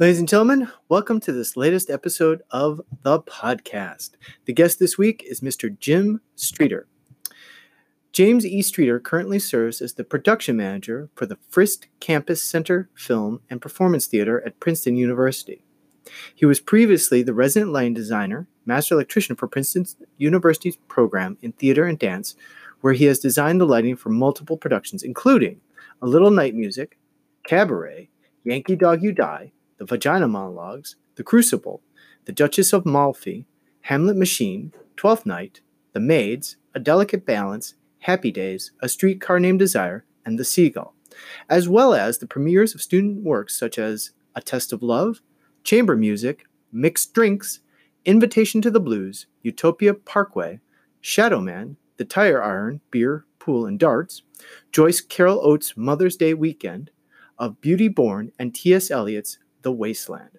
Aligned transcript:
Ladies 0.00 0.20
and 0.20 0.28
gentlemen, 0.28 0.68
welcome 0.88 1.18
to 1.18 1.32
this 1.32 1.56
latest 1.56 1.90
episode 1.90 2.42
of 2.52 2.80
the 3.02 3.20
podcast. 3.20 4.10
The 4.44 4.52
guest 4.52 4.78
this 4.78 4.96
week 4.96 5.24
is 5.26 5.40
Mr. 5.40 5.76
Jim 5.76 6.20
Streeter. 6.36 6.86
James 8.12 8.46
E. 8.46 8.62
Streeter 8.62 9.00
currently 9.00 9.40
serves 9.40 9.82
as 9.82 9.94
the 9.94 10.04
production 10.04 10.56
manager 10.56 11.10
for 11.16 11.26
the 11.26 11.36
Frist 11.50 11.86
Campus 11.98 12.40
Center 12.40 12.88
Film 12.94 13.40
and 13.50 13.60
Performance 13.60 14.06
Theater 14.06 14.40
at 14.46 14.60
Princeton 14.60 14.96
University. 14.96 15.64
He 16.32 16.46
was 16.46 16.60
previously 16.60 17.24
the 17.24 17.34
resident 17.34 17.72
lighting 17.72 17.94
designer, 17.94 18.46
master 18.64 18.94
electrician 18.94 19.34
for 19.34 19.48
Princeton 19.48 19.84
University's 20.16 20.76
program 20.86 21.38
in 21.42 21.50
theater 21.50 21.86
and 21.86 21.98
dance, 21.98 22.36
where 22.82 22.92
he 22.92 23.06
has 23.06 23.18
designed 23.18 23.60
the 23.60 23.66
lighting 23.66 23.96
for 23.96 24.10
multiple 24.10 24.56
productions, 24.56 25.02
including 25.02 25.60
A 26.00 26.06
Little 26.06 26.30
Night 26.30 26.54
Music, 26.54 26.96
Cabaret, 27.42 28.10
Yankee 28.44 28.76
Dawg 28.76 29.02
You 29.02 29.10
Die, 29.10 29.50
The 29.78 29.84
Vagina 29.84 30.28
Monologues, 30.28 30.96
The 31.14 31.22
Crucible, 31.22 31.82
The 32.24 32.32
Duchess 32.32 32.72
of 32.72 32.84
Malfi, 32.84 33.46
Hamlet 33.82 34.16
Machine, 34.16 34.72
Twelfth 34.96 35.24
Night, 35.24 35.60
The 35.92 36.00
Maids, 36.00 36.56
A 36.74 36.80
Delicate 36.80 37.24
Balance, 37.24 37.74
Happy 38.00 38.32
Days, 38.32 38.72
A 38.80 38.88
Streetcar 38.88 39.38
Named 39.38 39.60
Desire, 39.60 40.04
and 40.26 40.38
The 40.38 40.44
Seagull, 40.44 40.94
as 41.48 41.68
well 41.68 41.94
as 41.94 42.18
the 42.18 42.26
premieres 42.26 42.74
of 42.74 42.82
student 42.82 43.22
works 43.22 43.56
such 43.58 43.78
as 43.78 44.10
A 44.34 44.40
Test 44.40 44.72
of 44.72 44.82
Love, 44.82 45.20
Chamber 45.62 45.96
Music, 45.96 46.46
Mixed 46.72 47.14
Drinks, 47.14 47.60
Invitation 48.04 48.60
to 48.62 48.70
the 48.70 48.80
Blues, 48.80 49.26
Utopia 49.42 49.94
Parkway, 49.94 50.60
Shadow 51.00 51.40
Man, 51.40 51.76
The 51.98 52.04
Tire 52.04 52.42
Iron, 52.42 52.80
Beer, 52.90 53.26
Pool, 53.38 53.64
and 53.66 53.78
Darts, 53.78 54.22
Joyce 54.72 55.00
Carol 55.00 55.40
Oates' 55.40 55.76
Mother's 55.76 56.16
Day 56.16 56.34
Weekend, 56.34 56.90
Of 57.38 57.60
Beauty 57.60 57.88
Born, 57.88 58.32
and 58.38 58.54
T.S. 58.54 58.90
Eliot's 58.90 59.38
The 59.62 59.72
Wasteland. 59.72 60.38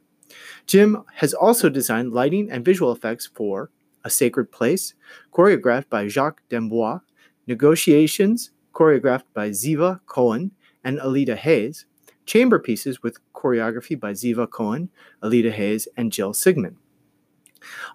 Jim 0.66 1.04
has 1.16 1.34
also 1.34 1.70
designed 1.70 2.14
lighting 2.14 2.52
and 2.52 2.64
visual 2.64 2.92
effects 2.92 3.26
for 3.26 3.72
A 4.04 4.10
Sacred 4.10 4.52
Place, 4.52 4.94
choreographed 5.34 5.90
by 5.90 6.08
Jacques 6.08 6.42
d'Amboise, 6.50 7.02
Negotiations, 7.48 8.52
choreographed 8.74 9.24
by 9.34 9.50
Ze'eva 9.50 10.02
Cohen 10.06 10.52
and 10.84 11.00
Alida 11.00 11.36
Hayes, 11.36 11.86
chamber 12.26 12.60
pieces 12.60 13.02
with 13.02 13.18
choreography 13.34 14.00
by 14.00 14.14
Ze'eva 14.14 14.46
Cohen, 14.46 14.90
Alida 15.24 15.52
Hayes, 15.52 15.88
and 15.98 16.12
Jill 16.12 16.34
Sigmund. 16.34 16.78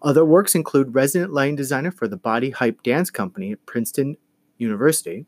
Other 0.03 0.25
works 0.25 0.55
include 0.55 0.95
resident 0.95 1.33
lighting 1.33 1.57
designer 1.57 1.93
for 1.93 2.09
the 2.09 2.17
Body 2.17 2.51
Hype 2.51 2.83
Dance 2.83 3.11
Company 3.11 3.53
at 3.53 3.65
Princeton 3.65 4.17
University, 4.59 5.27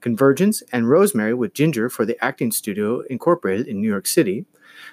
Convergence 0.00 0.62
and 0.72 0.88
Rosemary 0.88 1.34
with 1.34 1.54
Ginger 1.54 1.88
for 1.88 2.06
the 2.06 2.22
Acting 2.24 2.52
Studio 2.52 3.00
Incorporated 3.10 3.66
in 3.66 3.80
New 3.80 3.88
York 3.88 4.06
City, 4.06 4.46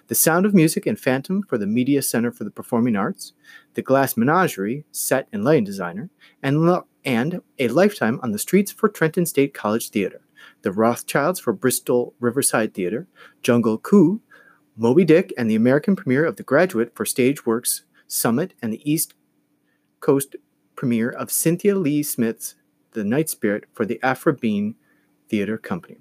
The 0.07 0.15
Sound 0.15 0.45
of 0.45 0.53
Music 0.53 0.85
and 0.85 0.99
Phantom 0.99 1.43
for 1.43 1.57
the 1.57 1.67
Media 1.67 2.01
Center 2.01 2.31
for 2.31 2.43
the 2.43 2.51
Performing 2.51 2.95
Arts, 2.95 3.33
The 3.73 3.81
Glass 3.81 4.17
Menagerie, 4.17 4.85
set 4.91 5.27
and 5.31 5.43
lighting 5.43 5.63
designer, 5.63 6.09
and, 6.41 6.83
and 7.03 7.41
A 7.59 7.67
Lifetime 7.67 8.19
on 8.23 8.31
the 8.31 8.39
Streets 8.39 8.71
for 8.71 8.89
Trenton 8.89 9.25
State 9.25 9.53
College 9.53 9.89
Theater, 9.89 10.21
The 10.61 10.71
Rothschilds 10.71 11.39
for 11.39 11.53
Bristol 11.53 12.13
Riverside 12.19 12.73
Theater, 12.73 13.07
Jungle 13.41 13.77
Coo, 13.77 14.21
Moby 14.75 15.05
Dick, 15.05 15.33
and 15.37 15.49
the 15.49 15.55
American 15.55 15.95
premiere 15.95 16.25
of 16.25 16.37
The 16.37 16.43
Graduate 16.43 16.95
for 16.95 17.05
Stage 17.05 17.45
Works 17.45 17.83
Summit, 18.07 18.53
and 18.61 18.73
the 18.73 18.91
East 18.91 19.13
Coast 19.99 20.35
premiere 20.75 21.09
of 21.09 21.31
Cynthia 21.31 21.75
Lee 21.75 22.03
Smith's 22.03 22.55
The 22.93 23.03
Night 23.03 23.29
Spirit 23.29 23.65
for 23.73 23.85
the 23.85 23.99
Aphra 24.01 24.33
Behn 24.33 24.75
Theater 25.29 25.57
Company. 25.57 25.99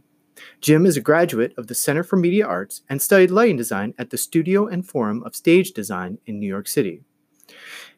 Jim 0.60 0.86
is 0.86 0.96
a 0.96 1.00
graduate 1.00 1.54
of 1.56 1.66
the 1.66 1.74
Center 1.74 2.02
for 2.02 2.16
Media 2.16 2.46
Arts 2.46 2.82
and 2.88 3.00
studied 3.00 3.30
lighting 3.30 3.56
design 3.56 3.94
at 3.98 4.10
the 4.10 4.18
Studio 4.18 4.66
and 4.66 4.86
Forum 4.86 5.22
of 5.24 5.36
Stage 5.36 5.72
Design 5.72 6.18
in 6.26 6.38
New 6.38 6.46
York 6.46 6.68
City. 6.68 7.02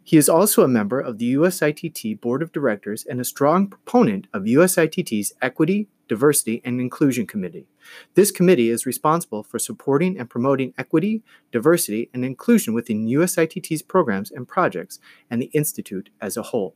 He 0.04 0.16
is 0.16 0.28
also 0.28 0.64
a 0.64 0.68
member 0.68 1.00
of 1.00 1.18
the 1.18 1.34
USITT 1.34 2.20
Board 2.20 2.42
of 2.42 2.52
Directors 2.52 3.04
and 3.04 3.20
a 3.20 3.24
strong 3.24 3.68
proponent 3.68 4.26
of 4.34 4.42
USITT's 4.42 5.32
Equity, 5.40 5.88
Diversity, 6.08 6.60
and 6.64 6.80
Inclusion 6.80 7.26
Committee. 7.26 7.68
This 8.14 8.32
committee 8.32 8.68
is 8.68 8.84
responsible 8.84 9.44
for 9.44 9.58
supporting 9.58 10.18
and 10.18 10.28
promoting 10.28 10.74
equity, 10.76 11.22
diversity, 11.52 12.10
and 12.12 12.24
inclusion 12.24 12.74
within 12.74 13.06
USITT's 13.06 13.82
programs 13.82 14.30
and 14.30 14.48
projects 14.48 14.98
and 15.30 15.40
the 15.40 15.50
Institute 15.54 16.10
as 16.20 16.36
a 16.36 16.42
whole. 16.42 16.74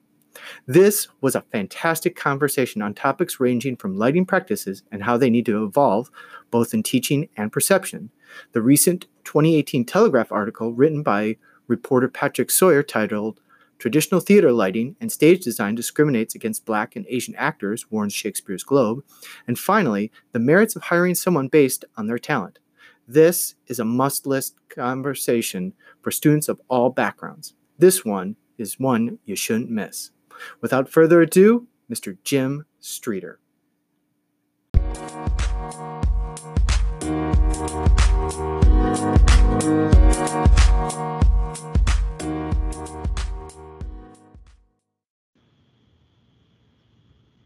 This 0.66 1.08
was 1.20 1.34
a 1.34 1.44
fantastic 1.52 2.16
conversation 2.16 2.82
on 2.82 2.94
topics 2.94 3.40
ranging 3.40 3.76
from 3.76 3.96
lighting 3.96 4.26
practices 4.26 4.82
and 4.90 5.04
how 5.04 5.16
they 5.16 5.30
need 5.30 5.46
to 5.46 5.64
evolve, 5.64 6.10
both 6.50 6.74
in 6.74 6.82
teaching 6.82 7.28
and 7.36 7.52
perception. 7.52 8.10
The 8.52 8.62
recent 8.62 9.06
2018 9.24 9.84
Telegraph 9.84 10.32
article 10.32 10.72
written 10.72 11.02
by 11.02 11.36
reporter 11.68 12.08
Patrick 12.08 12.50
Sawer 12.50 12.82
titled 12.82 13.40
Traditional 13.78 14.20
Theater 14.20 14.52
Lighting 14.52 14.96
and 15.00 15.12
Stage 15.12 15.44
Design 15.44 15.74
Discriminates 15.74 16.34
Against 16.34 16.64
Black 16.64 16.96
and 16.96 17.04
Asian 17.08 17.34
Actors, 17.34 17.90
warns 17.90 18.14
Shakespeare's 18.14 18.62
Globe. 18.62 19.04
And 19.46 19.58
finally, 19.58 20.10
The 20.32 20.38
Merits 20.38 20.76
of 20.76 20.84
Hiring 20.84 21.14
Someone 21.14 21.48
Based 21.48 21.84
on 21.96 22.06
Their 22.06 22.18
Talent. 22.18 22.58
This 23.06 23.54
is 23.66 23.78
a 23.78 23.84
must 23.84 24.26
list 24.26 24.56
conversation 24.68 25.74
for 26.02 26.10
students 26.10 26.48
of 26.48 26.60
all 26.68 26.90
backgrounds. 26.90 27.54
This 27.78 28.04
one 28.04 28.36
is 28.58 28.80
one 28.80 29.18
you 29.24 29.36
shouldn't 29.36 29.70
miss. 29.70 30.10
Without 30.60 30.88
further 30.88 31.20
ado, 31.20 31.66
Mr. 31.90 32.16
Jim 32.24 32.66
Streeter. 32.80 33.38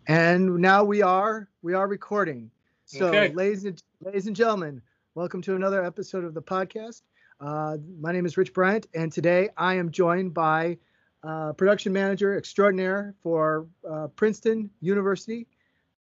And 0.07 0.57
now 0.57 0.83
we 0.84 1.03
are 1.03 1.49
we 1.62 1.75
are 1.75 1.87
recording. 1.87 2.51
So, 2.87 3.07
Okay. 3.09 3.33
ladies 3.34 3.65
and 3.65 3.81
ladies 4.01 4.27
and 4.27 4.34
gentlemen, 4.34 4.83
welcome 5.15 5.41
to 5.43 5.55
another 5.55 5.84
episode 5.84 6.25
of 6.25 6.34
the 6.34 6.43
podcast. 6.43 7.03
Uh, 7.39 7.78
my 8.01 8.12
name 8.12 8.27
is 8.27 8.37
Rich 8.37 8.53
Bryant, 8.53 8.87
and 8.95 9.12
today 9.12 9.49
I 9.57 9.75
am 9.75 9.91
joined 9.91 10.34
by 10.34 10.78
uh, 11.22 11.53
production 11.53 11.92
manager 11.92 12.36
extraordinaire 12.36 13.14
for 13.22 13.66
uh, 13.88 14.08
Princeton 14.08 14.70
University. 14.81 15.47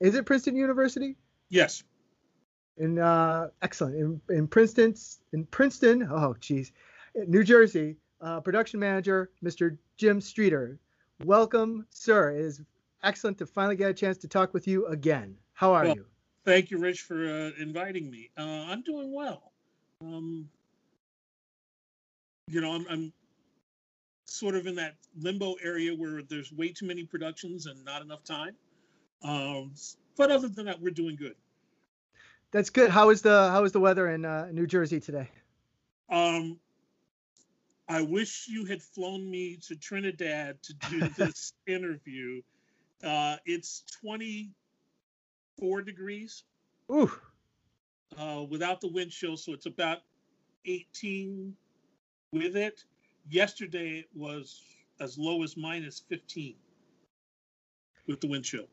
Is 0.01 0.15
it 0.15 0.27
Princeton 0.27 0.57
University? 0.57 1.17
Yes. 1.49 1.83
In 2.79 2.99
uh, 2.99 3.49
excellent 3.63 3.97
in, 3.97 4.21
in 4.29 4.47
Princeton 4.49 4.95
in 5.33 5.47
Princeton. 5.47 6.09
Oh, 6.11 6.35
geez, 6.41 6.73
New 7.27 7.45
Jersey. 7.45 7.97
Uh, 8.21 8.41
production 8.41 8.81
manager 8.81 9.31
Mr. 9.45 9.77
Jim 9.97 10.21
Streeter. 10.21 10.79
Welcome, 11.25 11.87
sir. 11.91 12.31
It 12.31 12.41
is 12.41 12.63
excellent 13.03 13.39
to 13.39 13.47
finally 13.47 13.77
get 13.77 13.91
a 13.91 13.95
chance 13.95 14.19
to 14.19 14.29
talk 14.29 14.53
with 14.53 14.67
you 14.67 14.87
again. 14.87 15.37
How 15.53 15.73
are 15.73 15.85
Well, 15.85 15.97
you? 15.97 16.07
Thank 16.45 16.71
you, 16.71 16.79
Rich, 16.79 17.03
for 17.03 17.25
uh, 17.25 17.51
inviting 17.61 18.11
me. 18.11 18.31
Uh, 18.39 18.43
I'm 18.43 18.83
doing 18.83 19.13
well. 19.13 19.53
Um, 20.03 20.49
you 22.49 22.61
know, 22.61 22.73
I'm, 22.73 22.87
I'm 22.89 23.13
sort 24.27 24.55
of 24.55 24.67
in 24.67 24.75
that 24.77 24.95
limbo 25.19 25.55
area 25.63 25.95
where 25.95 26.23
there's 26.23 26.53
way 26.53 26.69
too 26.69 26.87
many 26.87 27.05
productions 27.05 27.67
and 27.67 27.85
not 27.85 28.03
enough 28.03 28.25
time. 28.25 28.55
Um, 29.23 29.73
but 30.17 30.31
other 30.31 30.49
than 30.49 30.67
that, 30.67 30.81
we're 30.81 30.91
doing 30.91 31.17
good. 31.17 31.35
That's 32.51 32.71
good. 32.71 32.91
How 32.91 33.11
is 33.11 33.23
the 33.23 33.51
how 33.51 33.65
is 33.65 33.73
the 33.73 33.81
weather 33.81 34.09
in 34.09 34.25
uh, 34.25 34.49
New 34.53 34.67
Jersey 34.67 35.01
today? 35.01 35.29
Um, 36.09 36.59
I 37.89 38.03
wish 38.03 38.47
you 38.49 38.65
had 38.65 38.83
flown 38.83 39.31
me 39.31 39.59
to 39.69 39.77
Trinidad 39.77 40.63
to 40.63 40.75
do 40.91 41.09
this 41.17 41.53
interview. 41.67 42.43
Uh, 43.03 43.37
it's 43.45 43.83
24 44.01 45.83
degrees. 45.83 46.45
Ooh, 46.91 47.11
uh, 48.19 48.45
without 48.49 48.81
the 48.81 48.89
wind 48.89 49.11
chill, 49.11 49.37
so 49.37 49.53
it's 49.53 49.67
about 49.67 49.99
18 50.65 51.55
with 52.33 52.57
it. 52.57 52.85
Yesterday 53.29 53.99
it 53.99 54.09
was 54.15 54.63
as 55.01 55.19
low 55.19 55.43
as 55.43 55.57
minus 55.57 56.03
15 56.09 56.55
with 58.07 58.21
the 58.21 58.29
wind 58.29 58.45
chill. 58.45 58.67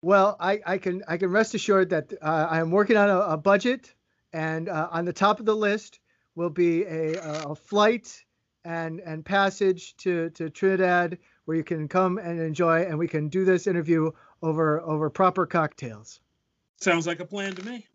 Well, 0.00 0.36
I, 0.40 0.60
I 0.66 0.78
can 0.78 1.02
I 1.06 1.16
can 1.16 1.30
rest 1.30 1.54
assured 1.54 1.90
that 1.90 2.12
uh, 2.20 2.48
I 2.50 2.58
am 2.58 2.70
working 2.70 2.96
on 2.96 3.08
a, 3.08 3.18
a 3.20 3.36
budget, 3.36 3.94
and 4.32 4.68
uh, 4.68 4.88
on 4.90 5.04
the 5.04 5.12
top 5.12 5.38
of 5.38 5.46
the 5.46 5.54
list 5.54 6.00
will 6.34 6.50
be 6.50 6.82
a, 6.84 7.20
a 7.22 7.54
flight 7.54 8.24
and 8.64 9.00
and 9.00 9.24
passage 9.24 9.96
to, 9.98 10.30
to 10.30 10.50
Trinidad 10.50 11.18
where 11.44 11.56
you 11.56 11.64
can 11.64 11.88
come 11.88 12.18
and 12.18 12.40
enjoy, 12.40 12.82
and 12.82 12.98
we 12.98 13.08
can 13.08 13.28
do 13.28 13.44
this 13.44 13.66
interview 13.66 14.10
over 14.42 14.80
over 14.80 15.08
proper 15.08 15.46
cocktails. 15.46 16.20
Sounds 16.80 17.06
like 17.06 17.20
a 17.20 17.24
plan 17.24 17.54
to 17.54 17.64
me. 17.64 17.86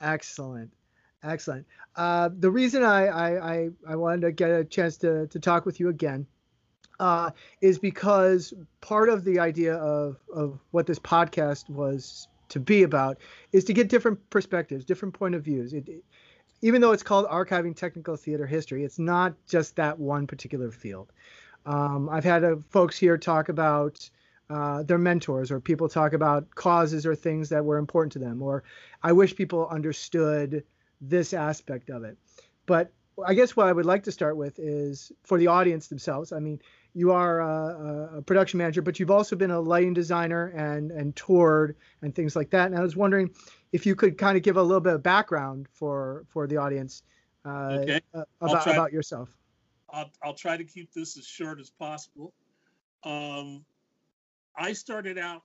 Excellent, 0.00 0.72
excellent. 1.22 1.66
Uh, 1.96 2.30
the 2.38 2.50
reason 2.50 2.82
I, 2.82 3.06
I 3.06 3.54
I 3.54 3.68
I 3.88 3.96
wanted 3.96 4.22
to 4.22 4.32
get 4.32 4.50
a 4.50 4.64
chance 4.64 4.96
to 4.98 5.26
to 5.28 5.38
talk 5.40 5.66
with 5.66 5.80
you 5.80 5.88
again 5.88 6.26
uh, 7.00 7.30
is 7.60 7.78
because 7.78 8.54
part 8.80 9.08
of 9.08 9.24
the 9.24 9.38
idea 9.40 9.76
of 9.76 10.16
of 10.34 10.58
what 10.70 10.86
this 10.86 10.98
podcast 10.98 11.68
was 11.70 12.28
to 12.50 12.60
be 12.60 12.82
about 12.82 13.18
is 13.52 13.64
to 13.64 13.72
get 13.72 13.88
different 13.88 14.18
perspectives, 14.30 14.84
different 14.84 15.14
point 15.14 15.34
of 15.34 15.44
views. 15.44 15.72
It, 15.74 15.88
it- 15.88 16.04
even 16.62 16.80
though 16.80 16.92
it's 16.92 17.02
called 17.02 17.26
archiving 17.26 17.74
technical 17.74 18.16
theater 18.16 18.46
history, 18.46 18.84
it's 18.84 18.98
not 18.98 19.34
just 19.46 19.76
that 19.76 19.98
one 19.98 20.26
particular 20.26 20.70
field. 20.70 21.10
Um, 21.66 22.08
I've 22.10 22.24
had 22.24 22.44
uh, 22.44 22.56
folks 22.70 22.98
here 22.98 23.16
talk 23.18 23.48
about 23.48 24.08
uh, 24.50 24.82
their 24.82 24.98
mentors, 24.98 25.50
or 25.50 25.60
people 25.60 25.88
talk 25.88 26.12
about 26.12 26.54
causes 26.54 27.06
or 27.06 27.14
things 27.14 27.48
that 27.50 27.64
were 27.64 27.78
important 27.78 28.12
to 28.12 28.18
them, 28.18 28.42
or 28.42 28.62
I 29.02 29.12
wish 29.12 29.34
people 29.36 29.68
understood 29.68 30.64
this 31.00 31.32
aspect 31.32 31.90
of 31.90 32.04
it. 32.04 32.18
But 32.66 32.92
I 33.26 33.34
guess 33.34 33.56
what 33.56 33.66
I 33.66 33.72
would 33.72 33.86
like 33.86 34.04
to 34.04 34.12
start 34.12 34.36
with 34.36 34.58
is 34.58 35.12
for 35.24 35.38
the 35.38 35.48
audience 35.48 35.88
themselves. 35.88 36.32
I 36.32 36.38
mean, 36.38 36.60
you 36.94 37.12
are 37.12 37.40
a, 37.40 38.18
a, 38.18 38.22
production 38.22 38.58
manager, 38.58 38.82
but 38.82 38.98
you've 38.98 39.10
also 39.10 39.36
been 39.36 39.50
a 39.50 39.60
lighting 39.60 39.94
designer 39.94 40.46
and 40.48 40.90
and 40.90 41.14
toured 41.14 41.76
and 42.02 42.14
things 42.14 42.34
like 42.34 42.50
that. 42.50 42.66
And 42.66 42.76
I 42.76 42.82
was 42.82 42.96
wondering 42.96 43.30
if 43.72 43.86
you 43.86 43.94
could 43.94 44.18
kind 44.18 44.36
of 44.36 44.42
give 44.42 44.56
a 44.56 44.62
little 44.62 44.80
bit 44.80 44.94
of 44.94 45.02
background 45.02 45.68
for 45.72 46.24
for 46.28 46.46
the 46.46 46.56
audience 46.56 47.02
uh, 47.44 47.78
okay. 47.80 48.00
uh, 48.14 48.24
about 48.40 48.64
try, 48.64 48.72
about 48.72 48.92
yourself. 48.92 49.28
I'll 49.90 50.10
I'll 50.22 50.34
try 50.34 50.56
to 50.56 50.64
keep 50.64 50.92
this 50.92 51.16
as 51.16 51.26
short 51.26 51.60
as 51.60 51.70
possible. 51.70 52.32
Um, 53.04 53.64
I 54.56 54.72
started 54.72 55.18
out 55.18 55.44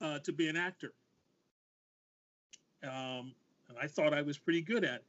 uh, 0.00 0.18
to 0.20 0.32
be 0.32 0.48
an 0.48 0.56
actor, 0.56 0.92
um, 2.84 3.34
and 3.76 3.84
I 3.84 3.88
thought 3.88 4.14
I 4.14 4.22
was 4.22 4.38
pretty 4.38 4.62
good 4.62 4.84
at 4.84 4.96
it 4.96 5.04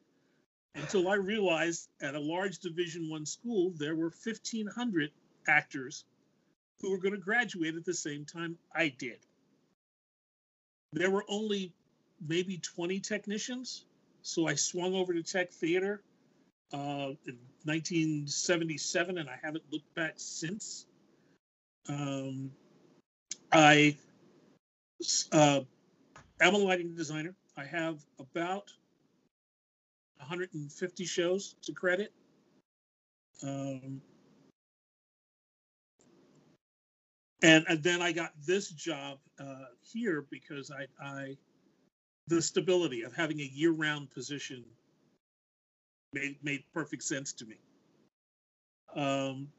until 0.75 1.09
I 1.09 1.15
realized 1.15 1.89
at 2.01 2.15
a 2.15 2.19
large 2.19 2.59
Division 2.59 3.09
One 3.09 3.25
school 3.25 3.71
there 3.77 3.95
were 3.95 4.13
1,500 4.23 5.11
actors 5.47 6.05
who 6.79 6.91
were 6.91 6.99
going 6.99 7.13
to 7.13 7.19
graduate 7.19 7.75
at 7.75 7.85
the 7.85 7.93
same 7.93 8.25
time 8.25 8.57
I 8.75 8.89
did. 8.89 9.17
There 10.93 11.09
were 11.09 11.25
only 11.27 11.73
maybe 12.25 12.57
20 12.57 12.99
technicians, 12.99 13.85
so 14.21 14.47
I 14.47 14.55
swung 14.55 14.93
over 14.93 15.13
to 15.13 15.23
Tech 15.23 15.51
Theater 15.51 16.01
uh, 16.73 17.15
in 17.25 17.37
1977, 17.63 19.17
and 19.17 19.29
I 19.29 19.39
haven't 19.41 19.63
looked 19.71 19.93
back 19.95 20.13
since. 20.17 20.85
Um, 21.89 22.51
I 23.51 23.95
uh, 25.31 25.61
am 26.41 26.53
a 26.53 26.57
lighting 26.57 26.95
designer. 26.95 27.33
I 27.57 27.65
have 27.65 28.05
about 28.19 28.71
150 30.17 31.05
shows 31.05 31.55
to 31.63 31.73
credit. 31.73 32.13
Um, 33.43 34.01
and, 37.41 37.65
and 37.67 37.83
then 37.83 38.01
I 38.01 38.11
got 38.11 38.31
this 38.45 38.69
job 38.69 39.17
uh, 39.39 39.65
here 39.81 40.25
because 40.29 40.71
I, 40.71 40.85
I, 41.03 41.37
the 42.27 42.41
stability 42.41 43.03
of 43.03 43.15
having 43.15 43.39
a 43.39 43.43
year-round 43.43 44.11
position 44.11 44.63
made 46.13 46.37
made 46.43 46.63
perfect 46.73 47.03
sense 47.03 47.33
to 47.33 47.45
me. 47.45 47.57
Um, 48.95 49.49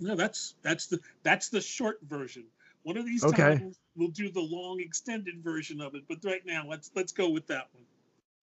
no, 0.00 0.14
that's 0.14 0.54
that's 0.62 0.86
the 0.86 1.00
that's 1.22 1.48
the 1.48 1.60
short 1.60 1.98
version. 2.02 2.44
One 2.84 2.96
of 2.96 3.04
these 3.04 3.24
okay. 3.24 3.58
times 3.58 3.78
we'll 3.96 4.08
do 4.08 4.30
the 4.30 4.40
long 4.40 4.80
extended 4.80 5.42
version 5.42 5.80
of 5.80 5.94
it, 5.94 6.04
but 6.08 6.18
right 6.24 6.42
now 6.46 6.64
let's 6.68 6.90
let's 6.94 7.12
go 7.12 7.28
with 7.28 7.46
that 7.48 7.66
one. 7.72 7.84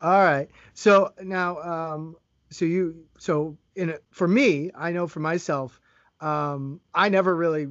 All 0.01 0.23
right. 0.23 0.49
So 0.73 1.13
now, 1.21 1.61
um, 1.61 2.15
so 2.49 2.65
you, 2.65 3.05
so 3.19 3.55
in 3.75 3.91
a, 3.91 3.97
for 4.09 4.27
me, 4.27 4.71
I 4.75 4.91
know 4.91 5.07
for 5.07 5.19
myself, 5.19 5.79
um, 6.19 6.81
I 6.93 7.09
never 7.09 7.35
really, 7.35 7.67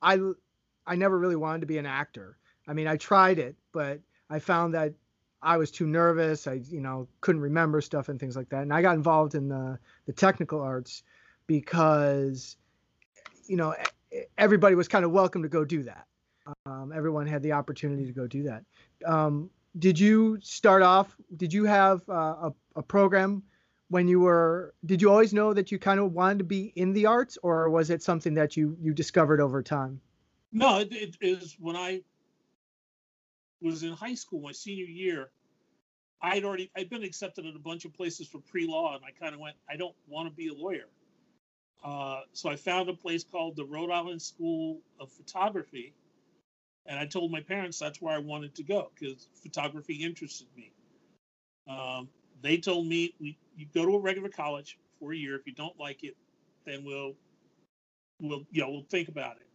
I, 0.00 0.18
I 0.86 0.96
never 0.96 1.18
really 1.18 1.36
wanted 1.36 1.60
to 1.60 1.66
be 1.66 1.76
an 1.76 1.86
actor. 1.86 2.38
I 2.66 2.72
mean, 2.72 2.86
I 2.86 2.96
tried 2.96 3.38
it, 3.38 3.54
but 3.72 4.00
I 4.30 4.38
found 4.38 4.72
that 4.74 4.94
I 5.42 5.58
was 5.58 5.70
too 5.70 5.86
nervous. 5.86 6.46
I, 6.46 6.62
you 6.70 6.80
know, 6.80 7.06
couldn't 7.20 7.42
remember 7.42 7.82
stuff 7.82 8.08
and 8.08 8.18
things 8.18 8.34
like 8.34 8.48
that. 8.48 8.62
And 8.62 8.72
I 8.72 8.80
got 8.80 8.96
involved 8.96 9.34
in 9.34 9.48
the 9.48 9.78
the 10.06 10.12
technical 10.12 10.62
arts 10.62 11.02
because, 11.46 12.56
you 13.46 13.56
know, 13.56 13.74
everybody 14.38 14.74
was 14.74 14.88
kind 14.88 15.04
of 15.04 15.10
welcome 15.10 15.42
to 15.42 15.48
go 15.50 15.66
do 15.66 15.82
that. 15.82 16.06
Um, 16.66 16.92
everyone 16.94 17.26
had 17.26 17.42
the 17.42 17.52
opportunity 17.52 18.06
to 18.06 18.12
go 18.12 18.26
do 18.26 18.42
that. 18.44 18.64
Um, 19.06 19.50
did 19.78 19.98
you 19.98 20.38
start 20.40 20.82
off? 20.82 21.16
Did 21.36 21.52
you 21.52 21.64
have 21.64 22.02
uh, 22.08 22.12
a, 22.50 22.54
a 22.76 22.82
program 22.82 23.42
when 23.88 24.08
you 24.08 24.20
were? 24.20 24.74
Did 24.86 25.02
you 25.02 25.10
always 25.10 25.32
know 25.32 25.52
that 25.52 25.72
you 25.72 25.78
kind 25.78 26.00
of 26.00 26.12
wanted 26.12 26.38
to 26.38 26.44
be 26.44 26.72
in 26.76 26.92
the 26.92 27.06
arts, 27.06 27.38
or 27.42 27.70
was 27.70 27.90
it 27.90 28.02
something 28.02 28.34
that 28.34 28.56
you 28.56 28.76
you 28.80 28.94
discovered 28.94 29.40
over 29.40 29.62
time? 29.62 30.00
No, 30.52 30.78
it, 30.78 30.92
it 30.92 31.16
is 31.20 31.56
when 31.58 31.76
I 31.76 32.02
was 33.60 33.82
in 33.82 33.92
high 33.92 34.14
school, 34.14 34.40
my 34.40 34.52
senior 34.52 34.84
year. 34.84 35.30
I'd 36.22 36.44
already 36.44 36.70
I'd 36.76 36.88
been 36.88 37.02
accepted 37.02 37.44
at 37.44 37.54
a 37.54 37.58
bunch 37.58 37.84
of 37.84 37.92
places 37.92 38.28
for 38.28 38.38
pre-law, 38.38 38.94
and 38.94 39.04
I 39.04 39.10
kind 39.10 39.34
of 39.34 39.40
went, 39.40 39.56
I 39.68 39.76
don't 39.76 39.94
want 40.06 40.28
to 40.28 40.34
be 40.34 40.48
a 40.48 40.54
lawyer. 40.54 40.88
Uh, 41.84 42.20
so 42.32 42.48
I 42.48 42.56
found 42.56 42.88
a 42.88 42.94
place 42.94 43.24
called 43.24 43.56
the 43.56 43.64
Rhode 43.64 43.90
Island 43.90 44.22
School 44.22 44.80
of 44.98 45.12
Photography, 45.12 45.92
and 46.86 46.98
I 46.98 47.06
told 47.06 47.30
my 47.30 47.40
parents 47.40 47.78
that's 47.78 48.00
where 48.00 48.14
I 48.14 48.18
wanted 48.18 48.54
to 48.56 48.62
go 48.62 48.90
because 48.98 49.28
photography 49.42 49.94
interested 49.94 50.46
me. 50.56 50.70
Um, 51.68 52.08
they 52.42 52.58
told 52.58 52.86
me 52.86 53.14
we 53.20 53.38
you 53.56 53.66
go 53.74 53.86
to 53.86 53.94
a 53.94 54.00
regular 54.00 54.28
college 54.28 54.78
for 54.98 55.12
a 55.12 55.16
year. 55.16 55.36
If 55.36 55.46
you 55.46 55.54
don't 55.54 55.78
like 55.78 56.04
it, 56.04 56.16
then 56.66 56.84
we'll 56.84 57.14
we'll 58.20 58.44
you 58.50 58.62
know 58.62 58.70
we'll 58.70 58.86
think 58.90 59.08
about 59.08 59.36
it. 59.36 59.46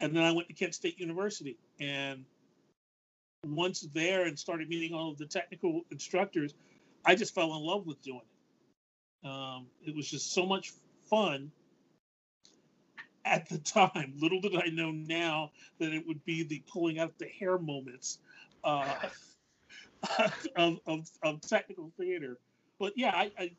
And 0.00 0.16
then 0.16 0.24
I 0.24 0.32
went 0.32 0.48
to 0.48 0.54
Kent 0.54 0.74
State 0.74 0.98
University, 0.98 1.56
and 1.80 2.24
once 3.46 3.80
there 3.92 4.24
and 4.24 4.38
started 4.38 4.68
meeting 4.68 4.94
all 4.94 5.10
of 5.10 5.18
the 5.18 5.26
technical 5.26 5.82
instructors, 5.90 6.54
I 7.04 7.14
just 7.14 7.34
fell 7.34 7.54
in 7.56 7.62
love 7.62 7.86
with 7.86 8.00
doing 8.02 8.20
it. 8.22 9.28
Um, 9.28 9.66
it 9.84 9.94
was 9.94 10.08
just 10.08 10.32
so 10.32 10.46
much 10.46 10.72
fun 11.08 11.52
at 13.24 13.48
the 13.48 13.58
time. 13.58 14.14
Little 14.18 14.40
did 14.40 14.56
I 14.56 14.66
know 14.66 14.90
now 14.90 15.50
that 15.78 15.92
it 15.92 16.06
would 16.06 16.24
be 16.24 16.42
the 16.42 16.62
pulling 16.70 16.98
out 16.98 17.16
the 17.18 17.28
hair 17.28 17.58
moments 17.58 18.18
uh, 18.64 18.94
of, 20.56 20.78
of, 20.86 21.08
of 21.22 21.40
technical 21.40 21.92
theater. 21.96 22.38
But 22.78 22.92
yeah, 22.96 23.12
I, 23.14 23.30
I, 23.38 23.50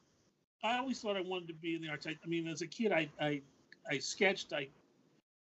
I 0.63 0.77
always 0.77 0.99
thought 0.99 1.15
I 1.15 1.21
wanted 1.21 1.47
to 1.47 1.53
be 1.53 1.75
in 1.75 1.81
the 1.81 1.89
arts. 1.89 2.07
I, 2.07 2.17
I 2.23 2.27
mean, 2.27 2.47
as 2.47 2.61
a 2.61 2.67
kid, 2.67 2.91
I, 2.91 3.09
I 3.19 3.41
I 3.89 3.99
sketched, 3.99 4.53
I 4.53 4.67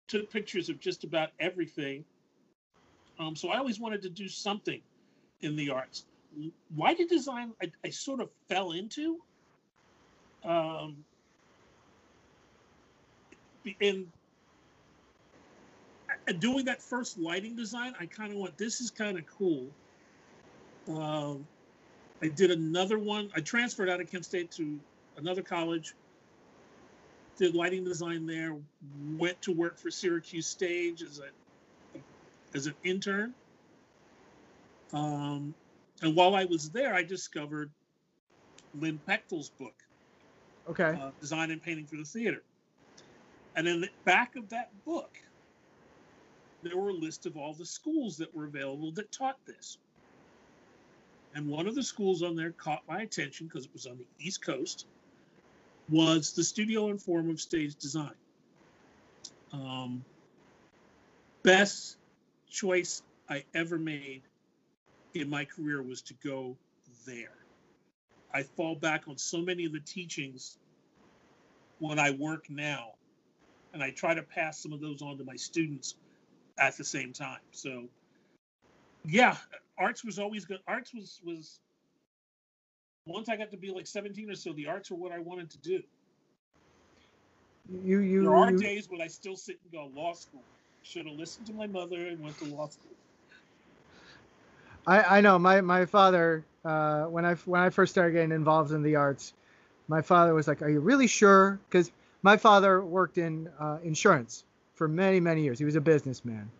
took 0.08 0.30
pictures 0.30 0.68
of 0.68 0.80
just 0.80 1.04
about 1.04 1.30
everything. 1.38 2.04
Um, 3.18 3.36
so 3.36 3.50
I 3.50 3.58
always 3.58 3.78
wanted 3.78 4.02
to 4.02 4.10
do 4.10 4.28
something 4.28 4.80
in 5.42 5.56
the 5.56 5.70
arts. 5.70 6.04
Why 6.74 6.94
did 6.94 7.08
design 7.08 7.52
I, 7.62 7.70
I 7.84 7.90
sort 7.90 8.20
of 8.20 8.30
fell 8.48 8.72
into. 8.72 9.18
Um, 10.44 11.04
and 13.80 14.06
doing 16.38 16.64
that 16.66 16.82
first 16.82 17.18
lighting 17.18 17.56
design, 17.56 17.94
I 17.98 18.06
kind 18.06 18.32
of 18.32 18.38
went, 18.38 18.56
this 18.58 18.80
is 18.80 18.90
kind 18.90 19.18
of 19.18 19.24
cool. 19.26 19.66
Um, 20.88 21.46
I 22.22 22.28
did 22.28 22.50
another 22.50 22.98
one. 22.98 23.30
I 23.34 23.40
transferred 23.40 23.88
out 23.88 24.00
of 24.00 24.10
Kent 24.10 24.24
State 24.24 24.50
to 24.52 24.78
another 25.16 25.42
college, 25.42 25.94
did 27.38 27.54
lighting 27.54 27.84
design 27.84 28.26
there, 28.26 28.56
went 29.16 29.40
to 29.42 29.52
work 29.52 29.78
for 29.78 29.90
Syracuse 29.90 30.46
Stage 30.46 31.02
as 31.02 31.18
a 31.20 31.98
as 32.52 32.66
an 32.66 32.74
intern. 32.82 33.32
Um, 34.92 35.54
and 36.02 36.16
while 36.16 36.34
I 36.34 36.44
was 36.46 36.70
there, 36.70 36.94
I 36.94 37.02
discovered 37.02 37.70
Lynn 38.78 38.98
Pecktal's 39.06 39.50
book, 39.50 39.74
okay, 40.68 40.98
uh, 41.00 41.10
Design 41.20 41.50
and 41.50 41.62
Painting 41.62 41.86
for 41.86 41.96
the 41.96 42.04
Theater. 42.04 42.42
And 43.56 43.66
in 43.66 43.80
the 43.80 43.88
back 44.04 44.36
of 44.36 44.48
that 44.50 44.70
book, 44.84 45.18
there 46.62 46.76
were 46.76 46.90
a 46.90 46.94
list 46.94 47.26
of 47.26 47.36
all 47.36 47.54
the 47.54 47.66
schools 47.66 48.16
that 48.18 48.34
were 48.34 48.46
available 48.46 48.92
that 48.92 49.10
taught 49.10 49.38
this. 49.46 49.78
And 51.34 51.48
one 51.48 51.66
of 51.66 51.74
the 51.74 51.82
schools 51.82 52.22
on 52.22 52.36
there 52.36 52.52
caught 52.52 52.82
my 52.88 53.02
attention 53.02 53.46
because 53.46 53.64
it 53.64 53.72
was 53.72 53.86
on 53.86 53.98
the 53.98 54.06
East 54.18 54.44
Coast, 54.44 54.86
was 55.88 56.32
the 56.32 56.44
Studio 56.44 56.88
and 56.88 57.00
Forum 57.00 57.30
of 57.30 57.40
Stage 57.40 57.76
Design. 57.76 58.14
Um, 59.52 60.04
best 61.42 61.96
choice 62.48 63.02
I 63.28 63.44
ever 63.54 63.78
made 63.78 64.22
in 65.14 65.28
my 65.28 65.44
career 65.44 65.82
was 65.82 66.02
to 66.02 66.14
go 66.22 66.56
there. 67.06 67.34
I 68.32 68.42
fall 68.42 68.74
back 68.74 69.08
on 69.08 69.18
so 69.18 69.38
many 69.38 69.64
of 69.64 69.72
the 69.72 69.80
teachings 69.80 70.58
when 71.78 71.98
I 71.98 72.10
work 72.12 72.48
now 72.48 72.92
and 73.72 73.82
I 73.82 73.90
try 73.90 74.14
to 74.14 74.22
pass 74.22 74.58
some 74.58 74.72
of 74.72 74.80
those 74.80 75.02
on 75.02 75.18
to 75.18 75.24
my 75.24 75.36
students 75.36 75.94
at 76.58 76.76
the 76.76 76.84
same 76.84 77.12
time. 77.12 77.40
So, 77.52 77.84
yeah, 79.04 79.36
arts 79.78 80.04
was 80.04 80.18
always 80.18 80.44
good. 80.44 80.58
Arts 80.66 80.94
was 80.94 81.20
was 81.24 81.60
once 83.06 83.28
I 83.28 83.36
got 83.36 83.50
to 83.50 83.56
be 83.56 83.70
like 83.70 83.86
17 83.86 84.30
or 84.30 84.34
so, 84.34 84.52
the 84.52 84.66
arts 84.66 84.90
were 84.90 84.96
what 84.96 85.12
I 85.12 85.18
wanted 85.18 85.50
to 85.50 85.58
do. 85.58 85.82
You 87.84 87.98
you 87.98 88.22
there 88.22 88.34
are 88.34 88.50
you, 88.50 88.58
days 88.58 88.88
when 88.90 89.00
I 89.00 89.06
still 89.06 89.36
sit 89.36 89.58
and 89.62 89.72
go 89.72 89.90
law 89.98 90.12
school. 90.12 90.42
Should 90.82 91.06
have 91.06 91.16
listened 91.16 91.46
to 91.46 91.52
my 91.52 91.66
mother 91.66 92.06
and 92.06 92.20
went 92.20 92.38
to 92.38 92.46
law 92.46 92.68
school. 92.68 92.92
I 94.86 95.18
I 95.18 95.20
know 95.20 95.38
my 95.38 95.60
my 95.60 95.84
father 95.84 96.44
uh, 96.64 97.04
when 97.04 97.24
I 97.24 97.34
when 97.34 97.60
I 97.60 97.70
first 97.70 97.92
started 97.92 98.12
getting 98.12 98.32
involved 98.32 98.72
in 98.72 98.82
the 98.82 98.96
arts, 98.96 99.32
my 99.88 100.02
father 100.02 100.34
was 100.34 100.48
like, 100.48 100.62
"Are 100.62 100.68
you 100.68 100.80
really 100.80 101.06
sure?" 101.06 101.60
Because 101.68 101.90
my 102.22 102.36
father 102.36 102.84
worked 102.84 103.18
in 103.18 103.48
uh, 103.58 103.78
insurance 103.82 104.44
for 104.74 104.88
many 104.88 105.20
many 105.20 105.42
years. 105.42 105.58
He 105.58 105.64
was 105.64 105.76
a 105.76 105.80
businessman, 105.80 106.50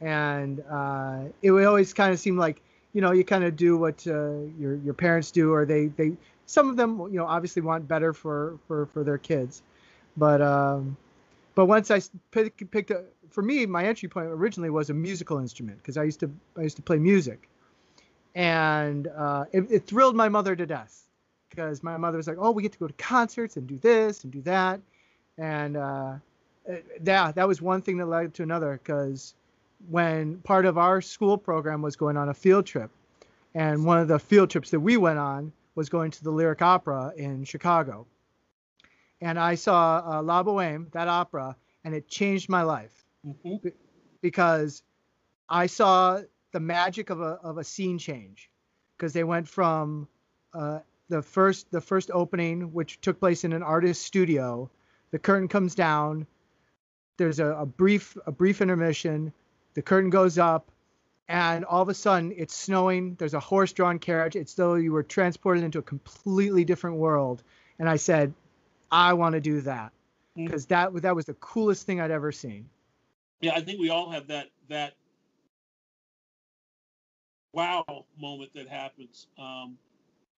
and 0.00 0.62
uh, 0.70 1.24
it 1.42 1.50
would 1.50 1.64
always 1.64 1.92
kind 1.92 2.12
of 2.12 2.18
seem 2.18 2.36
like 2.36 2.60
you 2.92 3.00
know 3.00 3.12
you 3.12 3.24
kind 3.24 3.44
of 3.44 3.56
do 3.56 3.76
what 3.76 4.06
uh, 4.06 4.38
your 4.58 4.76
your 4.76 4.94
parents 4.94 5.30
do, 5.30 5.52
or 5.52 5.64
they 5.64 5.86
they 5.86 6.16
some 6.46 6.68
of 6.68 6.76
them 6.76 7.00
you 7.12 7.18
know 7.18 7.26
obviously 7.26 7.62
want 7.62 7.86
better 7.88 8.12
for 8.12 8.58
for 8.66 8.86
for 8.86 9.04
their 9.04 9.18
kids, 9.18 9.62
but 10.16 10.40
um, 10.40 10.96
but 11.54 11.66
once 11.66 11.90
I 11.90 12.00
picked, 12.30 12.70
picked 12.70 12.90
a, 12.90 13.04
for 13.30 13.42
me 13.42 13.66
my 13.66 13.84
entry 13.84 14.08
point 14.08 14.28
originally 14.28 14.70
was 14.70 14.90
a 14.90 14.94
musical 14.94 15.38
instrument 15.38 15.78
because 15.78 15.96
I 15.96 16.04
used 16.04 16.20
to 16.20 16.30
I 16.56 16.62
used 16.62 16.76
to 16.76 16.82
play 16.82 16.98
music. 16.98 17.48
And 18.36 19.06
uh, 19.06 19.44
it, 19.52 19.70
it, 19.70 19.86
thrilled 19.86 20.16
my 20.16 20.28
mother 20.28 20.56
to 20.56 20.66
death 20.66 21.03
because 21.54 21.82
my 21.82 21.96
mother 21.96 22.16
was 22.16 22.26
like, 22.26 22.36
"Oh, 22.38 22.50
we 22.50 22.62
get 22.62 22.72
to 22.72 22.78
go 22.78 22.86
to 22.86 22.92
concerts 22.94 23.56
and 23.56 23.66
do 23.66 23.78
this 23.78 24.24
and 24.24 24.32
do 24.32 24.42
that," 24.42 24.80
and 25.38 25.76
uh, 25.76 26.14
yeah, 27.04 27.32
that 27.32 27.46
was 27.46 27.62
one 27.62 27.82
thing 27.82 27.98
that 27.98 28.06
led 28.06 28.34
to 28.34 28.42
another. 28.42 28.80
Because 28.82 29.34
when 29.88 30.38
part 30.38 30.66
of 30.66 30.78
our 30.78 31.00
school 31.00 31.38
program 31.38 31.82
was 31.82 31.96
going 31.96 32.16
on 32.16 32.28
a 32.28 32.34
field 32.34 32.66
trip, 32.66 32.90
and 33.54 33.84
one 33.84 33.98
of 33.98 34.08
the 34.08 34.18
field 34.18 34.50
trips 34.50 34.70
that 34.70 34.80
we 34.80 34.96
went 34.96 35.18
on 35.18 35.52
was 35.74 35.88
going 35.88 36.10
to 36.12 36.24
the 36.24 36.30
Lyric 36.30 36.62
Opera 36.62 37.12
in 37.16 37.44
Chicago, 37.44 38.06
and 39.20 39.38
I 39.38 39.54
saw 39.54 40.02
uh, 40.04 40.22
La 40.22 40.42
Boheme, 40.42 40.90
that 40.92 41.08
opera, 41.08 41.56
and 41.84 41.94
it 41.94 42.08
changed 42.08 42.48
my 42.48 42.62
life 42.62 43.04
mm-hmm. 43.26 43.68
because 44.20 44.82
I 45.48 45.66
saw 45.66 46.20
the 46.52 46.60
magic 46.60 47.10
of 47.10 47.20
a 47.20 47.38
of 47.42 47.58
a 47.58 47.64
scene 47.64 47.98
change 47.98 48.50
because 48.96 49.12
they 49.12 49.24
went 49.24 49.48
from 49.48 50.08
uh, 50.54 50.78
the 51.08 51.22
first 51.22 51.70
the 51.70 51.80
first 51.80 52.10
opening, 52.12 52.72
which 52.72 53.00
took 53.00 53.20
place 53.20 53.44
in 53.44 53.52
an 53.52 53.62
artist's 53.62 54.04
studio. 54.04 54.70
The 55.10 55.18
curtain 55.18 55.48
comes 55.48 55.74
down. 55.74 56.26
There's 57.16 57.38
a, 57.38 57.46
a 57.46 57.66
brief 57.66 58.16
a 58.26 58.32
brief 58.32 58.60
intermission. 58.60 59.32
The 59.74 59.82
curtain 59.82 60.10
goes 60.10 60.38
up, 60.38 60.70
and 61.28 61.64
all 61.64 61.82
of 61.82 61.88
a 61.88 61.94
sudden 61.94 62.32
it's 62.36 62.54
snowing. 62.54 63.14
There's 63.16 63.34
a 63.34 63.40
horse-drawn 63.40 63.98
carriage. 63.98 64.36
It's 64.36 64.54
though 64.54 64.74
you 64.74 64.92
were 64.92 65.02
transported 65.02 65.64
into 65.64 65.78
a 65.78 65.82
completely 65.82 66.64
different 66.64 66.96
world. 66.96 67.42
And 67.78 67.88
I 67.88 67.96
said, 67.96 68.32
I 68.90 69.12
want 69.14 69.34
to 69.34 69.40
do 69.40 69.60
that 69.62 69.92
because 70.36 70.66
mm-hmm. 70.66 70.94
that 70.94 71.02
that 71.02 71.16
was 71.16 71.26
the 71.26 71.34
coolest 71.34 71.86
thing 71.86 72.00
I'd 72.00 72.10
ever 72.10 72.32
seen. 72.32 72.68
Yeah, 73.40 73.54
I 73.54 73.60
think 73.60 73.80
we 73.80 73.90
all 73.90 74.10
have 74.10 74.28
that 74.28 74.48
that 74.68 74.94
wow 77.52 78.04
moment 78.18 78.52
that 78.54 78.68
happens. 78.68 79.26
Um, 79.38 79.78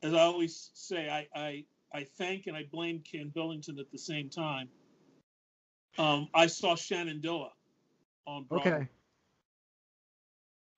as 0.02 0.12
I 0.12 0.20
always 0.20 0.70
say, 0.74 1.08
I, 1.08 1.26
I, 1.38 1.64
I 1.92 2.04
thank 2.04 2.46
and 2.46 2.56
I 2.56 2.64
blame 2.70 3.00
Ken 3.00 3.30
Billington 3.34 3.78
at 3.78 3.90
the 3.90 3.98
same 3.98 4.28
time. 4.28 4.68
Um, 5.98 6.28
I 6.34 6.46
saw 6.46 6.74
Shenandoah 6.74 7.52
on 8.26 8.44
Broadway. 8.44 8.72
Okay. 8.72 8.88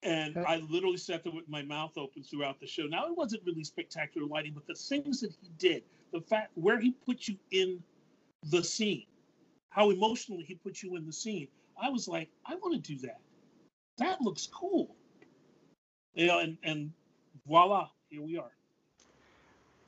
And 0.01 0.37
okay. 0.37 0.45
I 0.47 0.57
literally 0.69 0.97
sat 0.97 1.23
there 1.25 1.33
with 1.33 1.49
my 1.49 1.61
mouth 1.61 1.97
open 1.97 2.23
throughout 2.23 2.59
the 2.61 2.67
show. 2.67 2.83
Now 2.83 3.07
it 3.07 3.17
wasn't 3.17 3.43
really 3.45 3.65
spectacular 3.65 4.25
lighting, 4.27 4.53
but 4.53 4.65
the 4.65 4.75
things 4.75 5.19
that 5.21 5.33
he 5.41 5.49
did, 5.57 5.83
the 6.13 6.21
fact 6.21 6.51
where 6.55 6.79
he 6.79 6.91
put 6.91 7.27
you 7.27 7.35
in 7.51 7.83
the 8.45 8.63
scene, 8.63 9.03
how 9.71 9.89
emotionally 9.89 10.43
he 10.43 10.55
put 10.55 10.81
you 10.81 10.95
in 10.95 11.05
the 11.05 11.11
scene, 11.11 11.49
I 11.81 11.89
was 11.89 12.07
like, 12.07 12.29
I 12.45 12.55
want 12.55 12.81
to 12.81 12.95
do 12.95 12.99
that. 13.07 13.19
That 13.97 14.21
looks 14.21 14.47
cool 14.47 14.95
you 16.19 16.27
know, 16.27 16.39
and 16.39 16.57
and 16.63 16.91
voila, 17.47 17.89
here 18.09 18.21
we 18.21 18.37
are. 18.37 18.51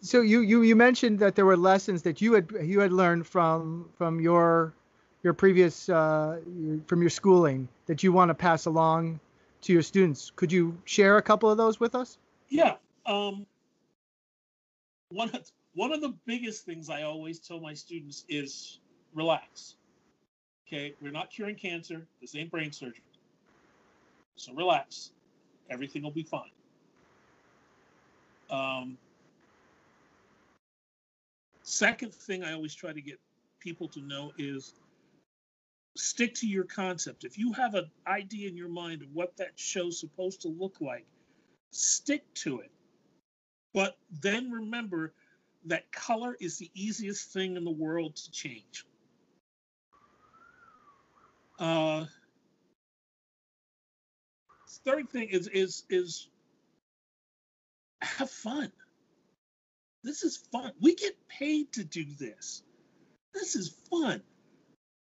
So 0.01 0.21
you 0.21 0.41
you 0.41 0.61
you 0.63 0.75
mentioned 0.75 1.19
that 1.19 1.35
there 1.35 1.45
were 1.45 1.57
lessons 1.57 2.01
that 2.03 2.21
you 2.21 2.33
had 2.33 2.51
you 2.61 2.79
had 2.79 2.91
learned 2.91 3.27
from 3.27 3.89
from 3.97 4.19
your 4.19 4.73
your 5.23 5.33
previous 5.33 5.89
uh, 5.89 6.39
from 6.87 7.01
your 7.01 7.09
schooling 7.09 7.67
that 7.85 8.01
you 8.03 8.11
want 8.11 8.29
to 8.29 8.33
pass 8.33 8.65
along 8.65 9.19
to 9.61 9.73
your 9.73 9.83
students. 9.83 10.31
Could 10.35 10.51
you 10.51 10.77
share 10.85 11.17
a 11.17 11.21
couple 11.21 11.49
of 11.49 11.57
those 11.57 11.79
with 11.79 11.93
us? 11.93 12.17
Yeah. 12.49 12.75
Um, 13.05 13.45
one 15.09 15.29
of, 15.29 15.51
one 15.75 15.91
of 15.93 16.01
the 16.01 16.13
biggest 16.25 16.65
things 16.65 16.89
I 16.89 17.03
always 17.03 17.39
tell 17.39 17.59
my 17.59 17.73
students 17.73 18.25
is 18.27 18.79
relax. 19.13 19.75
Okay, 20.67 20.95
we're 21.01 21.11
not 21.11 21.29
curing 21.29 21.55
cancer. 21.55 22.07
This 22.21 22.35
ain't 22.35 22.49
brain 22.49 22.71
surgery. 22.71 23.03
So 24.35 24.53
relax 24.53 25.11
everything 25.71 26.03
will 26.03 26.11
be 26.11 26.23
fine. 26.23 26.51
Um, 28.49 28.97
second 31.63 32.13
thing 32.13 32.43
I 32.43 32.53
always 32.53 32.75
try 32.75 32.93
to 32.93 33.01
get 33.01 33.19
people 33.59 33.87
to 33.89 34.01
know 34.01 34.31
is 34.37 34.73
stick 35.95 36.33
to 36.35 36.47
your 36.47 36.63
concept. 36.63 37.23
If 37.23 37.37
you 37.37 37.53
have 37.53 37.75
an 37.75 37.89
idea 38.07 38.49
in 38.49 38.57
your 38.57 38.69
mind 38.69 39.01
of 39.01 39.09
what 39.13 39.35
that 39.37 39.51
show's 39.55 39.99
supposed 39.99 40.41
to 40.41 40.47
look 40.47 40.77
like, 40.81 41.05
stick 41.71 42.23
to 42.35 42.59
it. 42.59 42.71
But 43.73 43.97
then 44.21 44.51
remember 44.51 45.13
that 45.65 45.91
color 45.91 46.35
is 46.39 46.57
the 46.57 46.69
easiest 46.73 47.31
thing 47.31 47.55
in 47.55 47.63
the 47.63 47.71
world 47.71 48.15
to 48.15 48.31
change. 48.31 48.85
Uh, 51.59 52.05
third 54.83 55.09
thing 55.09 55.29
is 55.29 55.47
is 55.47 55.83
is 55.89 56.27
have 58.01 58.29
fun. 58.29 58.71
This 60.03 60.23
is 60.23 60.37
fun. 60.51 60.71
We 60.81 60.95
get 60.95 61.15
paid 61.27 61.71
to 61.73 61.83
do 61.83 62.05
this. 62.19 62.63
This 63.33 63.55
is 63.55 63.69
fun. 63.89 64.21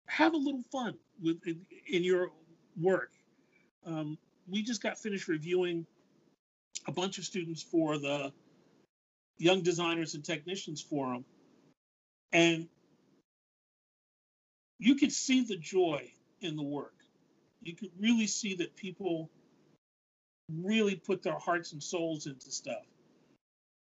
Have 0.08 0.34
a 0.34 0.38
little 0.38 0.64
fun 0.72 0.96
with 1.22 1.46
in, 1.46 1.66
in 1.88 2.04
your 2.04 2.32
work. 2.80 3.12
Um, 3.86 4.18
we 4.48 4.64
just 4.64 4.84
got 4.84 4.98
finished 4.98 5.28
reviewing 5.28 5.86
a 6.88 6.92
bunch 6.92 7.18
of 7.18 7.26
students 7.26 7.62
for 7.62 7.98
the 7.98 8.32
Young 9.38 9.62
Designers 9.62 10.16
and 10.16 10.24
Technicians 10.24 10.82
Forum, 10.82 11.24
and 12.34 12.68
you 14.80 14.96
could 14.96 15.12
see 15.12 15.44
the 15.46 15.56
joy 15.56 16.12
in 16.42 16.56
the 16.56 16.64
work. 16.64 16.96
You 17.62 17.76
could 17.76 17.92
really 18.00 18.28
see 18.28 18.56
that 18.56 18.76
people 18.76 19.30
really 20.52 20.96
put 20.96 21.22
their 21.22 21.38
hearts 21.38 21.74
and 21.74 21.82
souls 21.82 22.26
into 22.26 22.52
stuff 22.52 22.86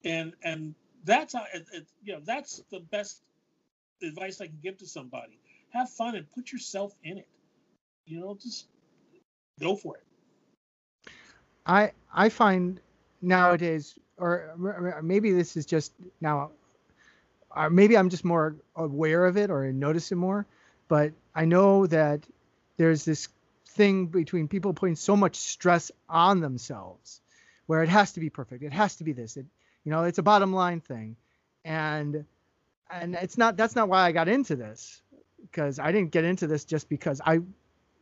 and 0.04 0.34
and 0.44 0.76
that's 1.04 1.34
how 1.34 1.44
it, 1.54 1.66
it, 1.74 1.86
you 2.04 2.14
know 2.14 2.20
that's 2.26 2.64
the 2.72 2.80
best 2.80 3.22
advice 4.02 4.42
i 4.42 4.48
can 4.48 4.60
give 4.62 4.78
to 4.78 4.88
somebody. 4.88 5.40
Have 5.72 5.90
fun 5.90 6.16
and 6.16 6.30
put 6.30 6.52
yourself 6.52 6.94
in 7.04 7.18
it. 7.18 7.28
You 8.06 8.20
know 8.20 8.38
just 8.42 8.68
go 9.60 9.76
for 9.76 9.98
it. 9.98 10.04
I 11.66 11.92
i 12.14 12.30
find 12.30 12.80
nowadays 13.22 13.98
or 14.18 15.02
maybe 15.02 15.32
this 15.32 15.58
is 15.58 15.66
just 15.66 15.94
now 16.22 16.52
or 17.56 17.70
maybe 17.70 17.98
i'm 17.98 18.10
just 18.10 18.26
more 18.26 18.56
aware 18.76 19.26
of 19.26 19.38
it 19.38 19.50
or 19.50 19.72
notice 19.72 20.12
it 20.12 20.16
more 20.16 20.46
but 20.88 21.14
i 21.34 21.46
know 21.46 21.88
that 21.88 22.20
there's 22.78 23.06
this 23.06 23.30
thing 23.70 24.08
between 24.08 24.48
people 24.48 24.74
putting 24.74 24.96
so 24.96 25.16
much 25.16 25.36
stress 25.38 25.92
on 26.10 26.42
themselves 26.42 27.22
where 27.66 27.82
it 27.82 27.90
has 27.90 28.12
to 28.12 28.20
be 28.20 28.30
perfect 28.30 28.62
it 28.62 28.74
has 28.74 28.98
to 28.98 29.04
be 29.04 29.14
this 29.14 29.38
it 29.38 29.46
you 29.84 29.92
know 29.92 30.04
it's 30.04 30.18
a 30.18 30.24
bottom 30.24 30.54
line 30.54 30.80
thing. 30.80 31.16
And 31.66 32.26
and 32.90 33.16
it's 33.16 33.38
not 33.38 33.58
that's 33.58 33.76
not 33.76 33.90
why 33.90 34.02
i 34.04 34.12
got 34.12 34.28
into 34.28 34.56
this 34.56 35.02
because 35.42 35.80
i 35.80 35.92
didn't 35.92 36.12
get 36.12 36.24
into 36.24 36.48
this 36.48 36.66
just 36.66 36.90
because 36.90 37.22
i 37.26 37.40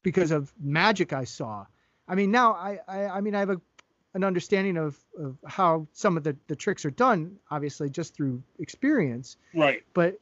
because 0.04 0.32
of 0.32 0.52
magic 0.60 1.14
i 1.14 1.24
saw. 1.24 1.66
I 2.08 2.16
mean 2.16 2.32
now 2.32 2.54
i 2.54 2.80
i, 2.88 3.06
I 3.06 3.22
mean 3.22 3.36
i 3.36 3.40
have 3.40 3.50
a 3.50 3.62
an 4.14 4.24
understanding 4.26 4.76
of, 4.76 4.98
of 5.18 5.38
how 5.48 5.88
some 5.94 6.18
of 6.18 6.24
the, 6.24 6.36
the 6.48 6.56
tricks 6.56 6.84
are 6.84 6.92
done 6.92 7.38
obviously 7.50 7.90
just 7.90 8.14
through 8.14 8.44
experience. 8.60 9.38
Right. 9.54 9.84
But 9.94 10.20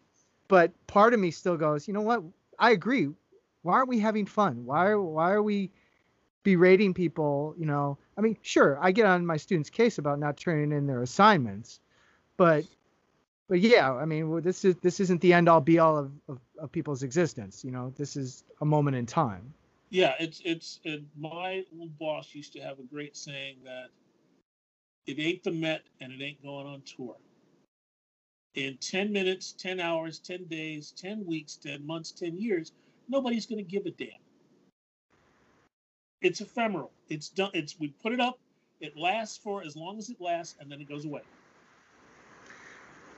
but 0.48 0.72
part 0.88 1.14
of 1.14 1.20
me 1.20 1.32
still 1.32 1.58
goes 1.58 1.88
you 1.88 1.94
know 1.94 2.02
what? 2.02 2.24
I 2.58 2.72
agree. 2.72 3.10
Why 3.62 3.74
aren't 3.74 3.90
we 3.90 4.00
having 4.00 4.26
fun? 4.26 4.66
Why 4.66 4.94
why 4.96 5.32
are 5.32 5.44
we 5.44 5.72
berating 6.44 6.94
people? 6.94 7.56
You 7.58 7.66
know, 7.66 7.98
I 8.20 8.22
mean, 8.22 8.36
sure, 8.42 8.78
I 8.82 8.92
get 8.92 9.06
on 9.06 9.26
my 9.26 9.38
students' 9.38 9.70
case 9.70 9.98
about 9.98 10.20
not 10.20 10.36
turning 10.36 10.74
in 10.74 10.86
their 10.86 11.02
assignments, 11.04 11.80
but 12.36 12.66
but 13.48 13.62
yeah, 13.62 13.94
I 13.94 14.04
mean, 14.04 14.42
this 14.42 14.66
is 14.66 14.76
this 14.82 15.00
isn't 15.00 15.22
the 15.22 15.32
end 15.32 15.48
all 15.48 15.62
be 15.62 15.80
all 15.80 15.98
of, 15.98 16.12
of, 16.28 16.40
of 16.60 16.70
people's 16.70 17.02
existence. 17.02 17.64
You 17.64 17.72
know, 17.72 17.94
this 17.96 18.18
is 18.18 18.44
a 18.60 18.66
moment 18.66 18.98
in 18.98 19.06
time. 19.06 19.54
Yeah, 19.90 20.16
it's 20.20 20.42
it's 20.44 20.82
it, 20.84 21.02
my 21.18 21.64
old 21.80 21.98
boss 21.98 22.36
used 22.36 22.52
to 22.54 22.60
have 22.60 22.78
a 22.80 22.84
great 22.84 23.16
saying 23.16 23.56
that 23.64 23.88
it 25.08 25.18
ain't 25.18 25.42
the 25.46 25.52
Met 25.52 25.84
and 26.02 26.12
it 26.12 26.22
ain't 26.22 26.44
going 26.44 26.68
on 26.68 26.82
tour. 26.82 27.16
In 28.56 28.76
10 28.82 29.14
minutes, 29.14 29.54
10 29.54 29.80
hours, 29.80 30.20
10 30.20 30.44
days, 30.44 30.92
10 30.98 31.26
weeks, 31.26 31.56
10 31.56 31.88
months, 31.88 32.12
10 32.12 32.36
years, 32.36 32.74
nobody's 33.08 33.46
going 33.46 33.64
to 33.64 33.72
give 33.72 33.86
a 33.86 33.92
damn. 33.92 34.10
It's 36.22 36.42
ephemeral. 36.42 36.92
It's 37.10 37.30
done. 37.30 37.52
It's 37.54 37.80
we 37.80 37.90
put 38.04 38.12
it 38.12 38.20
up, 38.20 38.38
It 38.82 38.98
lasts 38.98 39.38
for 39.38 39.64
as 39.64 39.76
long 39.76 39.98
as 39.98 40.10
it 40.10 40.20
lasts, 40.20 40.56
and 40.60 40.72
then 40.72 40.82
it 40.82 40.90
goes 40.90 41.06
away. 41.06 41.22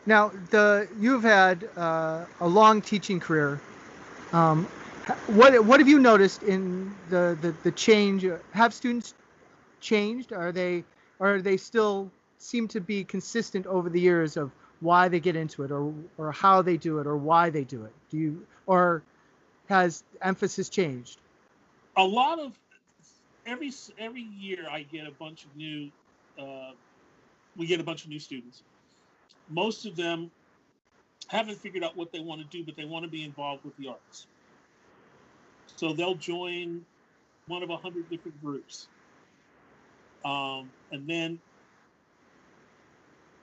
Now, 0.06 0.32
the 0.50 0.88
you've 1.00 1.24
had 1.24 1.70
uh, 1.76 2.26
a 2.40 2.48
long 2.48 2.82
teaching 2.82 3.20
career. 3.20 3.60
Um, 4.34 4.66
what 5.28 5.66
what 5.66 5.80
have 5.80 5.88
you 5.88 6.00
noticed 6.00 6.44
in 6.44 6.94
the, 7.10 7.38
the, 7.42 7.56
the 7.64 7.72
change? 7.72 8.26
Have 8.54 8.74
students 8.74 9.14
changed? 9.80 10.32
Are 10.32 10.52
they 10.52 10.84
are 11.20 11.42
they 11.42 11.58
still 11.58 12.10
seem 12.38 12.68
to 12.70 12.80
be 12.80 13.04
consistent 13.04 13.66
over 13.68 13.90
the 13.90 14.00
years 14.00 14.38
of 14.38 14.52
why 14.80 15.08
they 15.08 15.20
get 15.20 15.36
into 15.36 15.64
it 15.64 15.72
or 15.72 15.94
or 16.18 16.32
how 16.32 16.62
they 16.62 16.78
do 16.78 17.00
it 17.00 17.08
or 17.08 17.18
why 17.18 17.50
they 17.50 17.64
do 17.64 17.84
it? 17.84 17.94
Do 18.10 18.18
you 18.18 18.46
or 18.68 19.04
has 19.70 20.04
emphasis 20.22 20.70
changed? 20.70 21.20
A 21.98 22.04
lot 22.04 22.40
of 22.40 22.54
every 23.46 23.72
every 23.98 24.22
year 24.22 24.68
I 24.70 24.84
get 24.84 25.08
a 25.08 25.12
bunch 25.12 25.46
of 25.46 25.56
new 25.56 25.92
uh, 26.40 26.72
we 27.56 27.66
get 27.66 27.80
a 27.80 27.84
bunch 27.84 28.04
of 28.04 28.10
new 28.10 28.20
students. 28.20 28.64
Most 29.50 29.86
of 29.86 29.96
them 29.96 30.32
haven't 31.28 31.58
figured 31.58 31.84
out 31.84 31.96
what 31.96 32.12
they 32.12 32.20
want 32.20 32.42
to 32.42 32.48
do, 32.58 32.64
but 32.64 32.76
they 32.76 32.86
want 32.86 33.04
to 33.04 33.12
be 33.12 33.24
involved 33.24 33.64
with 33.64 33.76
the 33.78 33.88
arts. 33.88 34.28
So 35.76 35.94
they'll 35.94 36.16
join 36.16 36.86
one 37.48 37.64
of 37.64 37.70
a 37.70 37.78
hundred 37.78 38.10
different 38.10 38.42
groups, 38.42 38.88
um, 40.24 40.70
and 40.92 41.08
then 41.08 41.40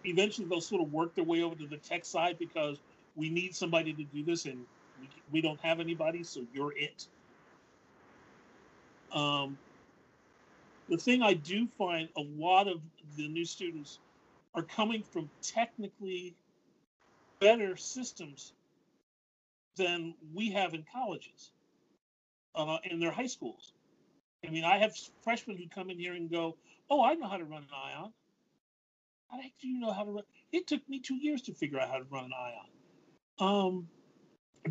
eventually 0.05 0.47
they'll 0.49 0.61
sort 0.61 0.83
of 0.83 0.93
work 0.93 1.15
their 1.15 1.25
way 1.25 1.43
over 1.43 1.55
to 1.57 1.67
the 1.67 1.77
tech 1.79 2.05
side 2.05 2.39
because 2.39 2.79
we 3.17 3.29
need 3.29 3.55
somebody 3.55 3.93
to 3.93 4.05
do 4.05 4.23
this, 4.23 4.45
and 4.47 4.65
we, 5.33 5.41
don't 5.41 5.61
have 5.61 5.81
anybody, 5.81 6.23
so 6.23 6.43
you're 6.55 6.73
it. 6.77 7.07
Um, 9.13 9.59
the 10.89 10.97
thing 10.97 11.23
I 11.23 11.35
do 11.35 11.67
find 11.79 12.09
a 12.17 12.21
lot 12.21 12.69
of 12.69 12.81
the 13.17 13.29
new 13.29 13.45
students 13.45 13.99
are 14.55 14.63
coming 14.63 15.03
from 15.03 15.31
technically 15.43 16.35
better 17.41 17.77
systems 17.77 18.53
than 19.77 20.15
we 20.35 20.51
have 20.51 20.75
in 20.75 20.85
colleges, 20.93 21.53
uh, 22.55 22.79
in 22.85 22.99
their 22.99 23.13
high 23.13 23.27
schools. 23.27 23.73
I 24.45 24.51
mean, 24.51 24.65
I 24.65 24.79
have 24.79 24.97
freshmen 25.23 25.57
who 25.57 25.69
come 25.69 25.91
in 25.91 25.99
here 25.99 26.15
and 26.15 26.31
go, 26.31 26.57
"Oh, 26.91 27.03
I 27.05 27.15
know 27.15 27.29
how 27.29 27.37
to 27.37 27.45
run 27.45 27.63
an 27.63 27.69
ion." 27.75 28.13
How 29.31 29.37
the 29.37 29.43
heck 29.43 29.53
do 29.61 29.69
you 29.69 29.79
know 29.79 29.93
how 29.93 30.05
to 30.05 30.11
run? 30.11 30.25
It 30.53 30.67
took 30.67 30.89
me 30.89 31.01
two 31.01 31.17
years 31.17 31.43
to 31.43 31.55
figure 31.55 31.79
out 31.79 31.91
how 31.91 31.99
to 31.99 32.05
run 32.05 32.25
an 32.25 32.33
ion. 32.33 32.69
Um, 33.41 33.89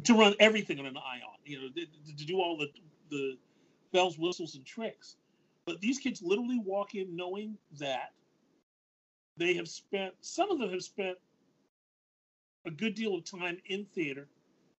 to 0.04 0.14
run 0.14 0.36
everything 0.40 0.80
on 0.80 0.86
an 0.86 0.98
ion, 0.98 1.38
you 1.46 1.62
know, 1.62 1.70
to, 1.70 2.14
to 2.18 2.26
do 2.26 2.40
all 2.40 2.58
the 2.58 2.68
the 3.10 3.38
bells, 3.92 4.18
whistles, 4.18 4.56
and 4.56 4.66
tricks. 4.66 5.16
But 5.68 5.82
these 5.82 6.00
kids 6.00 6.22
literally 6.24 6.60
walk 6.60 6.96
in 6.96 7.14
knowing 7.14 7.58
that 7.78 8.14
they 9.36 9.54
have 9.56 9.68
spent, 9.68 10.14
some 10.22 10.50
of 10.50 10.60
them 10.60 10.72
have 10.72 10.82
spent 10.82 11.18
a 12.66 12.72
good 12.72 12.96
deal 12.96 13.16
of 13.16 13.26
time 13.26 13.58
in 13.66 13.86
theater. 13.94 14.30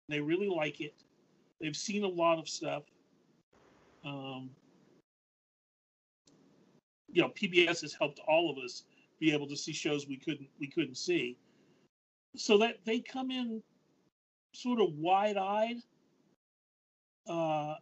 They 0.09 0.18
really 0.21 0.49
like 0.49 0.80
it. 0.80 0.95
They've 1.61 1.76
seen 1.76 2.04
a 2.04 2.09
lot 2.09 2.38
of 2.38 2.49
stuff. 2.49 2.85
Um, 4.02 4.49
you 7.12 7.21
know, 7.21 7.28
PBS 7.28 7.83
has 7.83 7.92
helped 7.92 8.21
all 8.26 8.50
of 8.50 8.57
us 8.57 8.85
be 9.21 9.30
able 9.30 9.47
to 9.49 9.57
see 9.57 9.75
shows 9.75 10.09
we 10.09 10.16
couldn't 10.16 10.49
we 10.59 10.68
couldn't 10.68 10.97
see. 10.97 11.37
So 12.35 12.57
that 12.59 12.78
they 12.87 13.00
come 13.00 13.30
in 13.30 13.62
sort 14.54 14.80
of 14.80 14.95
wide-eyed 14.95 15.76
uh, 17.28 17.75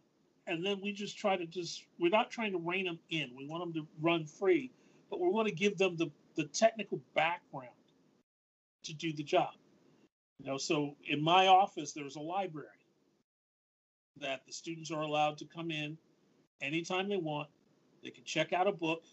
and 0.47 0.65
then 0.65 0.79
we 0.81 0.93
just 0.93 1.17
try 1.17 1.35
to 1.37 1.45
just 1.45 1.83
we're 1.99 2.09
not 2.09 2.31
trying 2.31 2.53
to 2.53 2.59
rein 2.59 2.85
them 2.85 2.99
in. 3.09 3.31
We 3.37 3.47
want 3.47 3.63
them 3.63 3.83
to 3.83 3.87
run 4.01 4.25
free, 4.25 4.71
but 5.09 5.19
we 5.19 5.29
want 5.29 5.47
to 5.47 5.53
give 5.53 5.77
them 5.77 5.97
the 5.97 6.09
the 6.35 6.45
technical 6.45 6.99
background 7.15 7.69
to 8.85 8.93
do 8.93 9.13
the 9.13 9.23
job. 9.23 9.53
You 10.39 10.47
know, 10.47 10.57
so 10.57 10.95
in 11.07 11.21
my 11.21 11.47
office 11.47 11.93
there's 11.93 12.15
a 12.15 12.21
library 12.21 12.67
that 14.21 14.45
the 14.47 14.53
students 14.53 14.91
are 14.91 15.01
allowed 15.01 15.37
to 15.39 15.45
come 15.45 15.71
in 15.71 15.97
anytime 16.61 17.09
they 17.09 17.17
want. 17.17 17.49
They 18.03 18.09
can 18.09 18.23
check 18.23 18.53
out 18.53 18.67
a 18.67 18.71
book. 18.71 19.03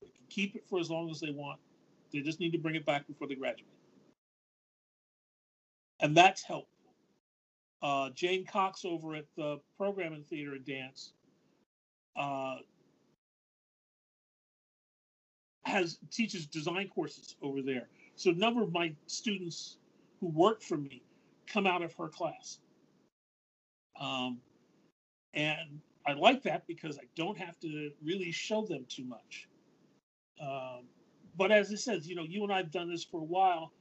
They 0.00 0.08
can 0.08 0.26
keep 0.28 0.56
it 0.56 0.64
for 0.68 0.80
as 0.80 0.90
long 0.90 1.10
as 1.10 1.20
they 1.20 1.30
want. 1.30 1.60
They 2.12 2.20
just 2.20 2.40
need 2.40 2.52
to 2.52 2.58
bring 2.58 2.74
it 2.74 2.84
back 2.84 3.06
before 3.06 3.28
they 3.28 3.34
graduate. 3.34 3.68
And 6.00 6.16
that's 6.16 6.42
helpful. 6.42 6.71
Uh, 7.82 8.10
Jane 8.10 8.46
Cox 8.46 8.84
over 8.84 9.14
at 9.14 9.24
the 9.36 9.58
Program 9.76 10.12
in 10.12 10.22
Theater 10.22 10.54
and 10.54 10.64
Dance 10.64 11.12
uh, 12.16 12.56
has 15.64 15.98
teaches 16.10 16.46
design 16.46 16.88
courses 16.88 17.34
over 17.42 17.60
there. 17.60 17.88
So 18.14 18.30
a 18.30 18.34
number 18.34 18.62
of 18.62 18.72
my 18.72 18.92
students 19.06 19.78
who 20.20 20.28
work 20.28 20.62
for 20.62 20.76
me 20.76 21.02
come 21.46 21.66
out 21.66 21.82
of 21.82 21.92
her 21.94 22.08
class. 22.08 22.58
Um, 24.00 24.38
and 25.34 25.80
I 26.06 26.12
like 26.12 26.42
that 26.42 26.66
because 26.66 26.98
I 26.98 27.04
don't 27.16 27.38
have 27.38 27.58
to 27.60 27.90
really 28.04 28.30
show 28.30 28.64
them 28.64 28.84
too 28.88 29.04
much. 29.04 29.48
Um, 30.40 30.84
but 31.36 31.50
as 31.50 31.72
I 31.72 31.76
said, 31.76 32.04
you 32.04 32.14
know, 32.14 32.24
you 32.24 32.42
and 32.42 32.52
I 32.52 32.58
have 32.58 32.70
done 32.70 32.90
this 32.90 33.04
for 33.04 33.20
a 33.20 33.24
while 33.24 33.72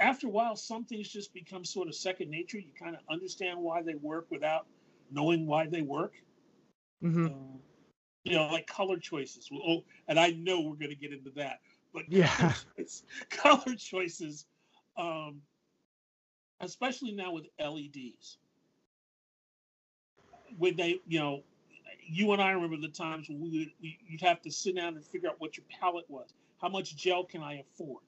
after 0.00 0.26
a 0.26 0.30
while, 0.30 0.56
some 0.56 0.84
things 0.84 1.08
just 1.08 1.32
become 1.34 1.64
sort 1.64 1.88
of 1.88 1.94
second 1.94 2.30
nature. 2.30 2.58
You 2.58 2.72
kind 2.78 2.94
of 2.94 3.02
understand 3.10 3.58
why 3.60 3.82
they 3.82 3.94
work 3.94 4.26
without 4.30 4.66
knowing 5.10 5.46
why 5.46 5.66
they 5.66 5.82
work. 5.82 6.14
Mm-hmm. 7.02 7.26
Uh, 7.26 7.58
you 8.24 8.36
know, 8.36 8.48
like 8.48 8.66
color 8.66 8.98
choices. 8.98 9.48
Well, 9.50 9.62
oh, 9.66 9.84
and 10.06 10.18
I 10.18 10.30
know 10.30 10.60
we're 10.60 10.76
going 10.76 10.90
to 10.90 10.96
get 10.96 11.12
into 11.12 11.30
that, 11.36 11.60
but 11.92 12.04
yeah, 12.08 12.28
color, 12.36 12.54
choices, 12.76 13.02
color 13.30 13.74
choices 13.76 14.46
um, 14.96 15.40
especially 16.60 17.12
now 17.12 17.32
with 17.32 17.46
LEDs. 17.60 18.38
When 20.58 20.76
they, 20.76 21.00
you 21.06 21.20
know, 21.20 21.42
you 22.06 22.32
and 22.32 22.42
I 22.42 22.50
remember 22.50 22.78
the 22.78 22.88
times 22.88 23.28
when 23.28 23.40
we 23.40 23.58
would, 23.58 23.68
you'd 23.80 24.20
have 24.22 24.42
to 24.42 24.50
sit 24.50 24.76
down 24.76 24.96
and 24.96 25.04
figure 25.04 25.28
out 25.28 25.36
what 25.38 25.56
your 25.56 25.64
palette 25.80 26.06
was. 26.08 26.32
How 26.60 26.68
much 26.68 26.96
gel 26.96 27.24
can 27.24 27.42
I 27.42 27.60
afford? 27.60 28.02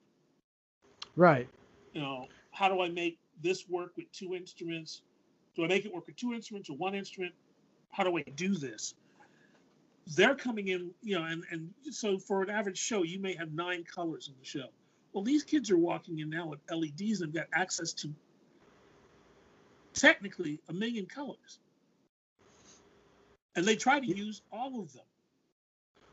Right 1.15 1.47
you 1.93 2.01
know, 2.01 2.27
how 2.51 2.69
do 2.69 2.81
I 2.81 2.89
make 2.89 3.19
this 3.41 3.67
work 3.69 3.93
with 3.97 4.11
two 4.11 4.35
instruments? 4.35 5.01
Do 5.55 5.63
I 5.63 5.67
make 5.67 5.85
it 5.85 5.93
work 5.93 6.07
with 6.07 6.15
two 6.15 6.33
instruments 6.33 6.69
or 6.69 6.77
one 6.77 6.95
instrument? 6.95 7.33
How 7.89 8.03
do 8.03 8.17
I 8.17 8.23
do 8.35 8.55
this? 8.55 8.93
They're 10.15 10.35
coming 10.35 10.69
in, 10.69 10.91
you 11.01 11.19
know, 11.19 11.25
and, 11.25 11.43
and 11.51 11.69
so 11.91 12.17
for 12.17 12.41
an 12.41 12.49
average 12.49 12.77
show, 12.77 13.03
you 13.03 13.19
may 13.19 13.35
have 13.35 13.53
nine 13.53 13.83
colors 13.83 14.27
in 14.27 14.33
the 14.39 14.45
show. 14.45 14.69
Well, 15.13 15.23
these 15.23 15.43
kids 15.43 15.69
are 15.69 15.77
walking 15.77 16.19
in 16.19 16.29
now 16.29 16.47
with 16.47 16.59
LEDs 16.71 17.21
and 17.21 17.33
they've 17.33 17.41
got 17.41 17.47
access 17.53 17.93
to 17.93 18.09
technically 19.93 20.59
a 20.69 20.73
million 20.73 21.05
colors. 21.05 21.59
And 23.55 23.65
they 23.65 23.75
try 23.75 23.99
to 23.99 24.05
use 24.05 24.41
all 24.51 24.79
of 24.79 24.93
them. 24.93 25.03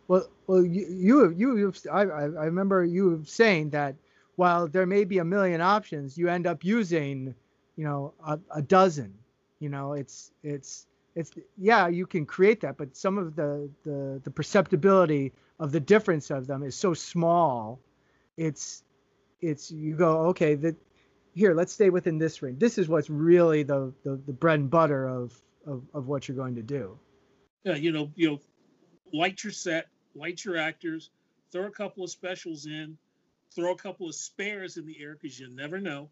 Well, 0.09 0.29
well, 0.47 0.64
you, 0.64 1.33
you, 1.37 1.57
you, 1.57 1.73
I, 1.93 2.01
I 2.03 2.45
remember 2.47 2.85
you 2.85 3.23
saying 3.27 3.71
that 3.71 3.95
while 4.38 4.68
there 4.68 4.87
may 4.87 5.03
be 5.03 5.18
a 5.18 5.24
million 5.24 5.61
options, 5.61 6.16
you 6.16 6.29
end 6.29 6.46
up 6.46 6.62
using, 6.62 7.35
you 7.74 7.83
know, 7.83 8.14
a, 8.24 8.38
a 8.55 8.62
dozen. 8.62 9.12
You 9.59 9.68
know, 9.68 9.94
it's 9.94 10.31
it's 10.44 10.87
it's 11.16 11.33
yeah, 11.57 11.88
you 11.88 12.07
can 12.07 12.24
create 12.24 12.61
that, 12.61 12.77
but 12.77 12.96
some 12.96 13.18
of 13.18 13.35
the 13.35 13.68
the 13.83 14.20
the 14.22 14.31
perceptibility 14.31 15.33
of 15.59 15.72
the 15.72 15.81
difference 15.81 16.31
of 16.31 16.46
them 16.46 16.62
is 16.62 16.77
so 16.77 16.94
small. 16.94 17.81
It's 18.37 18.85
it's 19.40 19.72
you 19.72 19.96
go 19.96 20.29
okay 20.29 20.55
that 20.55 20.77
here 21.35 21.53
let's 21.53 21.72
stay 21.72 21.90
within 21.90 22.18
this 22.18 22.40
range. 22.40 22.61
This 22.61 22.79
is 22.79 22.88
what's 22.88 23.11
really 23.11 23.64
the 23.64 23.92
the, 24.05 24.20
the 24.24 24.33
bread 24.33 24.61
and 24.61 24.70
butter 24.70 25.09
of, 25.09 25.35
of 25.66 25.83
of 25.94 26.07
what 26.07 26.29
you're 26.29 26.37
going 26.37 26.55
to 26.55 26.62
do. 26.62 26.96
Yeah, 27.64 27.74
you 27.74 27.90
know, 27.90 28.12
you 28.14 28.31
know, 28.31 28.40
light 29.12 29.42
your 29.42 29.53
set, 29.53 29.88
light 30.14 30.44
your 30.44 30.57
actors, 30.57 31.11
throw 31.51 31.66
a 31.66 31.72
couple 31.72 32.05
of 32.05 32.11
specials 32.11 32.66
in, 32.66 32.96
throw 33.55 33.73
a 33.73 33.77
couple 33.77 34.09
of 34.09 34.15
spares 34.15 34.77
in 34.77 34.87
the 34.87 34.97
air 35.01 35.17
because 35.21 35.39
you 35.39 35.49
never 35.49 35.81
know, 35.81 36.11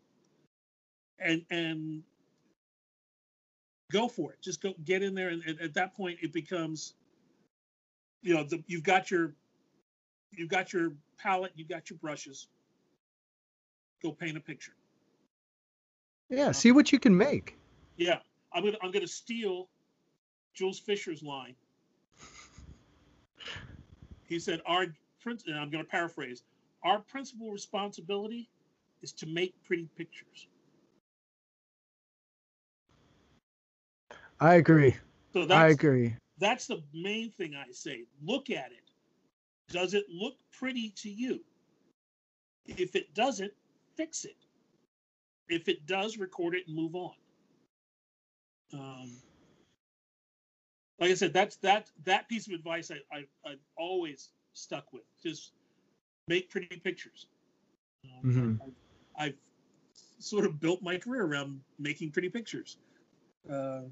and 1.18 1.44
and 1.50 2.02
go 3.92 4.08
for 4.08 4.32
it. 4.32 4.42
Just 4.42 4.62
go 4.62 4.74
get 4.84 5.02
in 5.02 5.14
there, 5.14 5.28
and, 5.28 5.42
and 5.44 5.60
at 5.60 5.74
that 5.74 5.94
point, 5.94 6.18
it 6.22 6.32
becomes, 6.32 6.94
you 8.22 8.34
know, 8.34 8.44
the, 8.44 8.62
you've 8.66 8.82
got 8.82 9.10
your 9.10 9.34
you've 10.32 10.48
got 10.48 10.72
your 10.72 10.92
palette, 11.18 11.52
you've 11.54 11.68
got 11.68 11.90
your 11.90 11.98
brushes. 11.98 12.48
Go 14.02 14.12
paint 14.12 14.36
a 14.36 14.40
picture. 14.40 14.72
Yeah, 16.28 16.52
see 16.52 16.72
what 16.72 16.92
you 16.92 16.98
can 16.98 17.16
make. 17.16 17.56
Yeah, 17.96 18.18
I'm 18.52 18.64
gonna 18.64 18.78
I'm 18.82 18.90
gonna 18.90 19.06
steal 19.06 19.68
Jules 20.54 20.78
Fisher's 20.78 21.22
line. 21.22 21.54
He 24.24 24.40
said, 24.40 24.60
"Our 24.66 24.86
prince," 25.20 25.44
and 25.46 25.56
I'm 25.56 25.70
gonna 25.70 25.84
paraphrase 25.84 26.42
our 26.86 27.00
principal 27.00 27.50
responsibility 27.50 28.48
is 29.02 29.12
to 29.12 29.26
make 29.26 29.52
pretty 29.64 29.88
pictures. 29.96 30.46
I 34.40 34.54
agree. 34.54 34.94
So 35.32 35.46
I 35.50 35.68
agree. 35.68 36.14
That's 36.38 36.66
the 36.66 36.82
main 36.94 37.32
thing 37.32 37.54
I 37.56 37.72
say. 37.72 38.04
Look 38.22 38.50
at 38.50 38.70
it. 38.70 39.72
Does 39.72 39.94
it 39.94 40.04
look 40.08 40.34
pretty 40.56 40.90
to 40.98 41.10
you? 41.10 41.40
If 42.66 42.94
it 42.94 43.12
doesn't, 43.14 43.52
fix 43.96 44.24
it. 44.24 44.36
If 45.48 45.68
it 45.68 45.86
does, 45.86 46.18
record 46.18 46.54
it 46.54 46.68
and 46.68 46.76
move 46.76 46.94
on. 46.94 47.14
Um, 48.72 49.10
like 51.00 51.10
I 51.10 51.14
said, 51.14 51.32
that's 51.32 51.56
that 51.58 51.90
that 52.04 52.28
piece 52.28 52.46
of 52.46 52.52
advice 52.52 52.90
I, 52.90 53.16
I 53.16 53.24
I've 53.48 53.64
always 53.76 54.30
stuck 54.52 54.92
with. 54.92 55.04
Just 55.22 55.52
make 56.28 56.50
pretty 56.50 56.76
pictures. 56.76 57.26
Um, 58.04 58.30
Mhm. 58.30 58.60
I've, 58.62 59.26
I've 59.28 59.36
sort 60.18 60.44
of 60.44 60.60
built 60.60 60.82
my 60.82 60.98
career 60.98 61.24
around 61.24 61.60
making 61.78 62.10
pretty 62.10 62.28
pictures. 62.28 62.78
Uh, 63.48 63.82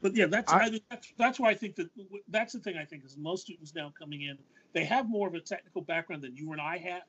but 0.00 0.14
yeah, 0.14 0.26
that's 0.26 0.52
I- 0.52 0.66
I, 0.66 0.80
that's 0.88 1.12
that's 1.18 1.40
why 1.40 1.50
I 1.50 1.54
think 1.54 1.74
that 1.76 1.90
that's 2.28 2.52
the 2.52 2.60
thing 2.60 2.76
I 2.76 2.84
think 2.84 3.04
is 3.04 3.16
most 3.16 3.42
students 3.42 3.74
now 3.74 3.92
coming 3.98 4.22
in 4.22 4.38
they 4.72 4.84
have 4.84 5.08
more 5.08 5.26
of 5.26 5.34
a 5.34 5.40
technical 5.40 5.82
background 5.82 6.22
than 6.22 6.36
you 6.36 6.52
and 6.52 6.60
I 6.60 6.78
had 6.78 7.02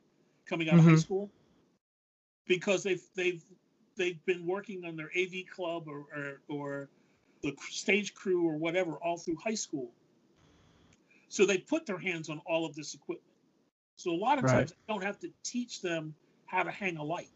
coming 0.45 0.67
out 0.67 0.79
of 0.79 0.85
high 0.85 0.93
Mhm. 0.93 0.99
school 0.99 1.29
because 2.47 2.83
they've 2.83 3.03
they've 3.15 3.43
they've 3.95 4.23
been 4.25 4.45
working 4.47 4.83
on 4.83 4.95
their 4.95 5.11
AV 5.15 5.45
club 5.47 5.87
or 5.87 6.05
or, 6.15 6.41
or 6.49 6.89
the 7.43 7.55
stage 7.69 8.13
crew 8.13 8.47
or 8.47 8.57
whatever 8.57 8.93
all 8.93 9.17
through 9.17 9.37
high 9.37 9.53
school. 9.55 9.93
So 11.31 11.45
they 11.45 11.59
put 11.59 11.85
their 11.85 11.97
hands 11.97 12.29
on 12.29 12.41
all 12.45 12.65
of 12.65 12.75
this 12.75 12.93
equipment. 12.93 13.33
So 13.95 14.11
a 14.11 14.17
lot 14.17 14.37
of 14.37 14.45
Right. 14.45 14.51
times 14.51 14.73
I 14.73 14.91
don't 14.91 15.03
have 15.03 15.17
to 15.19 15.29
teach 15.45 15.81
them 15.81 16.13
how 16.45 16.63
to 16.63 16.71
hang 16.71 16.97
a 16.97 17.03
light. 17.03 17.31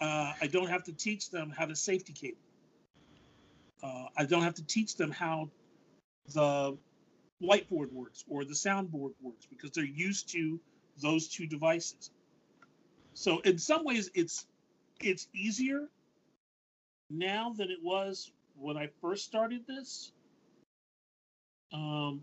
Uh, 0.00 0.32
I 0.40 0.48
don't 0.48 0.66
have 0.68 0.82
to 0.84 0.92
teach 0.92 1.30
them 1.30 1.52
how 1.56 1.64
to 1.66 1.76
safety 1.76 2.12
cable. 2.12 2.38
Uh, 3.84 4.06
I 4.16 4.24
don't 4.24 4.42
have 4.42 4.54
to 4.54 4.66
teach 4.66 4.96
them 4.96 5.12
how 5.12 5.48
the 6.34 6.76
whiteboard 7.40 7.92
works 7.92 8.24
or 8.28 8.44
the 8.44 8.54
soundboard 8.54 9.12
works 9.22 9.46
because 9.48 9.70
they're 9.70 9.84
used 9.84 10.28
to 10.32 10.60
those 11.00 11.28
two 11.28 11.46
devices. 11.46 12.10
So 13.14 13.38
in 13.40 13.58
some 13.58 13.84
ways, 13.84 14.10
it's 14.14 14.46
it's 15.00 15.28
easier 15.32 15.88
now 17.10 17.54
than 17.56 17.70
it 17.70 17.78
was 17.82 18.32
when 18.56 18.76
I 18.76 18.88
first 19.00 19.24
started 19.24 19.66
this. 19.68 20.12
Um, 21.72 22.22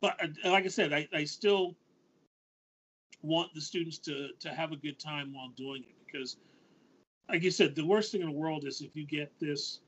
but 0.00 0.16
uh, 0.22 0.50
like 0.50 0.64
I 0.64 0.68
said, 0.68 0.92
I, 0.92 1.08
I 1.12 1.24
still 1.24 1.76
want 3.22 3.52
the 3.54 3.60
students 3.60 3.98
to 3.98 4.28
to 4.40 4.50
have 4.50 4.72
a 4.72 4.76
good 4.76 4.98
time 4.98 5.34
while 5.34 5.48
doing 5.56 5.82
it 5.82 5.94
because, 6.06 6.36
like 7.28 7.42
you 7.42 7.50
said, 7.50 7.74
the 7.74 7.84
worst 7.84 8.12
thing 8.12 8.20
in 8.20 8.28
the 8.28 8.32
world 8.32 8.64
is 8.64 8.80
if 8.80 8.94
you 8.94 9.06
get 9.06 9.32
this. 9.40 9.80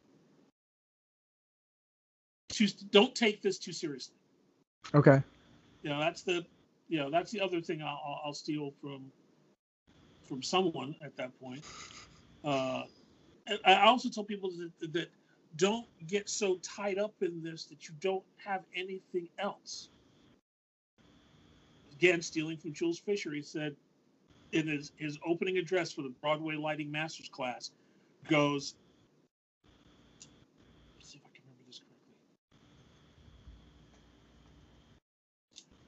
Too, 2.50 2.66
don't 2.90 3.14
take 3.14 3.42
this 3.42 3.58
too 3.58 3.72
seriously. 3.72 4.16
Okay. 4.92 5.22
You 5.82 5.90
know, 5.90 6.00
that's 6.00 6.22
the, 6.22 6.44
you 6.88 6.98
know, 6.98 7.08
that's 7.08 7.30
the 7.30 7.40
other 7.40 7.60
thing 7.60 7.80
I'll, 7.80 8.20
I'll- 8.24 8.34
steal 8.34 8.72
from, 8.82 9.04
from 10.24 10.42
someone 10.42 10.96
at 11.02 11.16
that 11.16 11.30
point. 11.40 11.64
Uh, 12.44 12.82
and 13.46 13.58
I 13.64 13.86
also 13.86 14.08
tell 14.08 14.24
people 14.24 14.50
that, 14.80 14.92
that 14.92 15.08
don't 15.56 15.86
get 16.06 16.28
so 16.28 16.56
tied 16.62 16.98
up 16.98 17.14
in 17.20 17.42
this 17.42 17.64
that 17.66 17.88
you 17.88 17.94
don't 18.00 18.24
have 18.36 18.62
anything 18.74 19.28
else. 19.38 19.88
Again, 21.92 22.22
stealing 22.22 22.56
from 22.56 22.72
Jules 22.72 22.98
Fisher, 22.98 23.32
he 23.32 23.42
said 23.42 23.76
in 24.52 24.66
his, 24.66 24.92
his 24.96 25.18
opening 25.26 25.58
address 25.58 25.92
for 25.92 26.02
the 26.02 26.12
Broadway 26.22 26.56
Lighting 26.56 26.90
Masters 26.90 27.28
class, 27.28 27.70
goes, 28.28 28.74
see 31.02 31.18
if 31.18 31.24
I 31.24 31.30
can 31.34 31.42
remember 31.44 31.64
this 31.66 31.80
correctly. 31.80 32.14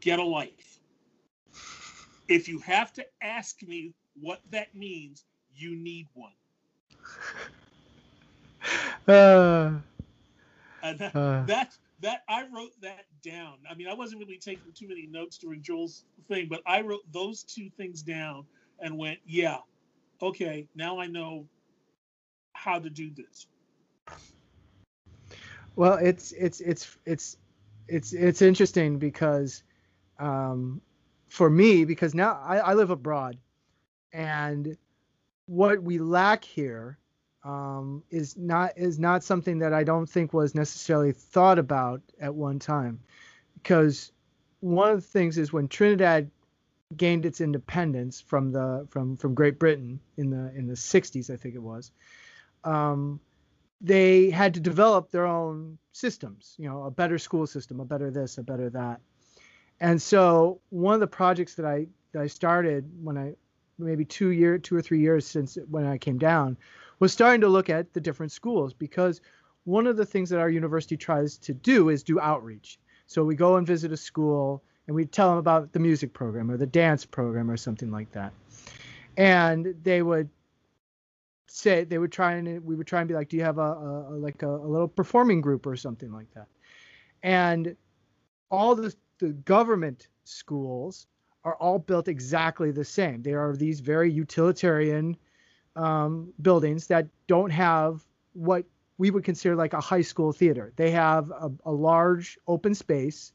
Get 0.00 0.18
a 0.18 0.24
life. 0.24 0.80
If 2.28 2.48
you 2.48 2.58
have 2.60 2.92
to 2.94 3.06
ask 3.22 3.62
me 3.62 3.94
what 4.20 4.40
that 4.50 4.74
means, 4.74 5.24
you 5.54 5.76
need 5.76 6.08
one. 6.14 6.32
Uh, 9.06 9.80
And 10.82 10.98
that, 10.98 11.16
uh, 11.16 11.44
that 11.46 11.76
that 12.00 12.22
I 12.28 12.42
wrote 12.52 12.72
that 12.82 13.06
down. 13.22 13.58
I 13.70 13.74
mean, 13.74 13.88
I 13.88 13.94
wasn't 13.94 14.20
really 14.20 14.38
taking 14.38 14.72
too 14.72 14.88
many 14.88 15.06
notes 15.06 15.38
during 15.38 15.62
Joel's 15.62 16.04
thing, 16.28 16.48
but 16.50 16.60
I 16.66 16.80
wrote 16.82 17.02
those 17.12 17.44
two 17.44 17.70
things 17.76 18.02
down 18.02 18.44
and 18.80 18.98
went, 18.98 19.20
yeah, 19.24 19.58
okay, 20.20 20.66
now 20.74 20.98
I 20.98 21.06
know 21.06 21.46
how 22.54 22.78
to 22.78 22.90
do 22.90 23.10
this. 23.14 23.46
well, 25.76 25.94
it's 25.94 26.32
it's 26.32 26.60
it's 26.60 26.96
it's 27.06 27.36
it's 27.88 28.12
it's 28.12 28.42
interesting 28.42 28.98
because 28.98 29.62
um, 30.18 30.80
for 31.28 31.50
me, 31.50 31.84
because 31.84 32.14
now 32.14 32.40
I, 32.44 32.58
I 32.58 32.74
live 32.74 32.90
abroad, 32.90 33.38
and 34.12 34.76
what 35.46 35.82
we 35.82 35.98
lack 35.98 36.44
here 36.44 36.98
um, 37.44 38.02
is 38.10 38.36
not 38.36 38.72
is 38.76 38.98
not 38.98 39.24
something 39.24 39.58
that 39.58 39.72
I 39.72 39.84
don't 39.84 40.08
think 40.08 40.32
was 40.32 40.54
necessarily 40.54 41.12
thought 41.12 41.58
about 41.58 42.02
at 42.20 42.34
one 42.34 42.58
time, 42.58 43.00
because 43.54 44.12
one 44.60 44.90
of 44.90 44.96
the 44.96 45.06
things 45.06 45.38
is 45.38 45.52
when 45.52 45.68
Trinidad 45.68 46.30
gained 46.96 47.26
its 47.26 47.40
independence 47.40 48.20
from 48.20 48.52
the 48.52 48.86
from 48.90 49.16
from 49.16 49.34
Great 49.34 49.58
Britain 49.58 50.00
in 50.16 50.30
the 50.30 50.52
in 50.54 50.66
the 50.66 50.74
60s, 50.74 51.30
I 51.30 51.36
think 51.36 51.54
it 51.54 51.62
was. 51.62 51.90
Um, 52.64 53.20
they 53.80 54.30
had 54.30 54.54
to 54.54 54.60
develop 54.60 55.10
their 55.10 55.26
own 55.26 55.78
systems, 55.90 56.54
you 56.58 56.68
know, 56.68 56.84
a 56.84 56.90
better 56.90 57.18
school 57.18 57.46
system, 57.48 57.80
a 57.80 57.84
better 57.84 58.10
this, 58.10 58.38
a 58.38 58.42
better 58.42 58.70
that. 58.70 59.00
And 59.80 60.00
so 60.00 60.60
one 60.70 60.94
of 60.94 61.00
the 61.00 61.08
projects 61.08 61.56
that 61.56 61.66
I 61.66 61.88
that 62.12 62.22
I 62.22 62.28
started 62.28 62.88
when 63.02 63.18
I 63.18 63.34
maybe 63.78 64.04
two 64.04 64.30
year 64.30 64.58
two 64.58 64.76
or 64.76 64.82
three 64.82 65.00
years 65.00 65.26
since 65.26 65.58
when 65.68 65.84
I 65.84 65.98
came 65.98 66.18
down 66.18 66.56
was 67.02 67.12
starting 67.12 67.40
to 67.40 67.48
look 67.48 67.68
at 67.68 67.92
the 67.94 68.00
different 68.00 68.30
schools 68.30 68.72
because 68.72 69.20
one 69.64 69.88
of 69.88 69.96
the 69.96 70.06
things 70.06 70.30
that 70.30 70.38
our 70.38 70.48
university 70.48 70.96
tries 70.96 71.36
to 71.36 71.52
do 71.52 71.88
is 71.88 72.04
do 72.04 72.20
outreach. 72.20 72.78
So 73.08 73.24
we 73.24 73.34
go 73.34 73.56
and 73.56 73.66
visit 73.66 73.90
a 73.90 73.96
school 73.96 74.62
and 74.86 74.94
we 74.94 75.04
tell 75.04 75.28
them 75.28 75.38
about 75.38 75.72
the 75.72 75.80
music 75.80 76.12
program 76.12 76.48
or 76.48 76.56
the 76.56 76.64
dance 76.64 77.04
program 77.04 77.50
or 77.50 77.56
something 77.56 77.90
like 77.90 78.12
that. 78.12 78.32
And 79.16 79.74
they 79.82 80.02
would 80.02 80.28
say 81.48 81.82
they 81.82 81.98
would 81.98 82.12
try 82.12 82.34
and 82.34 82.64
we 82.64 82.76
would 82.76 82.86
try 82.86 83.00
and 83.00 83.08
be 83.08 83.14
like, 83.14 83.28
do 83.28 83.36
you 83.36 83.42
have 83.42 83.58
a, 83.58 83.72
a 83.72 84.16
like 84.16 84.44
a, 84.44 84.48
a 84.48 84.68
little 84.68 84.86
performing 84.86 85.40
group 85.40 85.66
or 85.66 85.74
something 85.74 86.12
like 86.12 86.32
that? 86.34 86.46
And 87.24 87.74
all 88.48 88.76
the 88.76 88.94
the 89.18 89.30
government 89.30 90.06
schools 90.22 91.08
are 91.42 91.56
all 91.56 91.80
built 91.80 92.06
exactly 92.06 92.70
the 92.70 92.84
same. 92.84 93.22
They 93.22 93.32
are 93.32 93.56
these 93.56 93.80
very 93.80 94.08
utilitarian 94.08 95.16
um, 95.76 96.32
buildings 96.40 96.86
that 96.88 97.06
don't 97.26 97.50
have 97.50 98.02
what 98.34 98.64
we 98.98 99.10
would 99.10 99.24
consider 99.24 99.56
like 99.56 99.72
a 99.72 99.80
high 99.80 100.02
school 100.02 100.32
theater. 100.32 100.72
They 100.76 100.90
have 100.90 101.30
a, 101.30 101.50
a 101.64 101.72
large 101.72 102.38
open 102.46 102.74
space, 102.74 103.32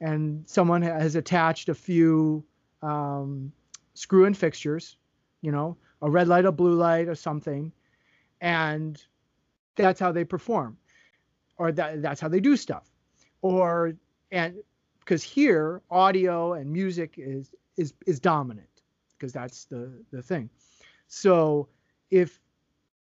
and 0.00 0.48
someone 0.48 0.82
has 0.82 1.16
attached 1.16 1.68
a 1.68 1.74
few 1.74 2.44
um, 2.82 3.52
screw-in 3.94 4.34
fixtures, 4.34 4.96
you 5.40 5.52
know, 5.52 5.76
a 6.00 6.10
red 6.10 6.28
light, 6.28 6.44
a 6.44 6.52
blue 6.52 6.74
light, 6.74 7.08
or 7.08 7.14
something, 7.14 7.72
and 8.40 9.02
that's 9.76 10.00
how 10.00 10.12
they 10.12 10.24
perform, 10.24 10.76
or 11.58 11.72
that, 11.72 12.02
that's 12.02 12.20
how 12.20 12.28
they 12.28 12.40
do 12.40 12.56
stuff, 12.56 12.88
or 13.42 13.92
and 14.30 14.56
because 15.00 15.22
here 15.22 15.82
audio 15.90 16.54
and 16.54 16.72
music 16.72 17.14
is 17.16 17.50
is 17.76 17.92
is 18.06 18.20
dominant 18.20 18.68
because 19.12 19.32
that's 19.32 19.64
the 19.66 19.92
the 20.10 20.22
thing. 20.22 20.48
So 21.08 21.68
if 22.12 22.38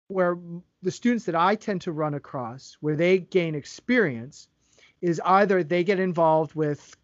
where 0.08 0.38
the 0.82 0.91
students 0.91 1.26
that 1.26 1.36
I 1.36 1.56
tend 1.56 1.82
to 1.82 1.91
run 1.91 2.15
across 2.15 2.78
where 2.80 2.95
they 2.95 3.19
gain 3.19 3.54
experience 3.54 4.47
is 5.02 5.21
either 5.24 5.63
they 5.63 5.84
get 5.84 6.00
involved 6.00 6.56
with 6.56 6.95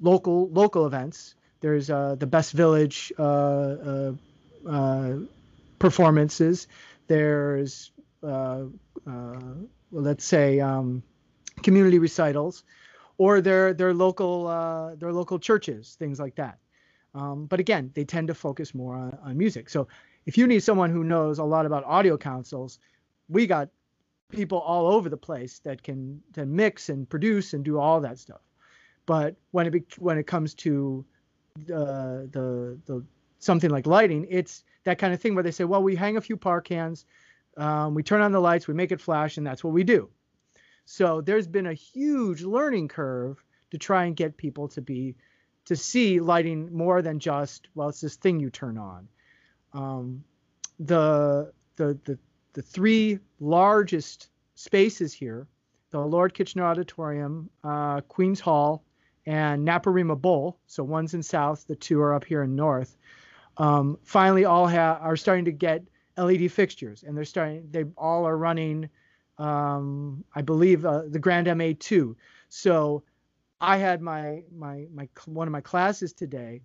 local 0.00 0.48
local 0.48 0.86
events. 0.86 1.34
There's 1.60 1.90
uh, 1.90 2.14
the 2.14 2.26
Best 2.26 2.52
Village 2.52 3.12
uh, 3.18 3.22
uh, 3.22 4.12
uh, 4.68 5.16
performances. 5.78 6.68
There's 7.08 7.90
uh, 8.22 8.64
uh, 9.06 9.40
let's 9.90 10.24
say 10.24 10.60
um, 10.60 11.02
community 11.62 11.98
recitals, 11.98 12.62
or 13.18 13.40
their 13.40 13.74
their 13.74 13.92
local 13.94 14.46
their 14.98 15.12
local 15.12 15.38
churches, 15.38 15.96
things 15.98 16.20
like 16.20 16.36
that. 16.36 16.58
Um, 17.14 17.46
but 17.46 17.60
again, 17.60 17.90
they 17.94 18.04
tend 18.04 18.28
to 18.28 18.34
focus 18.34 18.74
more 18.74 18.94
on, 18.94 19.18
on 19.24 19.38
music. 19.38 19.70
So 19.70 19.88
if 20.26 20.36
you 20.36 20.46
need 20.46 20.62
someone 20.62 20.90
who 20.90 21.04
knows 21.04 21.38
a 21.38 21.44
lot 21.44 21.66
about 21.66 21.84
audio 21.84 22.16
consoles, 22.16 22.78
we 23.28 23.46
got 23.46 23.68
people 24.30 24.58
all 24.58 24.88
over 24.88 25.08
the 25.08 25.16
place 25.16 25.60
that 25.60 25.82
can 25.82 26.20
to 26.34 26.44
mix 26.44 26.88
and 26.88 27.08
produce 27.08 27.54
and 27.54 27.64
do 27.64 27.78
all 27.78 28.00
that 28.00 28.18
stuff. 28.18 28.40
But 29.06 29.36
when 29.52 29.66
it 29.66 29.70
be, 29.70 29.84
when 29.98 30.18
it 30.18 30.26
comes 30.26 30.54
to 30.54 31.04
the 31.64 32.28
the 32.32 32.78
the 32.86 33.04
something 33.38 33.70
like 33.70 33.86
lighting, 33.86 34.26
it's 34.28 34.64
that 34.84 34.98
kind 34.98 35.14
of 35.14 35.20
thing 35.20 35.34
where 35.34 35.44
they 35.44 35.52
say, 35.52 35.64
well, 35.64 35.82
we 35.82 35.94
hang 35.94 36.16
a 36.16 36.20
few 36.20 36.36
par 36.36 36.60
cans, 36.60 37.06
um, 37.56 37.94
we 37.94 38.02
turn 38.02 38.20
on 38.20 38.32
the 38.32 38.40
lights, 38.40 38.66
we 38.66 38.74
make 38.74 38.92
it 38.92 39.00
flash, 39.00 39.36
and 39.36 39.46
that's 39.46 39.62
what 39.62 39.72
we 39.72 39.84
do. 39.84 40.08
So 40.84 41.20
there's 41.20 41.46
been 41.46 41.66
a 41.66 41.74
huge 41.74 42.42
learning 42.42 42.88
curve 42.88 43.42
to 43.70 43.78
try 43.78 44.04
and 44.04 44.16
get 44.16 44.36
people 44.36 44.68
to 44.68 44.80
be 44.80 45.14
to 45.66 45.76
see 45.76 46.20
lighting 46.20 46.76
more 46.76 47.02
than 47.02 47.20
just 47.20 47.68
well, 47.74 47.88
it's 47.88 48.00
this 48.00 48.16
thing 48.16 48.40
you 48.40 48.50
turn 48.50 48.76
on. 48.76 49.08
Um, 49.76 50.24
the 50.80 51.52
the 51.76 51.98
the 52.04 52.18
the 52.54 52.62
three 52.62 53.18
largest 53.38 54.30
spaces 54.54 55.12
here, 55.12 55.46
the 55.90 56.00
Lord 56.00 56.32
Kitchener 56.32 56.64
Auditorium, 56.64 57.50
uh, 57.62 58.00
Queens 58.02 58.40
Hall, 58.40 58.82
and 59.26 59.66
Naparima 59.68 60.18
Bowl. 60.18 60.58
So 60.66 60.82
one's 60.82 61.12
in 61.12 61.22
south, 61.22 61.66
the 61.66 61.76
two 61.76 62.00
are 62.00 62.14
up 62.14 62.24
here 62.24 62.42
in 62.42 62.56
north. 62.56 62.96
Um, 63.58 63.98
finally, 64.02 64.46
all 64.46 64.66
have 64.66 65.00
are 65.02 65.16
starting 65.16 65.44
to 65.44 65.52
get 65.52 65.82
LED 66.16 66.50
fixtures, 66.50 67.02
and 67.02 67.16
they're 67.16 67.24
starting. 67.26 67.68
They 67.70 67.84
all 67.98 68.26
are 68.26 68.38
running. 68.38 68.88
Um, 69.36 70.24
I 70.34 70.40
believe 70.40 70.86
uh, 70.86 71.02
the 71.08 71.18
Grand 71.18 71.46
MA2. 71.46 72.16
So 72.48 73.02
I 73.60 73.76
had 73.76 74.00
my 74.00 74.42
my 74.56 74.86
my 74.94 75.06
one 75.26 75.46
of 75.46 75.52
my 75.52 75.60
classes 75.60 76.14
today, 76.14 76.62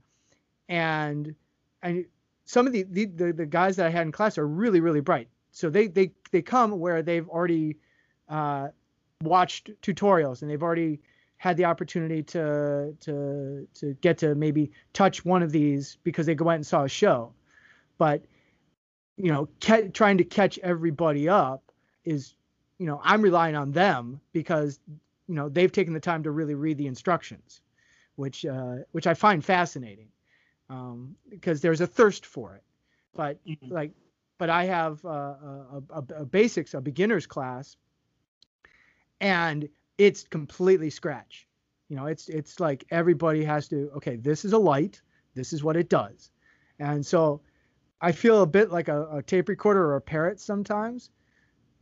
and 0.70 1.36
I 1.84 2.06
some 2.52 2.68
of 2.68 2.74
the, 2.74 2.84
the 2.84 3.06
the, 3.06 3.32
the 3.32 3.46
guys 3.46 3.78
that 3.78 3.86
I 3.86 3.90
had 3.90 4.02
in 4.02 4.12
class 4.12 4.38
are 4.38 4.48
really 4.48 4.82
really 4.82 5.00
bright. 5.00 5.30
So 5.52 5.70
they 5.70 5.88
they 5.88 6.12
they 6.32 6.42
come 6.42 6.80
where 6.80 7.02
they've 7.02 7.30
already 7.30 7.78
uh, 8.28 8.68
watched 9.22 9.72
tutorials 9.82 10.42
and 10.42 10.52
they've 10.52 10.62
already 10.62 11.00
had 11.38 11.56
the 11.56 11.66
opportunity 11.66 12.24
to 12.24 12.94
to 13.00 13.68
to 13.74 13.94
get 14.02 14.18
to 14.18 14.36
maybe 14.36 14.72
touch 14.92 15.24
one 15.24 15.42
of 15.42 15.52
these 15.54 15.98
because 16.04 16.26
they 16.26 16.36
go 16.36 16.50
out 16.50 16.56
and 16.56 16.68
saw 16.68 16.84
a 16.84 16.90
show. 16.90 17.32
But 17.98 18.26
you 19.16 19.32
know, 19.32 19.48
ca- 19.62 19.88
trying 19.94 20.18
to 20.18 20.26
catch 20.26 20.60
everybody 20.60 21.30
up 21.30 21.72
is, 22.04 22.36
you 22.80 22.86
know, 22.86 23.00
I'm 23.04 23.22
relying 23.22 23.56
on 23.56 23.72
them 23.72 24.20
because, 24.34 24.80
you 25.28 25.36
know, 25.36 25.48
they've 25.48 25.72
taken 25.72 25.94
the 25.94 26.00
time 26.00 26.24
to 26.24 26.32
really 26.32 26.56
read 26.56 26.78
the 26.78 26.88
instructions, 26.88 27.62
which 28.16 28.46
uh, 28.46 28.78
which 28.92 29.08
I 29.08 29.14
find 29.14 29.44
fascinating, 29.46 30.10
um, 30.72 31.16
because 31.30 31.62
there's 31.62 31.82
a 31.82 31.88
thirst 31.88 32.26
for 32.26 32.56
it. 32.56 32.64
But 33.14 33.46
mm-hmm. 33.46 33.72
like, 33.72 33.92
but 34.38 34.50
I 34.50 34.66
have 34.66 35.04
uh, 35.06 35.10
a, 35.10 35.84
a, 35.90 36.04
a 36.22 36.26
basics, 36.26 36.74
a 36.74 36.82
beginners 36.82 37.28
class, 37.28 37.76
and 39.20 39.68
it's 39.98 40.24
completely 40.24 40.90
scratch. 40.90 41.48
You 41.90 41.98
know, 41.98 42.06
it's 42.06 42.30
it's 42.30 42.60
like 42.60 42.86
everybody 42.90 43.44
has 43.44 43.68
to. 43.68 43.92
Okay, 43.98 44.16
this 44.16 44.46
is 44.46 44.54
a 44.54 44.58
light. 44.58 45.02
This 45.36 45.52
is 45.52 45.64
what 45.64 45.76
it 45.76 45.90
does, 45.90 46.32
and 46.80 47.06
so 47.06 47.42
I 48.00 48.14
feel 48.14 48.42
a 48.42 48.48
bit 48.48 48.72
like 48.72 48.88
a, 48.88 49.18
a 49.18 49.22
tape 49.22 49.50
recorder 49.50 49.84
or 49.84 49.98
a 49.98 50.02
parrot 50.02 50.40
sometimes. 50.40 51.10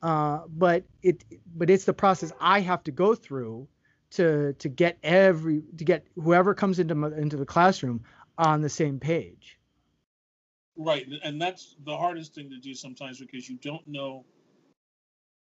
Uh, 0.02 0.40
but 0.48 0.84
it 1.04 1.24
but 1.56 1.70
it's 1.70 1.86
the 1.86 1.94
process 1.94 2.32
I 2.40 2.62
have 2.62 2.84
to 2.86 2.92
go 2.92 3.14
through 3.14 3.68
to 4.12 4.54
to 4.54 4.70
get 4.70 4.98
every 5.04 5.62
to 5.78 5.84
get 5.84 6.06
whoever 6.16 6.54
comes 6.54 6.80
into 6.80 6.96
my, 6.96 7.08
into 7.10 7.38
the 7.38 7.46
classroom 7.46 8.04
on 8.40 8.62
the 8.62 8.70
same 8.70 9.00
page. 9.00 9.60
Right, 10.78 11.06
and 11.24 11.42
that's 11.42 11.76
the 11.86 11.96
hardest 11.96 12.34
thing 12.34 12.50
to 12.52 12.58
do 12.58 12.74
sometimes 12.74 13.20
because 13.20 13.50
you 13.50 13.58
don't 13.58 13.86
know. 13.86 14.26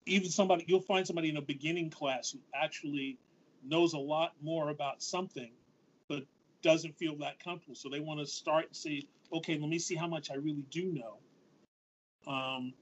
Even 0.05 0.29
somebody, 0.29 0.65
you'll 0.67 0.81
find 0.81 1.07
somebody 1.07 1.29
in 1.29 1.37
a 1.37 1.43
beginning 1.43 1.91
class 1.91 2.33
who 2.33 2.41
actually 2.53 3.19
knows 3.65 3.93
a 3.93 3.99
lot 3.99 4.33
more 4.43 4.71
about 4.71 5.01
something, 5.01 5.53
but 6.09 6.25
doesn't 6.63 6.99
feel 6.99 7.17
that 7.19 7.43
comfortable. 7.43 7.77
So 7.77 7.89
they 7.89 8.01
want 8.01 8.19
to 8.19 8.27
start 8.27 8.67
and 8.67 8.77
say, 8.77 9.03
okay, 9.33 9.57
let 9.57 9.69
me 9.69 9.79
see 9.79 9.95
how 9.95 10.09
much 10.09 10.33
I 10.33 10.35
really 10.35 10.65
do 10.73 10.93
know. 10.93 12.33
Um, 12.33 12.75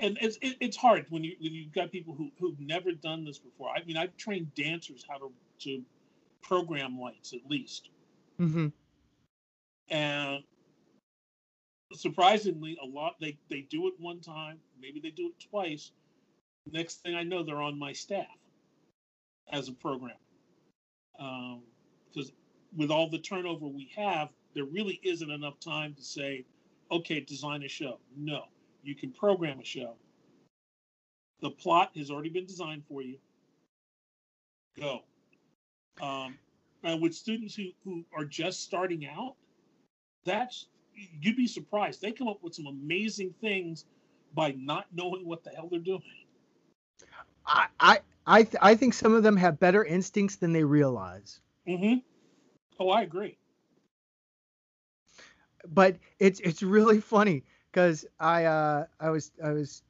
and 0.00 0.18
it's 0.20 0.36
it, 0.42 0.56
it's 0.60 0.76
hard 0.76 1.06
when 1.10 1.22
you 1.22 1.36
when 1.40 1.52
you've 1.52 1.72
got 1.72 1.92
people 1.92 2.14
who 2.14 2.32
who've 2.40 2.58
never 2.58 2.90
done 2.90 3.24
this 3.24 3.38
before. 3.38 3.70
I 3.70 3.84
mean, 3.84 3.96
I've 3.96 4.16
trained 4.16 4.52
dancers 4.56 5.04
how 5.08 5.18
to 5.18 5.32
to 5.60 5.82
program 6.42 6.98
lights 6.98 7.32
at 7.32 7.40
least. 7.48 7.90
Mm-hmm. 8.40 8.68
And 9.90 10.42
surprisingly, 11.92 12.78
a 12.82 12.86
lot 12.86 13.16
they 13.20 13.38
they 13.50 13.62
do 13.62 13.88
it 13.88 13.94
one 13.98 14.20
time, 14.20 14.58
maybe 14.80 15.00
they 15.00 15.10
do 15.10 15.28
it 15.28 15.48
twice. 15.50 15.92
Next 16.70 17.02
thing 17.02 17.14
I 17.14 17.24
know, 17.24 17.42
they're 17.42 17.60
on 17.60 17.78
my 17.78 17.92
staff 17.92 18.26
as 19.50 19.68
a 19.68 19.72
program. 19.72 20.16
Because 21.16 22.28
um, 22.30 22.36
with 22.76 22.90
all 22.90 23.10
the 23.10 23.18
turnover 23.18 23.66
we 23.66 23.90
have, 23.96 24.30
there 24.54 24.64
really 24.64 25.00
isn't 25.02 25.30
enough 25.30 25.58
time 25.60 25.94
to 25.94 26.02
say, 26.02 26.44
okay, 26.90 27.20
design 27.20 27.62
a 27.64 27.68
show. 27.68 27.98
No, 28.16 28.44
you 28.82 28.94
can 28.94 29.10
program 29.12 29.60
a 29.60 29.64
show. 29.64 29.94
The 31.40 31.50
plot 31.50 31.90
has 31.96 32.10
already 32.10 32.28
been 32.28 32.46
designed 32.46 32.84
for 32.88 33.02
you. 33.02 33.18
Go. 34.78 35.02
Um, 36.00 36.38
and 36.82 37.00
with 37.00 37.14
students 37.14 37.54
who, 37.54 37.68
who 37.84 38.04
are 38.16 38.24
just 38.24 38.60
starting 38.62 39.06
out, 39.06 39.36
that's 40.24 40.66
you'd 41.20 41.36
be 41.36 41.46
surprised. 41.46 42.00
They 42.02 42.12
come 42.12 42.28
up 42.28 42.42
with 42.42 42.54
some 42.54 42.66
amazing 42.66 43.34
things 43.40 43.84
by 44.34 44.52
not 44.52 44.86
knowing 44.92 45.26
what 45.26 45.44
the 45.44 45.50
hell 45.50 45.68
they're 45.70 45.80
doing. 45.80 46.02
I 47.46 47.66
I 47.80 48.00
I, 48.26 48.42
th- 48.44 48.56
I 48.60 48.74
think 48.74 48.94
some 48.94 49.14
of 49.14 49.22
them 49.22 49.36
have 49.36 49.58
better 49.58 49.84
instincts 49.84 50.36
than 50.36 50.52
they 50.52 50.64
realize. 50.64 51.40
Mm-hmm. 51.66 51.98
Oh, 52.78 52.88
I 52.90 53.02
agree. 53.02 53.38
But 55.66 55.96
it's 56.18 56.40
it's 56.40 56.62
really 56.62 57.00
funny 57.00 57.44
because 57.70 58.04
I 58.18 58.44
uh 58.44 58.86
I 59.00 59.10
was 59.10 59.32
I 59.42 59.50
was 59.52 59.82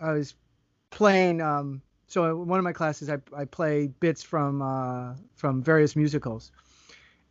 I 0.00 0.12
was 0.12 0.34
playing 0.90 1.40
um 1.40 1.82
so 2.08 2.36
one 2.36 2.58
of 2.58 2.64
my 2.64 2.72
classes 2.72 3.08
I 3.08 3.18
I 3.36 3.44
play 3.44 3.88
bits 4.00 4.22
from 4.22 4.62
uh 4.62 5.14
from 5.36 5.62
various 5.62 5.94
musicals. 5.94 6.50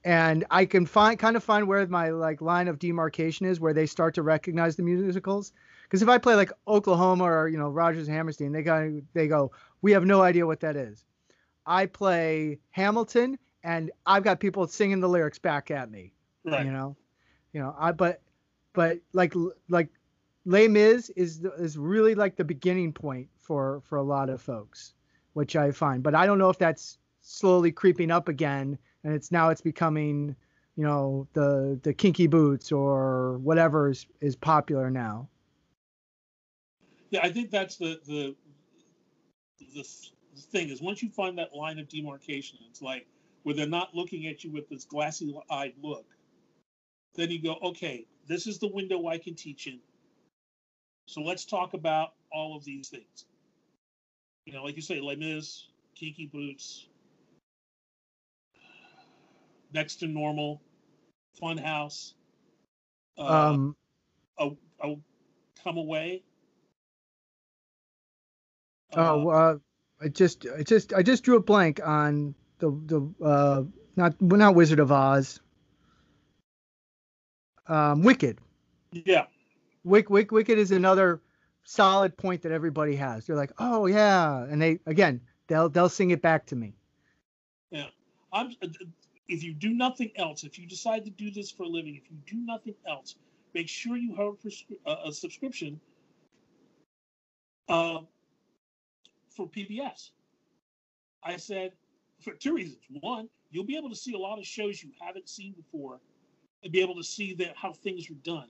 And 0.05 0.45
I 0.51 0.65
can 0.65 0.85
find 0.85 1.19
kind 1.19 1.35
of 1.35 1.43
find 1.43 1.67
where 1.67 1.85
my 1.87 2.11
like 2.11 2.39
line 2.41 2.67
of 2.69 2.79
demarcation 2.79 3.45
is 3.45 3.59
where 3.59 3.73
they 3.73 3.87
start 3.87 4.13
to 4.15 4.21
recognize 4.21 4.75
the 4.75 4.83
musicals. 4.83 5.51
Because 5.83 6.01
if 6.01 6.07
I 6.07 6.17
play 6.17 6.35
like 6.35 6.51
Oklahoma 6.67 7.25
or 7.25 7.49
you 7.49 7.57
know 7.57 7.69
Rodgers 7.69 8.07
and 8.07 8.15
Hammerstein, 8.15 8.51
they 8.51 8.61
go 8.61 9.01
they 9.13 9.27
go, 9.27 9.51
we 9.81 9.91
have 9.91 10.05
no 10.05 10.21
idea 10.21 10.45
what 10.45 10.61
that 10.61 10.77
is. 10.77 11.03
I 11.65 11.87
play 11.87 12.59
Hamilton, 12.69 13.37
and 13.63 13.91
I've 14.05 14.23
got 14.23 14.39
people 14.39 14.65
singing 14.67 15.01
the 15.01 15.09
lyrics 15.09 15.39
back 15.39 15.71
at 15.71 15.91
me. 15.91 16.13
Right. 16.45 16.65
You 16.65 16.71
know, 16.71 16.95
you 17.51 17.59
know. 17.59 17.75
I 17.77 17.91
but 17.91 18.21
but 18.73 18.99
like 19.11 19.33
like 19.67 19.89
Les 20.45 20.67
Mis 20.67 21.09
is 21.09 21.43
is 21.57 21.77
really 21.77 22.15
like 22.15 22.35
the 22.37 22.45
beginning 22.45 22.93
point 22.93 23.27
for 23.47 23.81
for 23.85 23.97
a 23.97 24.03
lot 24.03 24.29
of 24.29 24.41
folks, 24.41 24.93
which 25.33 25.55
I 25.55 25.71
find. 25.71 26.03
But 26.03 26.13
I 26.13 26.25
don't 26.25 26.37
know 26.37 26.49
if 26.49 26.59
that's 26.59 26.99
slowly 27.21 27.71
creeping 27.71 28.11
up 28.11 28.27
again, 28.27 28.77
and 29.03 29.13
it's 29.13 29.31
now 29.31 29.49
it's 29.49 29.61
becoming, 29.61 30.35
you 30.75 30.83
know, 30.83 31.27
the 31.33 31.79
the 31.81 31.93
kinky 31.93 32.27
boots 32.27 32.71
or 32.71 33.37
whatever 33.39 33.89
is 33.89 34.05
is 34.19 34.35
popular 34.35 34.91
now. 34.91 35.29
Yeah, 37.09 37.21
I 37.23 37.31
think 37.31 37.49
that's 37.49 37.77
the 37.77 37.99
the 38.05 38.35
the 39.73 39.85
thing 40.51 40.69
is 40.69 40.81
once 40.81 41.01
you 41.01 41.09
find 41.09 41.37
that 41.37 41.55
line 41.55 41.79
of 41.79 41.87
demarcation, 41.87 42.59
it's 42.69 42.81
like 42.81 43.07
where 43.43 43.55
they're 43.55 43.65
not 43.65 43.95
looking 43.95 44.27
at 44.27 44.43
you 44.43 44.51
with 44.51 44.67
this 44.67 44.83
glassy 44.83 45.33
eyed 45.49 45.73
look, 45.81 46.05
then 47.15 47.31
you 47.31 47.41
go, 47.41 47.55
okay, 47.63 48.05
this 48.27 48.45
is 48.45 48.59
the 48.59 48.67
window 48.67 49.07
I 49.07 49.17
can 49.17 49.35
teach 49.35 49.67
in. 49.67 49.79
So 51.05 51.21
let's 51.21 51.45
talk 51.45 51.73
about 51.73 52.13
all 52.29 52.57
of 52.57 52.65
these 52.65 52.89
things. 52.89 53.25
You 54.47 54.53
know, 54.53 54.63
like 54.63 54.77
you 54.77 54.81
say, 54.81 55.01
Les 55.01 55.17
Mis, 55.17 55.65
Kinky 55.93 56.25
Boots, 56.25 56.87
Next 59.73 59.97
to 59.97 60.07
Normal, 60.07 60.61
Fun 61.37 61.57
Home, 61.57 61.89
uh, 63.17 63.49
um, 63.51 63.75
a, 64.39 64.51
a 64.81 64.95
Come 65.61 65.77
Away. 65.77 66.23
Oh, 68.93 69.29
uh, 69.29 69.33
uh, 69.33 69.57
I 70.01 70.07
just, 70.07 70.45
I 70.57 70.63
just, 70.63 70.93
I 70.93 71.03
just 71.03 71.25
drew 71.25 71.35
a 71.35 71.41
blank 71.41 71.81
on 71.85 72.33
the 72.59 72.69
the 72.85 73.13
uh 73.21 73.63
not 73.97 74.21
not 74.21 74.55
Wizard 74.55 74.79
of 74.79 74.93
Oz. 74.93 75.41
Um, 77.67 78.01
Wicked. 78.01 78.39
Yeah. 78.93 79.25
Wick, 79.83 80.09
Wick, 80.09 80.31
Wicked 80.31 80.57
is 80.57 80.71
another 80.71 81.19
solid 81.67 82.15
point 82.17 82.41
that 82.41 82.51
everybody 82.51 82.95
has. 82.95 83.25
They're 83.25 83.35
like, 83.35 83.51
oh 83.59 83.85
yeah, 83.85 84.43
and 84.43 84.61
they 84.61 84.79
again 84.85 85.21
they'll 85.47 85.69
they'll 85.69 85.89
sing 85.89 86.11
it 86.11 86.21
back 86.21 86.45
to 86.47 86.55
me. 86.55 86.73
Yeah, 87.69 87.87
I'm. 88.33 88.55
If 89.27 89.43
you 89.43 89.53
do 89.53 89.73
nothing 89.73 90.11
else, 90.15 90.45
if 90.45 90.57
you 90.57 90.65
decide 90.65 91.03
to 91.03 91.11
do 91.11 91.29
this 91.29 91.51
for 91.51 91.63
a 91.63 91.67
living, 91.67 91.95
if 91.95 92.09
you 92.09 92.17
do 92.25 92.37
nothing 92.45 92.75
else, 92.87 93.15
make 93.53 93.67
sure 93.67 93.97
you 93.97 94.15
have 94.15 94.35
a, 94.85 95.09
a 95.09 95.11
subscription 95.11 95.81
uh, 97.67 97.99
for 99.35 99.49
PBS. 99.49 100.11
I 101.21 101.35
said 101.35 101.73
for 102.21 102.31
two 102.33 102.55
reasons. 102.55 102.77
One, 103.01 103.27
you'll 103.51 103.65
be 103.65 103.75
able 103.75 103.89
to 103.89 103.95
see 103.97 104.13
a 104.13 104.17
lot 104.17 104.39
of 104.39 104.45
shows 104.45 104.81
you 104.81 104.91
haven't 105.01 105.27
seen 105.27 105.53
before 105.53 105.99
and 106.63 106.71
be 106.71 106.79
able 106.79 106.95
to 106.95 107.03
see 107.03 107.33
that 107.35 107.53
how 107.57 107.73
things 107.73 108.09
are 108.09 108.21
done. 108.23 108.47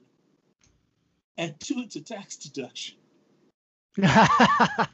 And 1.38 1.58
two, 1.58 1.82
it's 1.84 1.96
a 1.96 2.00
tax 2.00 2.36
deduction. 2.36 2.98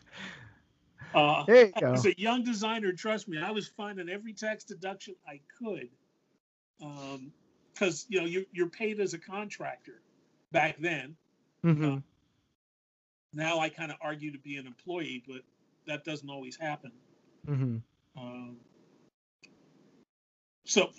Uh, 1.15 1.45
there 1.45 1.67
you 1.67 1.73
go. 1.79 1.93
As 1.93 2.07
a 2.07 2.21
young 2.21 2.43
designer, 2.43 2.93
trust 2.93 3.29
me, 3.29 3.39
I 3.39 3.53
was 3.53 3.69
finding 3.69 4.09
every 4.09 4.33
tax 4.33 4.65
deduction 4.65 5.15
I 5.29 5.41
could, 5.61 5.89
because 6.79 8.03
um, 8.03 8.07
you 8.09 8.21
know 8.21 8.27
you're 8.27 8.43
you're 8.53 8.69
paid 8.69 8.99
as 8.99 9.15
a 9.15 9.19
contractor 9.19 10.03
back 10.51 10.77
then. 10.81 11.15
Mm-hmm. 11.65 11.85
Uh, 11.85 11.99
now 13.33 13.61
I 13.61 13.69
kind 13.69 13.93
of 13.93 13.99
argue 14.01 14.33
to 14.33 14.39
be 14.39 14.57
an 14.57 14.67
employee, 14.67 15.23
but 15.27 15.43
that 15.87 16.05
doesn't 16.05 16.29
always 16.29 16.57
happen. 16.57 16.91
Mm-hmm. 17.49 17.77
Um, 18.17 18.57
so, 20.65 20.91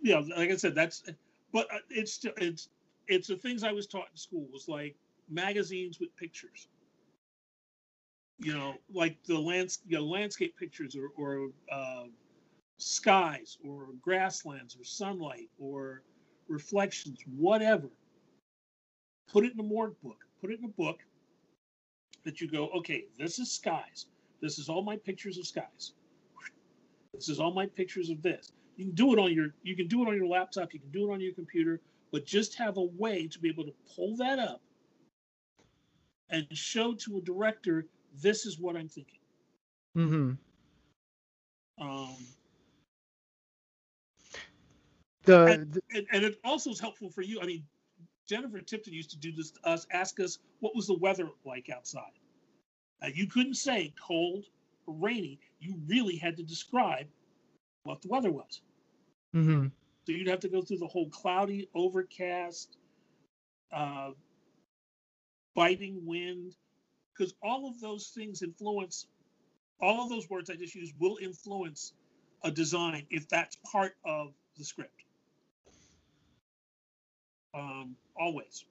you 0.00 0.14
know, 0.14 0.20
like 0.36 0.50
I 0.50 0.56
said, 0.56 0.74
that's, 0.74 1.02
but 1.52 1.66
uh, 1.72 1.78
it's 1.90 2.24
it's 2.38 2.68
it's 3.08 3.28
the 3.28 3.36
things 3.36 3.64
I 3.64 3.72
was 3.72 3.86
taught 3.86 4.08
in 4.10 4.16
school 4.16 4.46
was 4.52 4.68
like 4.68 4.96
magazines 5.28 6.00
with 6.00 6.14
pictures. 6.16 6.68
You 8.38 8.54
know, 8.54 8.74
like 8.92 9.16
the 9.24 9.38
lands, 9.38 9.80
you 9.86 9.98
know, 9.98 10.04
landscape 10.04 10.56
pictures 10.58 10.96
or 10.96 11.10
or 11.16 11.48
uh, 11.70 12.04
skies 12.78 13.58
or 13.64 13.88
grasslands 14.02 14.76
or 14.76 14.84
sunlight 14.84 15.48
or 15.58 16.02
reflections, 16.48 17.18
whatever. 17.36 17.88
Put 19.32 19.44
it 19.44 19.52
in 19.54 19.60
a 19.60 19.64
morgue 19.64 19.96
book. 20.02 20.18
Put 20.40 20.50
it 20.50 20.58
in 20.58 20.64
a 20.64 20.68
book 20.68 21.00
that 22.24 22.40
you 22.40 22.48
go, 22.48 22.68
okay, 22.76 23.04
this 23.18 23.38
is 23.38 23.52
skies. 23.52 24.06
This 24.40 24.58
is 24.58 24.68
all 24.68 24.82
my 24.82 24.96
pictures 24.96 25.38
of 25.38 25.46
skies. 25.46 25.92
This 27.14 27.28
is 27.28 27.38
all 27.38 27.52
my 27.52 27.66
pictures 27.66 28.10
of 28.10 28.22
this. 28.22 28.52
You 28.76 28.86
can 28.86 28.94
do 28.94 29.12
it 29.12 29.18
on 29.18 29.32
your 29.32 29.54
you 29.62 29.76
can 29.76 29.86
do 29.86 30.02
it 30.02 30.08
on 30.08 30.16
your 30.16 30.26
laptop, 30.26 30.74
you 30.74 30.80
can 30.80 30.90
do 30.90 31.08
it 31.08 31.14
on 31.14 31.20
your 31.20 31.32
computer, 31.32 31.80
but 32.10 32.26
just 32.26 32.56
have 32.56 32.76
a 32.76 32.82
way 32.82 33.28
to 33.28 33.38
be 33.38 33.48
able 33.48 33.64
to 33.64 33.74
pull 33.94 34.16
that 34.16 34.38
up 34.38 34.60
and 36.30 36.46
show 36.52 36.94
to 36.94 37.18
a 37.18 37.20
director 37.20 37.86
this 38.22 38.46
is 38.46 38.58
what 38.58 38.76
I'm 38.76 38.88
thinking. 38.88 39.20
Mm-hmm. 39.96 40.32
Um, 41.84 42.16
the, 45.24 45.44
and, 45.44 45.72
the 45.72 45.80
and, 45.94 46.06
and 46.12 46.24
it 46.24 46.38
also 46.44 46.70
is 46.70 46.80
helpful 46.80 47.10
for 47.10 47.22
you. 47.22 47.40
I 47.40 47.46
mean, 47.46 47.64
Jennifer 48.28 48.60
Tipton 48.60 48.92
used 48.92 49.10
to 49.10 49.18
do 49.18 49.32
this 49.32 49.50
to 49.52 49.68
us, 49.68 49.86
ask 49.92 50.20
us 50.20 50.38
what 50.60 50.74
was 50.74 50.86
the 50.86 50.98
weather 50.98 51.28
like 51.44 51.70
outside. 51.70 52.12
You 53.12 53.26
couldn't 53.26 53.54
say 53.54 53.92
cold 54.00 54.46
or 54.86 54.94
rainy. 54.94 55.38
You 55.60 55.74
really 55.86 56.16
had 56.16 56.36
to 56.38 56.42
describe 56.42 57.06
what 57.82 58.00
the 58.00 58.08
weather 58.08 58.30
was. 58.30 58.62
mm-hmm. 59.34 59.66
So 60.06 60.12
you'd 60.12 60.28
have 60.28 60.40
to 60.40 60.48
go 60.48 60.62
through 60.62 60.78
the 60.78 60.86
whole 60.86 61.08
cloudy, 61.10 61.68
overcast, 61.74 62.76
uh, 63.72 64.10
biting 65.54 66.04
wind, 66.06 66.54
because 67.16 67.34
all 67.42 67.68
of 67.68 67.80
those 67.80 68.08
things 68.08 68.42
influence, 68.42 69.06
all 69.80 70.02
of 70.02 70.10
those 70.10 70.28
words 70.28 70.50
I 70.50 70.56
just 70.56 70.74
used 70.74 70.94
will 70.98 71.18
influence 71.20 71.92
a 72.42 72.50
design 72.50 73.06
if 73.10 73.28
that's 73.28 73.56
part 73.70 73.92
of 74.04 74.32
the 74.58 74.64
script. 74.64 75.04
Um, 77.54 77.96
always. 78.18 78.64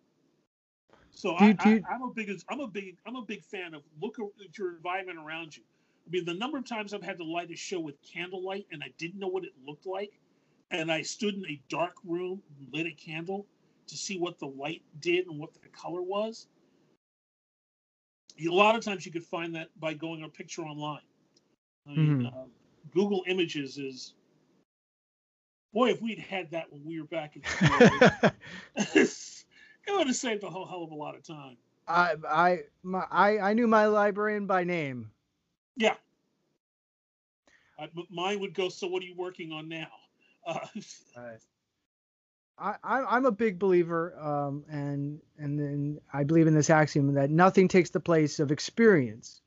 So 1.12 1.38
Do 1.38 1.45
I, 1.45 1.51
do, 1.53 1.84
I, 1.89 1.93
I'm 1.93 2.01
a 2.03 2.10
big, 2.10 2.32
I'm 2.49 2.60
a 2.60 2.67
big, 2.67 2.97
I'm 3.06 3.15
a 3.15 3.21
big 3.21 3.43
fan 3.43 3.73
of 3.73 3.84
look 4.01 4.17
at 4.19 4.58
your 4.58 4.75
environment 4.75 5.19
around 5.19 5.56
you. 5.56 5.63
I 6.06 6.10
mean, 6.10 6.25
the 6.25 6.34
number 6.34 6.58
of 6.58 6.67
times 6.67 6.93
I've 6.93 7.03
had 7.03 7.17
to 7.19 7.23
light 7.23 7.49
a 7.51 7.56
show 7.56 7.79
with 7.79 7.95
candlelight 8.01 8.65
and 8.71 8.84
I 8.84 8.89
didn't 8.97 9.19
know 9.19 9.27
what 9.27 9.45
it 9.45 9.53
looked 9.65 9.86
like, 9.86 10.12
and 10.71 10.91
I 10.91 11.01
stood 11.01 11.36
in 11.36 11.45
a 11.45 11.62
dark 11.69 11.93
room, 12.03 12.41
lit 12.73 12.88
a 12.88 12.91
candle 12.91 13.45
to 13.88 13.97
see 13.97 14.17
what 14.17 14.39
the 14.39 14.47
light 14.47 14.82
did 14.99 15.27
and 15.27 15.39
what 15.39 15.53
the 15.53 15.69
color 15.69 16.01
was. 16.01 16.47
A 18.39 18.50
lot 18.50 18.76
of 18.76 18.84
times 18.84 19.06
you 19.06 19.12
could 19.12 19.24
find 19.26 19.56
that 19.56 19.69
by 19.80 19.93
going 19.93 20.24
a 20.24 20.30
picture 20.30 20.63
online. 20.63 21.02
I 21.88 21.91
mean, 21.91 22.17
Mhm. 22.17 22.26
uh, 22.26 22.46
Google 22.91 23.24
Images 23.28 23.78
is, 23.78 24.15
boy, 25.74 25.89
if 25.89 26.02
we'd 26.02 26.19
had 26.19 26.52
that 26.52 26.72
when 26.72 26.84
we 26.86 27.00
were 27.00 27.08
back 27.08 27.36
in 27.36 27.43
school, 27.43 28.06
it 28.76 29.10
would 29.89 30.08
have 30.08 30.15
saved 30.15 30.43
a 30.43 30.50
whole 30.50 30.65
hell 30.65 30.84
of 30.84 30.91
a 30.91 30.96
lot 30.96 31.15
of 31.15 31.24
time. 31.24 31.58
I 31.88 32.15
I 32.30 32.60
my 32.84 33.06
I 33.12 33.39
I 33.39 33.54
knew 33.54 33.67
my 33.67 33.86
librarian 33.88 34.46
by 34.48 34.63
name. 34.63 35.12
Yeah. 35.76 35.96
I, 37.78 37.89
mine 38.10 38.39
would 38.39 38.54
go. 38.54 38.69
So, 38.69 38.88
what 38.88 39.02
are 39.04 39.06
you 39.06 39.15
working 39.15 39.52
on 39.52 39.69
now? 39.69 39.88
Uh, 40.46 40.60
I, 41.15 41.38
I 42.63 42.76
I'm 42.84 43.26
a 43.26 43.32
big 43.32 43.60
believer, 43.60 44.17
um, 44.19 44.63
and 44.69 45.19
and 45.38 45.60
then 45.60 45.99
I 46.13 46.23
believe 46.23 46.47
in 46.47 46.54
this 46.54 46.69
axiom 46.69 47.13
that 47.13 47.30
nothing 47.30 47.67
takes 47.67 47.89
the 47.89 47.99
place 47.99 48.39
of 48.39 48.52
experience. 48.52 49.41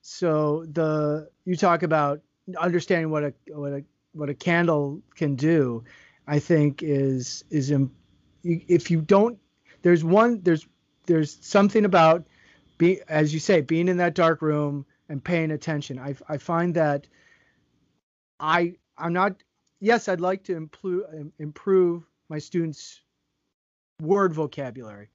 So 0.00 0.64
the 0.72 1.28
you 1.44 1.56
talk 1.56 1.82
about 1.82 2.20
understanding 2.58 3.10
what 3.10 3.24
a 3.24 3.34
what 3.48 3.72
a 3.72 3.84
what 4.12 4.30
a 4.30 4.34
candle 4.34 5.02
can 5.14 5.34
do, 5.34 5.84
I 6.26 6.38
think 6.38 6.82
is 6.82 7.44
is 7.50 7.72
if 8.42 8.90
you 8.90 9.00
don't 9.02 9.38
there's 9.82 10.04
one 10.04 10.40
there's 10.42 10.66
there's 11.06 11.36
something 11.40 11.84
about 11.84 12.24
be 12.78 13.00
as 13.08 13.34
you 13.34 13.40
say 13.40 13.60
being 13.60 13.88
in 13.88 13.98
that 13.98 14.14
dark 14.14 14.40
room 14.40 14.86
and 15.08 15.22
paying 15.22 15.50
attention. 15.50 15.98
I 15.98 16.14
I 16.28 16.38
find 16.38 16.74
that 16.74 17.06
I 18.40 18.76
I'm 18.96 19.12
not 19.12 19.42
yes 19.80 20.08
I'd 20.08 20.20
like 20.20 20.44
to 20.44 20.56
improve 20.56 21.04
improve 21.38 22.04
my 22.28 22.38
students 22.38 23.00
word 24.00 24.32
vocabulary. 24.32 25.08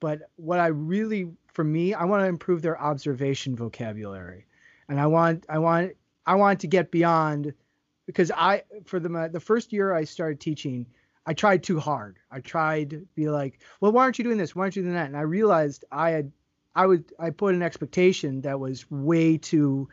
But 0.00 0.30
what 0.36 0.60
i 0.60 0.68
really 0.68 1.30
for 1.52 1.64
me 1.64 1.94
i 1.94 2.04
want 2.04 2.22
to 2.22 2.26
improve 2.26 2.62
their 2.62 2.80
observation 2.80 3.56
vocabulary. 3.56 4.46
And 4.88 5.00
i 5.00 5.06
want 5.06 5.44
i 5.48 5.58
want 5.58 5.92
i 6.26 6.34
want 6.34 6.60
to 6.60 6.66
get 6.66 6.90
beyond 6.90 7.52
because 8.06 8.30
i 8.30 8.62
for 8.84 9.00
the 9.00 9.30
the 9.32 9.40
first 9.40 9.72
year 9.72 9.92
i 9.92 10.04
started 10.04 10.40
teaching 10.40 10.86
i 11.26 11.34
tried 11.34 11.62
too 11.62 11.80
hard. 11.80 12.18
I 12.30 12.40
tried 12.40 12.90
to 12.90 13.06
be 13.14 13.28
like 13.28 13.60
well 13.80 13.92
why 13.92 14.02
aren't 14.02 14.18
you 14.18 14.24
doing 14.24 14.38
this? 14.38 14.54
Why 14.54 14.62
aren't 14.62 14.76
you 14.76 14.82
doing 14.82 14.94
that? 14.94 15.06
And 15.06 15.16
i 15.16 15.22
realized 15.22 15.84
i 15.90 16.10
had 16.10 16.30
i 16.76 16.86
would 16.86 17.12
i 17.18 17.30
put 17.30 17.54
an 17.54 17.62
expectation 17.62 18.42
that 18.42 18.60
was 18.60 18.88
way 18.90 19.36
too 19.36 19.88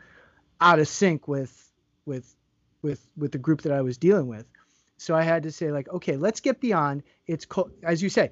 out 0.60 0.78
of 0.78 0.88
sync 0.88 1.26
with 1.26 1.72
with 2.04 2.36
with 2.82 3.08
with 3.16 3.32
the 3.32 3.38
group 3.38 3.62
that 3.62 3.72
i 3.72 3.82
was 3.82 3.98
dealing 3.98 4.28
with 4.28 4.46
so 4.98 5.14
I 5.14 5.22
had 5.22 5.42
to 5.44 5.52
say 5.52 5.70
like, 5.72 5.88
okay, 5.90 6.16
let's 6.16 6.40
get 6.40 6.60
beyond. 6.60 7.02
It's 7.26 7.46
cold, 7.46 7.72
as 7.82 8.02
you 8.02 8.08
say. 8.08 8.30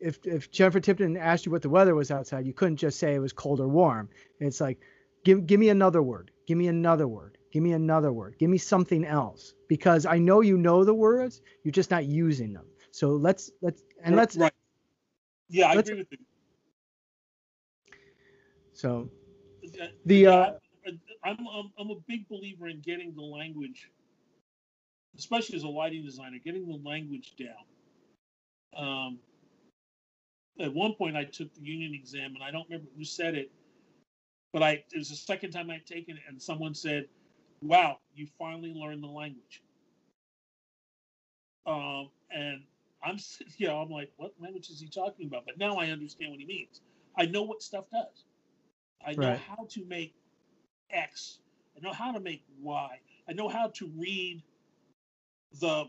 If 0.00 0.18
if 0.26 0.50
Jennifer 0.50 0.80
Tipton 0.80 1.16
asked 1.16 1.46
you 1.46 1.52
what 1.52 1.62
the 1.62 1.70
weather 1.70 1.94
was 1.94 2.10
outside, 2.10 2.46
you 2.46 2.52
couldn't 2.54 2.76
just 2.76 2.98
say 2.98 3.14
it 3.14 3.20
was 3.20 3.32
cold 3.32 3.60
or 3.60 3.68
warm. 3.68 4.08
It's 4.40 4.60
like, 4.60 4.80
give 5.24 5.46
give 5.46 5.60
me 5.60 5.70
another 5.70 6.02
word. 6.02 6.30
Give 6.46 6.58
me 6.58 6.68
another 6.68 7.08
word. 7.08 7.38
Give 7.52 7.62
me 7.62 7.72
another 7.72 8.12
word. 8.12 8.36
Give 8.38 8.50
me 8.50 8.58
something 8.58 9.04
else 9.04 9.54
because 9.68 10.06
I 10.06 10.18
know 10.18 10.40
you 10.42 10.58
know 10.58 10.84
the 10.84 10.94
words. 10.94 11.40
You're 11.64 11.72
just 11.72 11.90
not 11.90 12.04
using 12.06 12.52
them. 12.52 12.66
So 12.90 13.10
let's 13.10 13.50
let's 13.62 13.82
and 14.02 14.16
let's 14.16 14.36
right. 14.36 14.52
Yeah, 15.48 15.68
I 15.68 15.74
let's- 15.74 15.88
agree 15.90 16.00
with 16.00 16.12
you. 16.12 16.18
so 18.72 19.08
Uh, 19.80 19.86
the 20.06 20.26
yeah, 20.26 20.30
uh 20.30 20.52
I'm, 21.24 21.38
I'm 21.48 21.72
I'm 21.78 21.90
a 21.90 22.00
big 22.06 22.28
believer 22.28 22.68
in 22.68 22.80
getting 22.80 23.14
the 23.14 23.22
language, 23.22 23.90
especially 25.18 25.56
as 25.56 25.64
a 25.64 25.68
lighting 25.68 26.04
designer, 26.04 26.38
getting 26.44 26.66
the 26.68 26.76
language 26.88 27.34
down. 27.38 27.64
Um, 28.76 29.20
at 30.60 30.74
one 30.74 30.94
point, 30.94 31.16
I 31.16 31.24
took 31.24 31.54
the 31.54 31.62
union 31.62 31.94
exam, 31.94 32.34
and 32.34 32.44
I 32.44 32.50
don't 32.50 32.68
remember 32.68 32.90
who 32.96 33.04
said 33.04 33.34
it, 33.34 33.50
but 34.52 34.62
I 34.62 34.70
it 34.92 34.98
was 34.98 35.10
the 35.10 35.16
second 35.16 35.52
time 35.52 35.70
I'd 35.70 35.86
taken 35.86 36.16
it, 36.16 36.24
and 36.28 36.40
someone 36.42 36.74
said, 36.74 37.08
"Wow, 37.62 37.98
you 38.14 38.26
finally 38.38 38.74
learned 38.74 39.02
the 39.02 39.08
language." 39.08 39.62
Um, 41.66 42.10
and 42.30 42.62
I'm 43.02 43.18
you 43.58 43.66
know 43.68 43.80
I'm 43.80 43.90
like, 43.90 44.12
what 44.16 44.32
language 44.40 44.70
is 44.70 44.80
he 44.80 44.88
talking 44.88 45.26
about? 45.26 45.46
But 45.46 45.58
now 45.58 45.76
I 45.76 45.88
understand 45.90 46.30
what 46.32 46.40
he 46.40 46.46
means. 46.46 46.80
I 47.16 47.26
know 47.26 47.42
what 47.42 47.62
stuff 47.62 47.86
does. 47.90 48.24
I 49.04 49.14
know 49.16 49.34
Right. 49.34 49.38
how 49.38 49.66
to 49.70 49.84
make 49.86 50.14
X. 50.90 51.40
I 51.76 51.80
know 51.80 51.92
how 51.92 52.12
to 52.12 52.20
make 52.20 52.44
Y. 52.60 53.00
I 53.28 53.32
know 53.32 53.48
how 53.48 53.68
to 53.68 53.88
read 53.96 54.42
the 55.60 55.84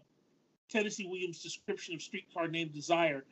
Tennessee 0.69 1.07
Williams 1.07 1.41
description 1.41 1.95
of 1.95 2.01
Streetcar 2.01 2.47
Named 2.47 2.73
Desire 2.73 3.25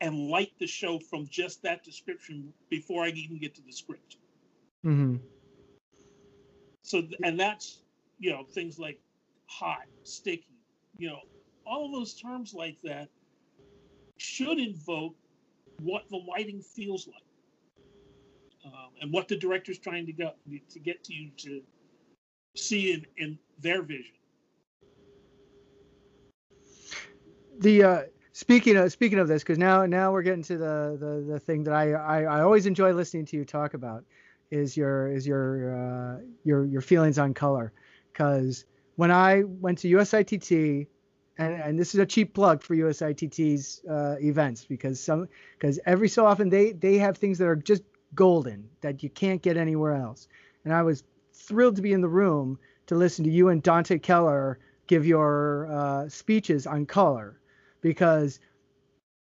and 0.00 0.30
light 0.30 0.52
the 0.58 0.66
show 0.66 0.98
from 0.98 1.26
just 1.28 1.62
that 1.62 1.84
description 1.84 2.52
before 2.68 3.04
I 3.04 3.08
even 3.08 3.38
get 3.38 3.54
to 3.56 3.62
the 3.62 3.72
script. 3.72 4.16
Mm-hmm. 4.84 5.16
So, 6.82 7.02
and 7.22 7.38
that's, 7.38 7.82
you 8.18 8.30
know, 8.30 8.44
things 8.44 8.78
like 8.78 8.98
hot, 9.46 9.84
sticky, 10.04 10.46
you 10.96 11.08
know, 11.08 11.20
all 11.66 11.86
of 11.86 11.92
those 11.92 12.14
terms 12.14 12.54
like 12.54 12.80
that 12.82 13.08
should 14.16 14.58
invoke 14.58 15.14
what 15.82 16.08
the 16.08 16.16
lighting 16.16 16.60
feels 16.60 17.06
like. 17.06 17.22
Um, 18.62 18.90
and 19.00 19.10
what 19.10 19.26
the 19.26 19.36
director's 19.36 19.78
trying 19.78 20.04
to 20.04 20.12
go 20.12 20.32
to 20.70 20.78
get 20.78 21.02
to 21.04 21.14
you 21.14 21.30
to 21.38 21.62
see 22.56 22.92
in, 22.92 23.06
in 23.16 23.38
their 23.58 23.80
vision. 23.80 24.19
The 27.60 27.84
uh 27.84 28.02
speaking 28.32 28.76
of 28.76 28.90
speaking 28.92 29.18
of 29.18 29.28
this 29.28 29.42
because 29.42 29.58
now 29.58 29.86
now 29.86 30.12
we're 30.12 30.22
getting 30.22 30.42
to 30.42 30.56
the, 30.58 30.96
the 31.00 31.32
the 31.34 31.40
thing 31.40 31.64
that 31.64 31.74
I, 31.74 31.92
I 31.92 32.22
i 32.22 32.40
always 32.42 32.66
enjoy 32.66 32.92
listening 32.92 33.26
to 33.26 33.36
you 33.36 33.44
talk 33.44 33.74
about 33.74 34.04
is 34.50 34.76
your 34.76 35.10
is 35.10 35.26
your 35.26 35.74
uh, 35.74 36.20
your 36.44 36.64
your 36.64 36.80
feelings 36.80 37.18
on 37.18 37.34
color, 37.34 37.72
because 38.12 38.64
when 38.96 39.10
I 39.10 39.44
went 39.44 39.78
to 39.78 39.88
USITT, 39.88 40.86
and, 41.38 41.54
and 41.54 41.78
this 41.78 41.94
is 41.94 42.00
a 42.00 42.06
cheap 42.06 42.34
plug 42.34 42.62
for 42.62 42.74
USITT's 42.74 43.82
uh, 43.88 44.16
events 44.20 44.64
because 44.64 45.00
some 45.00 45.28
because 45.58 45.78
every 45.86 46.08
so 46.08 46.26
often 46.26 46.48
they 46.48 46.72
they 46.72 46.98
have 46.98 47.16
things 47.16 47.38
that 47.38 47.46
are 47.46 47.56
just 47.56 47.82
golden 48.14 48.68
that 48.80 49.02
you 49.02 49.10
can't 49.10 49.40
get 49.40 49.56
anywhere 49.56 49.94
else, 49.94 50.28
and 50.64 50.74
I 50.74 50.82
was 50.82 51.04
thrilled 51.32 51.76
to 51.76 51.82
be 51.82 51.92
in 51.92 52.00
the 52.00 52.08
room 52.08 52.58
to 52.86 52.94
listen 52.96 53.24
to 53.24 53.30
you 53.30 53.48
and 53.48 53.62
Dante 53.62 53.98
Keller 53.98 54.58
give 54.88 55.06
your 55.06 55.68
uh, 55.70 56.08
speeches 56.08 56.66
on 56.66 56.84
color 56.84 57.39
because 57.80 58.40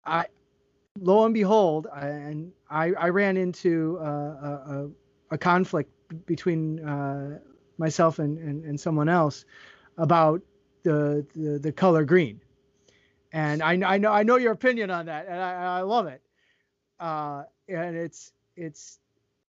I 0.05 0.27
lo 0.99 1.25
and 1.25 1.35
behold, 1.35 1.87
I, 1.93 2.07
and 2.07 2.53
I, 2.69 2.93
I 2.93 3.09
ran 3.09 3.37
into 3.37 3.99
a, 3.99 4.89
a, 5.31 5.39
conflict 5.39 5.91
between 6.27 6.81
uh, 6.81 7.39
myself 7.79 8.19
and, 8.19 8.39
and, 8.39 8.65
and, 8.65 8.79
someone 8.79 9.09
else 9.09 9.45
about 9.97 10.43
the, 10.83 11.25
the, 11.35 11.59
the 11.59 11.73
color 11.73 12.05
green. 12.05 12.41
And 13.33 13.63
I, 13.63 13.73
I 13.85 13.99
know 13.99 14.11
I 14.11 14.25
know 14.25 14.37
your 14.37 14.51
opinion 14.53 14.91
on 14.91 15.07
that, 15.07 15.27
and 15.29 15.41
I, 15.41 15.79
I 15.79 15.81
love 15.83 16.09
it. 16.09 16.21
Uh, 16.99 17.45
and 17.69 17.97
it's 17.97 18.33
it's 18.57 18.99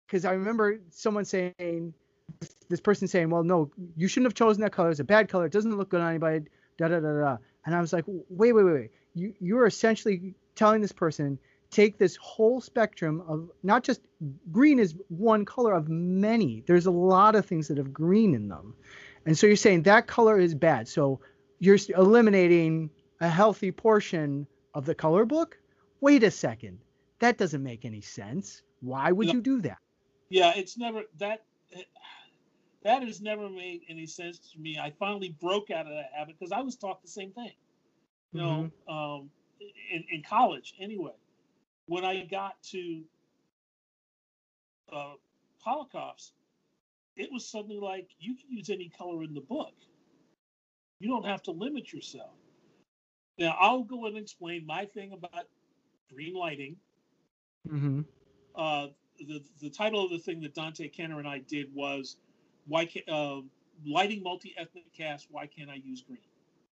because 0.05 0.25
I 0.25 0.34
remember 0.34 0.82
someone 0.89 1.23
saying 1.23 1.93
this 2.67 2.82
person 2.82 3.07
saying, 3.07 3.29
"Well, 3.29 3.43
no, 3.43 3.71
you 3.95 4.09
shouldn't 4.09 4.25
have 4.25 4.34
chosen 4.34 4.61
that 4.63 4.73
color. 4.73 4.89
It's 4.89 4.99
a 4.99 5.05
bad 5.05 5.29
color. 5.29 5.45
It 5.45 5.53
doesn't 5.53 5.77
look 5.77 5.88
good 5.88 6.01
on 6.01 6.09
anybody." 6.09 6.47
Da 6.78 6.88
da 6.88 6.99
da 6.99 7.19
da. 7.19 7.38
And 7.65 7.76
I 7.76 7.82
was 7.82 7.93
like, 7.93 8.05
"Wait, 8.07 8.53
wait, 8.53 8.63
wait, 8.63 8.74
wait. 8.74 8.91
You 9.13 9.34
you're 9.39 9.65
essentially 9.65 10.36
telling 10.55 10.82
this 10.82 10.91
person 10.91 11.39
take 11.72 11.97
this 11.97 12.17
whole 12.17 12.59
spectrum 12.61 13.24
of 13.28 13.49
not 13.63 13.84
just 13.84 14.01
green 14.51 14.78
is 14.78 14.93
one 15.07 15.45
color 15.45 15.74
of 15.74 15.88
many. 15.88 16.63
There's 16.67 16.86
a 16.86 16.91
lot 16.91 17.36
of 17.36 17.45
things 17.45 17.69
that 17.69 17.78
have 17.78 17.93
green 17.93 18.36
in 18.36 18.49
them. 18.49 18.76
And 19.26 19.38
so 19.38 19.47
you're 19.47 19.55
saying 19.55 19.84
that 19.84 20.05
color 20.05 20.38
is 20.38 20.53
bad. 20.53 20.88
So 20.88 21.22
you're 21.59 21.78
eliminating 21.95 22.89
a 23.22 23.30
healthy 23.30 23.72
portion 23.72 24.47
of 24.74 24.86
the 24.86 24.95
color 24.95 25.26
book? 25.26 25.57
Wait 26.01 26.24
a 26.24 26.32
second. 26.32 26.80
That 27.19 27.38
doesn't 27.38 27.63
make 27.63 27.86
any 27.86 28.01
sense. 28.01 28.61
Why 28.82 29.11
would 29.11 29.32
you 29.32 29.41
do 29.41 29.61
that? 29.61 29.78
Yeah, 30.30 30.53
it's 30.55 30.78
never 30.78 31.03
that 31.19 31.45
that 32.84 33.03
has 33.03 33.21
never 33.21 33.49
made 33.49 33.82
any 33.89 34.05
sense 34.07 34.39
to 34.53 34.59
me. 34.59 34.77
I 34.77 34.91
finally 34.91 35.36
broke 35.39 35.69
out 35.69 35.86
of 35.86 35.93
that 35.93 36.11
habit 36.15 36.36
because 36.39 36.51
I 36.51 36.61
was 36.61 36.75
taught 36.75 37.01
the 37.01 37.07
same 37.07 37.32
thing. 37.32 37.51
You 38.34 38.41
know, 38.41 38.71
mm-hmm. 38.89 38.93
um, 38.93 39.29
in, 39.91 40.03
in 40.09 40.23
college 40.23 40.73
anyway. 40.79 41.11
When 41.88 42.05
I 42.05 42.25
got 42.25 42.61
to 42.71 43.03
uh, 44.91 45.13
it 47.17 47.32
was 47.32 47.45
something 47.45 47.79
like 47.79 48.09
you 48.19 48.36
can 48.36 48.49
use 48.49 48.69
any 48.69 48.89
color 48.97 49.23
in 49.23 49.34
the 49.34 49.41
book. 49.41 49.73
You 50.99 51.09
don't 51.09 51.25
have 51.25 51.43
to 51.43 51.51
limit 51.51 51.91
yourself. 51.93 52.32
Now 53.38 53.55
I'll 53.59 53.84
go 53.84 54.05
and 54.05 54.17
explain 54.17 54.65
my 54.65 54.86
thing 54.86 55.13
about 55.13 55.47
green 56.13 56.34
lighting. 56.34 56.77
Mm-hmm. 57.67 58.01
Uh, 58.55 58.88
the 59.19 59.43
the 59.61 59.69
title 59.69 60.03
of 60.03 60.11
the 60.11 60.19
thing 60.19 60.41
that 60.41 60.55
Dante 60.55 60.88
Kenner 60.88 61.19
and 61.19 61.27
I 61.27 61.39
did 61.39 61.73
was 61.73 62.17
why 62.68 62.86
can 62.86 63.01
uh, 63.07 63.41
lighting 63.86 64.24
multi 64.24 64.53
ethnic 64.57 64.86
cast? 64.95 65.28
Why 65.32 65.47
can't 65.47 65.70
I 65.70 65.76
use 65.84 66.01
green? 66.01 66.20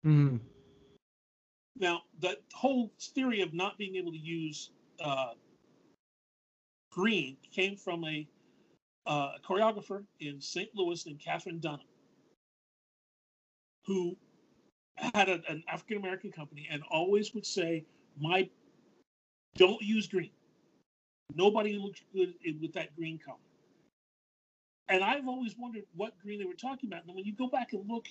Mm-hmm. 0.06 0.36
Now, 1.78 2.02
the 2.20 2.36
whole 2.52 2.92
theory 3.00 3.40
of 3.40 3.54
not 3.54 3.78
being 3.78 3.96
able 3.96 4.12
to 4.12 4.18
use 4.18 4.70
uh, 5.02 5.32
green 6.90 7.36
came 7.52 7.76
from 7.76 8.04
a, 8.04 8.26
uh, 9.06 9.32
choreographer 9.46 10.04
in 10.20 10.40
St. 10.40 10.68
Louis 10.74 11.04
named 11.06 11.20
Katherine 11.20 11.58
Dunham, 11.58 11.86
who 13.86 14.16
had 14.96 15.28
a, 15.28 15.40
an 15.48 15.64
African 15.68 15.96
American 15.96 16.30
company 16.30 16.68
and 16.70 16.82
always 16.90 17.34
would 17.34 17.46
say, 17.46 17.84
"My, 18.20 18.48
don't 19.56 19.80
use 19.82 20.06
green. 20.06 20.30
Nobody 21.34 21.78
looks 21.78 22.02
good 22.12 22.34
with 22.60 22.74
that 22.74 22.94
green 22.94 23.18
color." 23.18 23.38
And 24.90 25.04
I've 25.04 25.28
always 25.28 25.56
wondered 25.56 25.84
what 25.94 26.18
green 26.20 26.40
they 26.40 26.44
were 26.44 26.54
talking 26.54 26.90
about. 26.90 27.04
And 27.06 27.14
when 27.14 27.24
you 27.24 27.32
go 27.32 27.48
back 27.48 27.72
and 27.72 27.88
look 27.88 28.06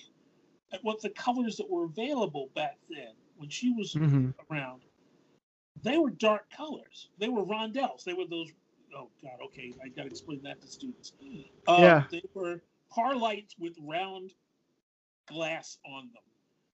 at 0.72 0.82
what 0.82 1.02
the 1.02 1.10
colors 1.10 1.56
that 1.58 1.68
were 1.68 1.84
available 1.84 2.48
back 2.54 2.78
then, 2.88 3.12
when 3.36 3.50
she 3.50 3.70
was 3.72 3.94
mm-hmm. 3.94 4.30
around, 4.50 4.82
they 5.82 5.98
were 5.98 6.10
dark 6.10 6.50
colors. 6.50 7.08
They 7.18 7.28
were 7.28 7.44
rondelles. 7.44 8.04
They 8.04 8.14
were 8.14 8.26
those. 8.28 8.48
Oh 8.96 9.08
God. 9.22 9.38
Okay, 9.46 9.72
I 9.84 9.88
got 9.88 10.02
to 10.02 10.08
explain 10.08 10.42
that 10.42 10.60
to 10.62 10.66
students. 10.66 11.12
Uh, 11.68 11.76
yeah. 11.78 12.04
They 12.10 12.22
were 12.34 12.60
par 12.90 13.14
lights 13.14 13.54
with 13.58 13.76
round 13.82 14.32
glass 15.26 15.78
on 15.86 16.10
them. 16.14 16.22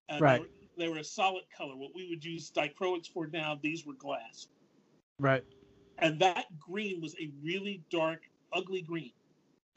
And 0.09 0.21
right. 0.21 0.37
They 0.37 0.41
were, 0.41 0.49
they 0.79 0.89
were 0.89 0.99
a 1.01 1.05
solid 1.05 1.45
color. 1.57 1.77
What 1.77 1.91
we 1.95 2.09
would 2.09 2.25
use 2.25 2.49
dichroics 2.51 3.09
for 3.09 3.27
now, 3.27 3.59
these 3.61 3.85
were 3.85 3.95
glass. 3.95 4.49
Right. 5.19 5.45
And 5.99 6.21
that 6.21 6.47
green 6.59 7.01
was 7.01 7.15
a 7.21 7.31
really 7.43 7.83
dark, 7.91 8.21
ugly 8.53 8.83
green. 8.83 9.13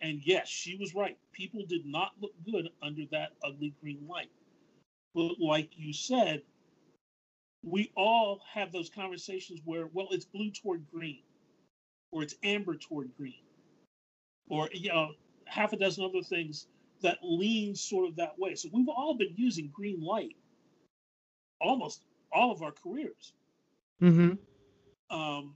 And 0.02 0.22
yes, 0.24 0.48
she 0.48 0.78
was 0.78 0.96
right. 0.96 1.18
People 1.34 1.66
did 1.68 1.86
not 1.86 2.12
look 2.22 2.34
good 2.46 2.70
under 2.82 3.04
that 3.12 3.32
ugly 3.44 3.74
green 3.82 4.08
light. 4.08 4.30
But 5.14 5.40
like 5.40 5.72
you 5.76 5.94
said, 5.94 6.42
we 7.64 7.92
all 7.96 8.40
have 8.54 8.72
those 8.72 8.90
conversations 8.90 9.60
where, 9.66 9.88
well, 9.92 10.08
it's 10.12 10.26
blue 10.26 10.52
toward 10.52 10.86
green, 10.94 11.24
or 12.12 12.24
it's 12.24 12.36
amber 12.44 12.76
toward 12.76 13.10
green, 13.18 13.44
or 14.48 14.70
you 14.72 14.90
know, 14.90 15.12
half 15.46 15.74
a 15.74 15.78
dozen 15.78 16.06
other 16.06 16.22
things 16.22 16.68
that 17.02 17.18
lean 17.22 17.76
sort 17.76 18.08
of 18.08 18.16
that 18.18 18.40
way. 18.40 18.56
So 18.56 18.70
we've 18.72 18.88
all 18.88 19.16
been 19.18 19.34
using 19.36 19.70
green 19.74 20.02
light 20.02 20.36
almost 21.62 22.04
all 22.32 22.52
of 22.52 22.62
our 22.62 22.72
careers. 22.72 23.34
Mm-hmm. 24.02 24.34
Um, 25.16 25.56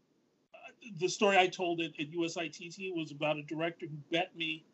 the 1.00 1.08
story 1.08 1.38
I 1.38 1.48
told 1.48 1.82
at, 1.82 1.92
at 2.00 2.12
USITT 2.12 2.94
was 2.96 3.12
about 3.12 3.38
a 3.38 3.44
director 3.44 3.86
who 3.86 3.98
bet 4.12 4.36
me 4.36 4.66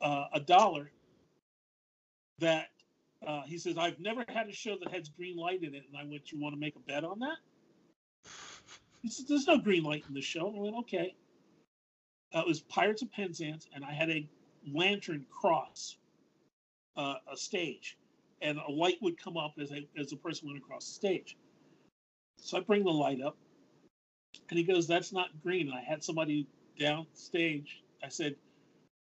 uh, 0.00 0.26
a 0.32 0.40
dollar 0.40 0.90
that 2.38 2.68
uh, 3.26 3.42
he 3.42 3.58
says, 3.58 3.76
I've 3.76 3.98
never 3.98 4.24
had 4.28 4.48
a 4.48 4.52
show 4.52 4.76
that 4.82 4.92
has 4.92 5.08
green 5.08 5.36
light 5.36 5.62
in 5.62 5.74
it. 5.74 5.84
And 5.88 5.96
I 5.96 6.04
went, 6.04 6.30
You 6.30 6.40
want 6.40 6.54
to 6.54 6.60
make 6.60 6.76
a 6.76 6.80
bet 6.80 7.04
on 7.04 7.18
that? 7.20 7.38
He 9.02 9.08
said, 9.10 9.26
There's 9.28 9.46
no 9.46 9.58
green 9.58 9.82
light 9.82 10.04
in 10.08 10.14
the 10.14 10.20
show. 10.20 10.48
And 10.48 10.56
I 10.56 10.60
went, 10.60 10.76
Okay. 10.76 11.14
Uh, 12.34 12.40
it 12.40 12.46
was 12.46 12.60
Pirates 12.60 13.00
of 13.00 13.10
Penzance, 13.10 13.68
and 13.74 13.82
I 13.82 13.92
had 13.92 14.10
a 14.10 14.28
lantern 14.70 15.24
cross 15.30 15.96
uh, 16.96 17.14
a 17.32 17.36
stage, 17.36 17.96
and 18.42 18.58
a 18.58 18.70
light 18.70 18.98
would 19.00 19.22
come 19.22 19.36
up 19.38 19.54
as, 19.58 19.70
a, 19.72 19.88
as 19.98 20.12
a 20.12 20.16
person 20.16 20.48
went 20.48 20.58
across 20.58 20.86
the 20.86 20.92
stage. 20.92 21.36
So 22.36 22.58
I 22.58 22.60
bring 22.60 22.84
the 22.84 22.90
light 22.90 23.22
up, 23.22 23.36
and 24.50 24.58
he 24.58 24.64
goes, 24.64 24.86
That's 24.86 25.12
not 25.12 25.28
green. 25.42 25.68
And 25.68 25.76
I 25.76 25.82
had 25.82 26.02
somebody 26.02 26.46
downstage. 26.80 27.68
I 28.02 28.08
said, 28.08 28.36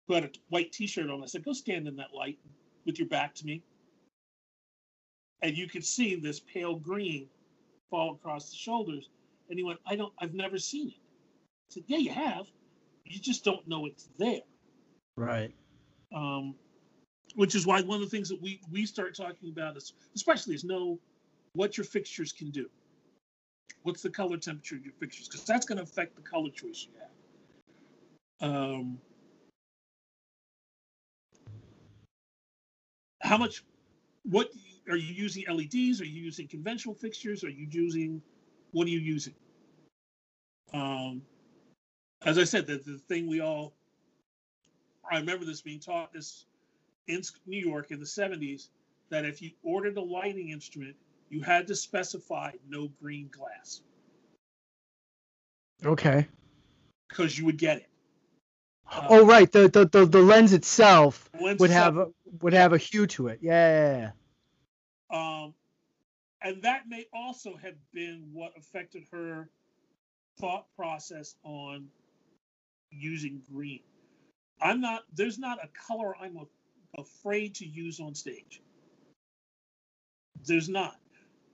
Who 0.07 0.15
had 0.15 0.25
a 0.25 0.31
white 0.49 0.73
t 0.73 0.87
shirt 0.87 1.11
on. 1.11 1.23
I 1.23 1.27
said, 1.27 1.45
Go 1.45 1.53
stand 1.53 1.89
in 1.89 1.97
that 1.97 2.15
light 2.15 2.39
with 2.87 2.99
your 2.99 3.09
back 3.09 3.35
to 3.37 3.47
me 3.47 3.63
and 5.43 5.57
you 5.57 5.69
could 5.69 5.85
see 5.85 6.17
this 6.17 6.41
pale 6.41 6.77
green 6.77 7.27
fall 7.91 8.13
across 8.15 8.51
the 8.51 8.57
shoulders. 8.57 9.09
And 9.49 9.59
he 9.59 9.65
went, 9.65 9.79
I 9.87 9.97
don't, 9.97 10.13
I've 10.19 10.35
never 10.35 10.59
seen 10.59 10.89
it. 10.89 10.95
I 10.95 11.75
said, 11.75 11.85
Yeah, 11.87 11.99
you 11.99 12.11
have. 12.11 12.47
You 13.05 13.19
just 13.19 13.45
don't 13.45 13.67
know 13.67 13.87
it's 13.87 14.09
there. 14.19 14.41
Right. 15.17 15.55
Um, 16.15 16.55
which 17.35 17.55
is 17.55 17.67
why 17.67 17.81
one 17.83 18.03
of 18.03 18.11
the 18.11 18.15
things 18.15 18.29
that 18.29 18.41
we 18.41 18.61
we 18.71 18.85
start 18.85 19.15
talking 19.15 19.51
about 19.51 19.77
is, 19.77 19.93
especially, 20.15 20.55
is 20.55 20.65
know 20.65 20.99
what 21.55 21.77
your 21.77 21.85
fixtures 21.85 22.33
can 22.33 22.51
do. 22.51 22.69
What's 23.83 24.03
the 24.03 24.11
color 24.11 24.37
temperature 24.37 24.77
of 24.77 24.85
your 24.85 24.95
fixtures? 24.95 25.29
Because 25.29 25.45
that's 25.45 25.67
going 25.67 25.79
to 25.79 25.85
affect 25.85 26.17
the 26.17 26.23
color 26.23 26.51
choice 26.51 26.87
you 26.87 27.01
have. 27.01 28.51
Um, 28.51 28.99
how 33.21 33.39
much? 33.39 33.65
What 34.25 34.51
are 34.89 34.97
you 34.97 35.13
using 35.13 35.45
LEDs? 35.49 36.01
Are 36.01 36.07
you 36.07 36.23
using 36.23 36.47
conventional 36.49 36.95
fixtures? 36.95 37.45
Are 37.45 37.51
you 37.51 37.67
using 37.71 38.23
what 38.73 38.87
are 38.87 38.91
you 38.91 39.01
using? 39.01 39.35
Um, 40.75 41.23
as 42.25 42.37
I 42.37 42.45
said, 42.45 42.67
the, 42.67 42.77
the 42.77 42.99
thing 43.09 43.27
we 43.27 43.41
all 43.41 43.73
I 45.11 45.19
remember 45.19 45.45
this 45.45 45.63
being 45.63 45.81
taught 45.81 46.13
this 46.13 46.45
in 47.07 47.23
New 47.47 47.59
York 47.59 47.91
in 47.91 47.99
the 47.99 48.07
70s 48.07 48.69
that 49.11 49.25
if 49.25 49.41
you 49.41 49.51
ordered 49.63 49.97
a 49.97 50.03
lighting 50.03 50.51
instrument, 50.51 50.97
you 51.31 51.43
had 51.43 51.67
to 51.69 51.77
specify 51.77 52.53
no 52.69 52.89
green 53.01 53.29
glass. 53.31 53.83
Okay. 55.85 56.27
Because 57.09 57.39
you 57.39 57.45
would 57.47 57.59
get 57.59 57.79
it. 57.79 57.87
Uh, 58.91 59.07
oh 59.11 59.27
right, 59.27 59.51
the, 59.53 59.69
the 59.69 59.87
the 59.87 60.07
the 60.07 60.21
lens 60.21 60.53
itself 60.55 61.29
lens 61.39 61.61
would 61.61 61.71
itself, 61.71 61.95
have 61.95 61.97
a, 61.99 62.07
would 62.41 62.55
have 62.55 62.73
a 62.73 62.79
hue 62.79 63.07
to 63.07 63.29
it. 63.29 63.39
Yeah. 63.43 64.13
Um, 65.11 65.55
and 66.41 66.63
that 66.63 66.89
may 66.89 67.07
also 67.13 67.57
have 67.57 67.75
been 67.93 68.31
what 68.33 68.53
affected 68.57 69.05
her 69.13 69.51
thought 70.39 70.67
process 70.75 71.35
on 71.43 71.89
using 72.91 73.43
green. 73.53 73.81
I'm 74.61 74.81
not. 74.81 75.03
There's 75.15 75.39
not 75.39 75.59
a 75.63 75.69
color 75.87 76.15
I'm 76.21 76.37
a, 76.37 77.01
afraid 77.01 77.57
to 77.57 77.67
use 77.67 78.01
on 78.01 78.15
stage. 78.15 78.63
There's 80.47 80.69
not. 80.69 80.97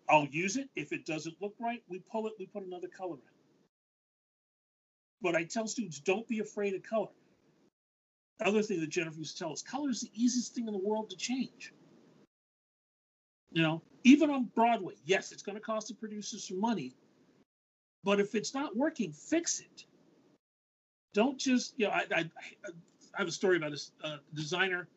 I'll 0.09 0.27
use 0.27 0.57
it 0.57 0.69
if 0.77 0.93
it 0.93 1.07
doesn't 1.07 1.37
look 1.41 1.55
right. 1.61 1.83
We 1.89 2.01
pull 2.01 2.27
it. 2.27 2.35
We 2.39 2.47
put 2.47 2.65
another 2.65 2.89
color 2.89 3.15
in. 3.17 3.35
But 5.23 5.35
I 5.35 5.45
tell 5.45 5.67
students, 5.67 6.01
don't 6.01 6.29
be 6.29 6.41
afraid 6.41 6.75
of 6.75 6.83
color. 6.83 7.09
Other 8.45 8.63
thing 8.63 8.81
that 8.81 8.91
Jennifer 8.91 9.19
used 9.19 9.39
to 9.39 9.45
tell 9.45 9.53
us, 9.53 9.63
color 9.63 9.91
is 9.91 10.03
the 10.03 10.11
easiest 10.15 10.55
thing 10.55 10.67
in 10.67 10.73
the 10.73 10.79
world 10.79 11.11
to 11.11 11.17
change. 11.17 11.73
You 13.53 13.63
know, 13.63 13.83
even 14.03 14.29
on 14.31 14.51
Broadway, 14.55 14.95
yes, 15.05 15.33
it's 15.33 15.43
going 15.43 15.57
to 15.57 15.63
cost 15.63 15.89
the 15.89 15.95
producers 15.95 16.49
some 16.49 16.61
money, 16.61 16.95
but 18.03 18.21
if 18.21 18.35
it's 18.35 18.53
not 18.53 18.77
working, 18.77 19.13
fix 19.13 19.61
it. 19.61 19.85
Don't 21.15 21.39
just, 21.39 21.75
you 21.79 21.87
know, 21.87 21.93
I, 21.93 22.05
I, 22.15 22.19
I 22.21 22.71
have 23.15 23.29
a 23.29 23.33
story 23.33 23.57
about 23.57 23.73
a 23.73 24.07
uh, 24.07 24.17
designer. 24.35 24.89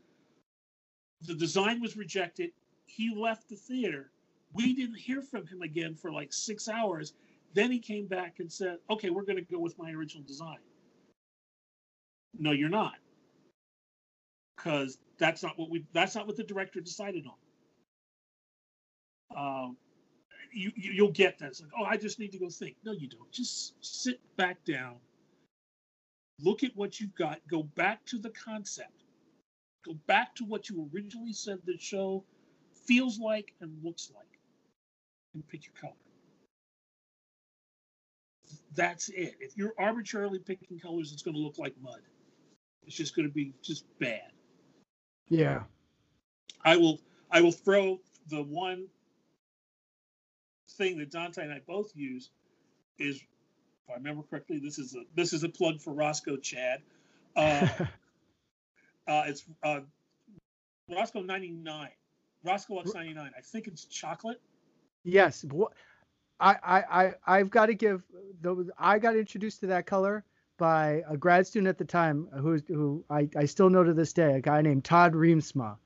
The 1.21 1.35
design 1.35 1.79
was 1.79 1.95
rejected. 1.95 2.49
He 2.87 3.13
left 3.15 3.47
the 3.49 3.55
theater. 3.55 4.09
We 4.57 4.73
didn't 4.73 4.97
hear 4.97 5.21
from 5.21 5.45
him 5.47 5.61
again 5.61 5.95
for 5.95 6.11
like 6.11 6.33
six 6.33 6.67
hours. 6.67 7.13
Then 7.53 7.71
he 7.71 7.79
came 7.79 8.07
back 8.07 8.35
and 8.39 8.51
said, 8.51 8.77
okay, 8.89 9.09
we're 9.09 9.23
going 9.23 9.37
to 9.37 9.53
go 9.53 9.59
with 9.59 9.77
my 9.77 9.91
original 9.91 10.23
design. 10.27 10.57
No, 12.37 12.51
you're 12.51 12.69
not. 12.69 12.93
Because 14.55 14.97
that's 15.19 15.43
not 15.43 15.57
what 15.57 15.69
we, 15.69 15.85
that's 15.93 16.15
not 16.15 16.27
what 16.27 16.35
the 16.35 16.43
director 16.43 16.81
decided 16.81 17.25
on. 19.31 19.65
Um, 19.65 19.77
you, 20.51 20.71
you 20.75 21.03
will 21.03 21.11
get 21.11 21.37
that. 21.39 21.47
It's 21.49 21.61
like, 21.61 21.71
oh, 21.79 21.83
I 21.83 21.97
just 21.97 22.19
need 22.19 22.31
to 22.31 22.39
go 22.39 22.49
think. 22.49 22.75
No, 22.83 22.91
you 22.91 23.07
don't. 23.07 23.31
Just 23.31 23.73
sit 23.81 24.19
back 24.37 24.63
down, 24.65 24.95
look 26.41 26.63
at 26.63 26.75
what 26.75 26.99
you've 26.99 27.15
got, 27.15 27.39
go 27.49 27.63
back 27.63 28.05
to 28.07 28.17
the 28.17 28.31
concept, 28.31 29.03
go 29.85 29.93
back 30.07 30.35
to 30.35 30.45
what 30.45 30.69
you 30.69 30.89
originally 30.93 31.33
said 31.33 31.59
the 31.65 31.77
show 31.77 32.23
feels 32.85 33.19
like 33.19 33.53
and 33.61 33.71
looks 33.83 34.11
like, 34.15 34.36
and 35.37 35.47
pick 35.47 35.65
your 35.65 35.73
color. 35.79 35.93
That's 38.75 39.09
it. 39.09 39.35
If 39.39 39.57
you're 39.57 39.73
arbitrarily 39.77 40.39
picking 40.39 40.79
colors, 40.79 41.11
it's 41.11 41.23
going 41.23 41.35
to 41.35 41.41
look 41.41 41.57
like 41.57 41.73
mud. 41.81 41.99
It's 42.85 42.95
just 42.95 43.15
going 43.15 43.27
to 43.27 43.33
be 43.33 43.53
just 43.63 43.85
bad. 43.99 44.31
Yeah. 45.29 45.63
I 46.63 46.77
will. 46.77 46.99
I 47.29 47.41
will 47.41 47.51
throw 47.51 47.99
the 48.29 48.41
one 48.41 48.87
thing 50.71 50.97
that 50.99 51.11
Dante 51.11 51.43
and 51.43 51.51
I 51.51 51.61
both 51.67 51.91
use 51.95 52.29
is, 52.99 53.17
if 53.17 53.89
I 53.89 53.95
remember 53.95 54.23
correctly, 54.23 54.59
this 54.59 54.79
is 54.79 54.95
a 54.95 55.01
this 55.15 55.33
is 55.33 55.43
a 55.43 55.49
plug 55.49 55.81
for 55.81 55.93
Rosco 55.93 56.37
Chad. 56.37 56.81
Uh, 57.35 57.67
uh, 59.07 59.23
it's 59.27 59.43
uh, 59.63 59.81
Rosco 60.89 61.21
ninety 61.21 61.51
nine, 61.51 61.91
Roscolux 62.45 62.93
ninety 62.93 63.13
nine. 63.13 63.31
I 63.37 63.41
think 63.41 63.67
it's 63.67 63.85
chocolate. 63.85 64.41
Yes, 65.07 65.45
I 66.39 66.55
I 66.63 66.83
I 67.01 67.13
I've 67.25 67.49
got 67.49 67.67
to 67.67 67.73
give 67.73 68.03
those. 68.41 68.69
I 68.77 68.99
got 68.99 69.15
introduced 69.15 69.61
to 69.61 69.67
that 69.67 69.85
color 69.85 70.25
by 70.57 71.03
a 71.07 71.15
grad 71.15 71.47
student 71.47 71.69
at 71.69 71.77
the 71.77 71.85
time 71.85 72.27
who 72.33 72.59
who 72.67 73.05
I, 73.09 73.29
I 73.35 73.45
still 73.45 73.69
know 73.69 73.83
to 73.83 73.93
this 73.93 74.11
day, 74.11 74.35
a 74.35 74.41
guy 74.41 74.61
named 74.61 74.83
Todd 74.83 75.13
Reemsma, 75.13 75.77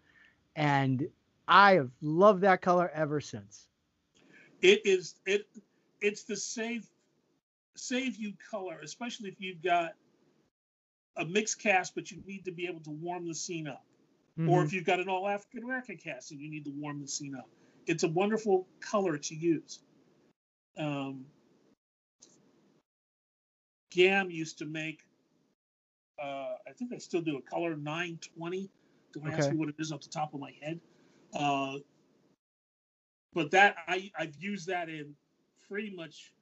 and 0.56 1.08
I 1.48 1.74
have 1.74 1.92
loved 2.02 2.42
that 2.42 2.62
color 2.62 2.90
ever 2.96 3.22
since. 3.22 3.68
It 4.64 4.86
is 4.86 5.16
it 5.28 5.46
it's 6.02 6.24
the 6.24 6.36
save 6.36 6.90
save 7.76 8.16
you 8.16 8.34
color, 8.50 8.80
especially 8.84 9.30
if 9.30 9.40
you've 9.40 9.62
got 9.62 9.92
a 11.16 11.26
mixed 11.26 11.62
cast, 11.62 11.94
but 11.94 12.10
you 12.10 12.24
need 12.26 12.46
to 12.46 12.52
be 12.52 12.66
able 12.66 12.82
to 12.82 12.92
warm 12.92 13.28
the 13.28 13.36
scene 13.36 13.68
up. 13.68 13.86
Mm-hmm. 14.40 14.50
Or 14.50 14.64
if 14.64 14.74
you've 14.74 14.86
got 14.86 15.00
an 15.00 15.10
all 15.10 15.28
African 15.28 15.64
American 15.64 15.98
cast 15.98 16.32
and 16.32 16.42
you 16.42 16.50
need 16.50 16.66
to 16.66 16.72
warm 16.72 17.02
the 17.02 17.08
scene 17.08 17.36
up. 17.36 17.48
It's 17.88 18.04
a 18.04 18.08
wonderful 18.08 18.68
color 18.80 19.18
to 19.18 19.36
use. 19.36 19.80
Um, 20.78 21.26
GAM 23.92 24.32
used 24.32 24.58
to 24.60 24.66
make, 24.66 25.02
uh, 26.22 26.56
I 26.68 26.72
think 26.78 26.92
they 26.92 27.00
still 27.00 27.22
do 27.22 27.38
a 27.38 27.42
color 27.42 27.76
920. 27.76 28.70
Don't 29.14 29.28
okay. 29.28 29.36
ask 29.36 29.52
me 29.52 29.58
what 29.58 29.70
it 29.70 29.76
is 29.80 29.92
off 29.92 30.02
the 30.02 30.10
top 30.10 30.34
of 30.34 30.40
my 30.40 30.54
head. 30.62 30.80
Uh, 31.34 31.78
but 33.34 33.52
that 33.52 33.78
I 33.88 34.12
I've 34.18 34.36
used 34.40 34.68
that 34.68 34.90
in 34.90 35.16
pretty 35.70 35.90
much 35.96 36.34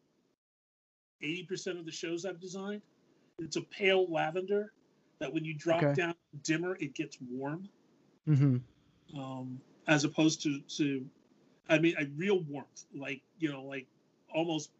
80% 1.24 1.80
of 1.80 1.86
the 1.86 1.92
shows 1.92 2.26
I've 2.26 2.40
designed. 2.40 2.82
It's 3.40 3.58
a 3.58 3.62
pale 3.62 4.12
lavender 4.12 4.74
that 5.20 5.34
when 5.34 5.46
you 5.46 5.54
drop 5.54 5.84
okay. 5.84 5.94
down 5.94 6.16
dimmer, 6.44 6.76
it 6.80 6.94
gets 6.94 7.18
warm. 7.22 7.68
Mm-hmm. 8.28 9.20
Um, 9.20 9.60
as 9.88 10.04
opposed 10.04 10.44
to 10.44 10.60
to, 10.78 11.06
I 11.70 11.78
mean, 11.78 11.96
a 12.00 12.06
real 12.18 12.42
warmth, 12.42 12.86
like 12.96 13.22
you 13.38 13.52
know, 13.52 13.64
like 13.64 13.88
almost 14.34 14.72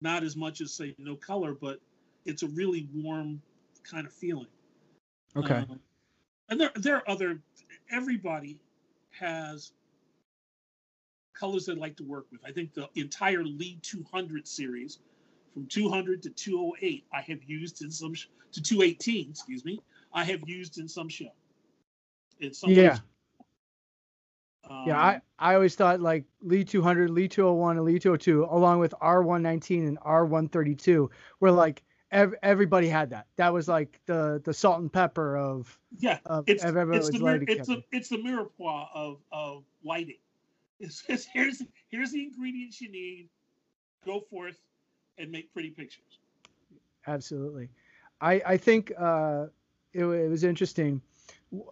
not 0.00 0.22
as 0.22 0.36
much 0.36 0.60
as 0.60 0.72
say 0.72 0.94
no 0.98 1.16
color, 1.16 1.54
but 1.54 1.80
it's 2.24 2.42
a 2.42 2.48
really 2.48 2.88
warm 2.94 3.42
kind 3.82 4.06
of 4.06 4.12
feeling. 4.12 4.46
Okay. 5.36 5.54
Um, 5.54 5.80
and 6.48 6.60
there 6.60 6.70
there 6.76 6.96
are 6.96 7.10
other. 7.10 7.40
Everybody 7.90 8.60
has 9.10 9.72
colors 11.34 11.66
they 11.66 11.74
like 11.74 11.96
to 11.96 12.04
work 12.04 12.26
with. 12.30 12.40
I 12.46 12.52
think 12.52 12.72
the 12.74 12.88
entire 12.94 13.44
Lee 13.44 13.78
200 13.82 14.46
series, 14.46 15.00
from 15.52 15.66
200 15.66 16.22
to 16.22 16.30
208, 16.30 17.04
I 17.12 17.20
have 17.20 17.42
used 17.44 17.82
in 17.82 17.90
some 17.90 18.14
sh- 18.14 18.28
to 18.52 18.62
218, 18.62 19.30
excuse 19.30 19.64
me, 19.64 19.80
I 20.12 20.24
have 20.24 20.48
used 20.48 20.78
in 20.78 20.88
some 20.88 21.08
show. 21.08 21.32
In 22.40 22.54
some 22.54 22.70
yeah. 22.70 22.98
Um, 24.68 24.84
yeah, 24.86 24.98
I, 24.98 25.20
I 25.38 25.54
always 25.54 25.74
thought 25.74 26.00
like 26.00 26.24
Lee 26.42 26.64
200, 26.64 27.10
Lee 27.10 27.28
201, 27.28 27.76
and 27.76 27.84
Lee 27.84 27.98
202, 27.98 28.44
along 28.50 28.78
with 28.80 28.94
R119 29.02 29.88
and 29.88 30.00
R132, 30.00 31.08
were 31.40 31.50
like 31.50 31.82
ev- 32.10 32.34
everybody 32.42 32.88
had 32.88 33.10
that. 33.10 33.26
That 33.36 33.52
was 33.52 33.68
like 33.68 34.00
the 34.06 34.40
the 34.44 34.54
salt 34.54 34.80
and 34.80 34.92
pepper 34.92 35.36
of 35.36 35.78
yeah. 35.98 36.18
Of, 36.26 36.44
it's, 36.46 36.64
of 36.64 36.76
it's, 36.92 37.10
the, 37.10 37.18
mir- 37.18 37.44
it's, 37.46 37.68
the, 37.68 37.82
it's 37.92 38.08
the 38.08 38.18
mirepoix 38.18 38.86
of 38.94 39.18
of 39.32 39.64
lighting. 39.84 40.18
It's, 40.80 41.04
it's, 41.08 41.26
here's 41.26 41.62
here's 41.88 42.12
the 42.12 42.22
ingredients 42.22 42.80
you 42.80 42.90
need. 42.90 43.28
Go 44.06 44.20
forth 44.20 44.58
and 45.18 45.30
make 45.30 45.52
pretty 45.52 45.70
pictures. 45.70 46.18
Absolutely, 47.06 47.68
I 48.20 48.40
I 48.46 48.56
think 48.56 48.92
uh, 48.98 49.46
it, 49.92 50.04
it 50.04 50.28
was 50.28 50.44
interesting. 50.44 51.00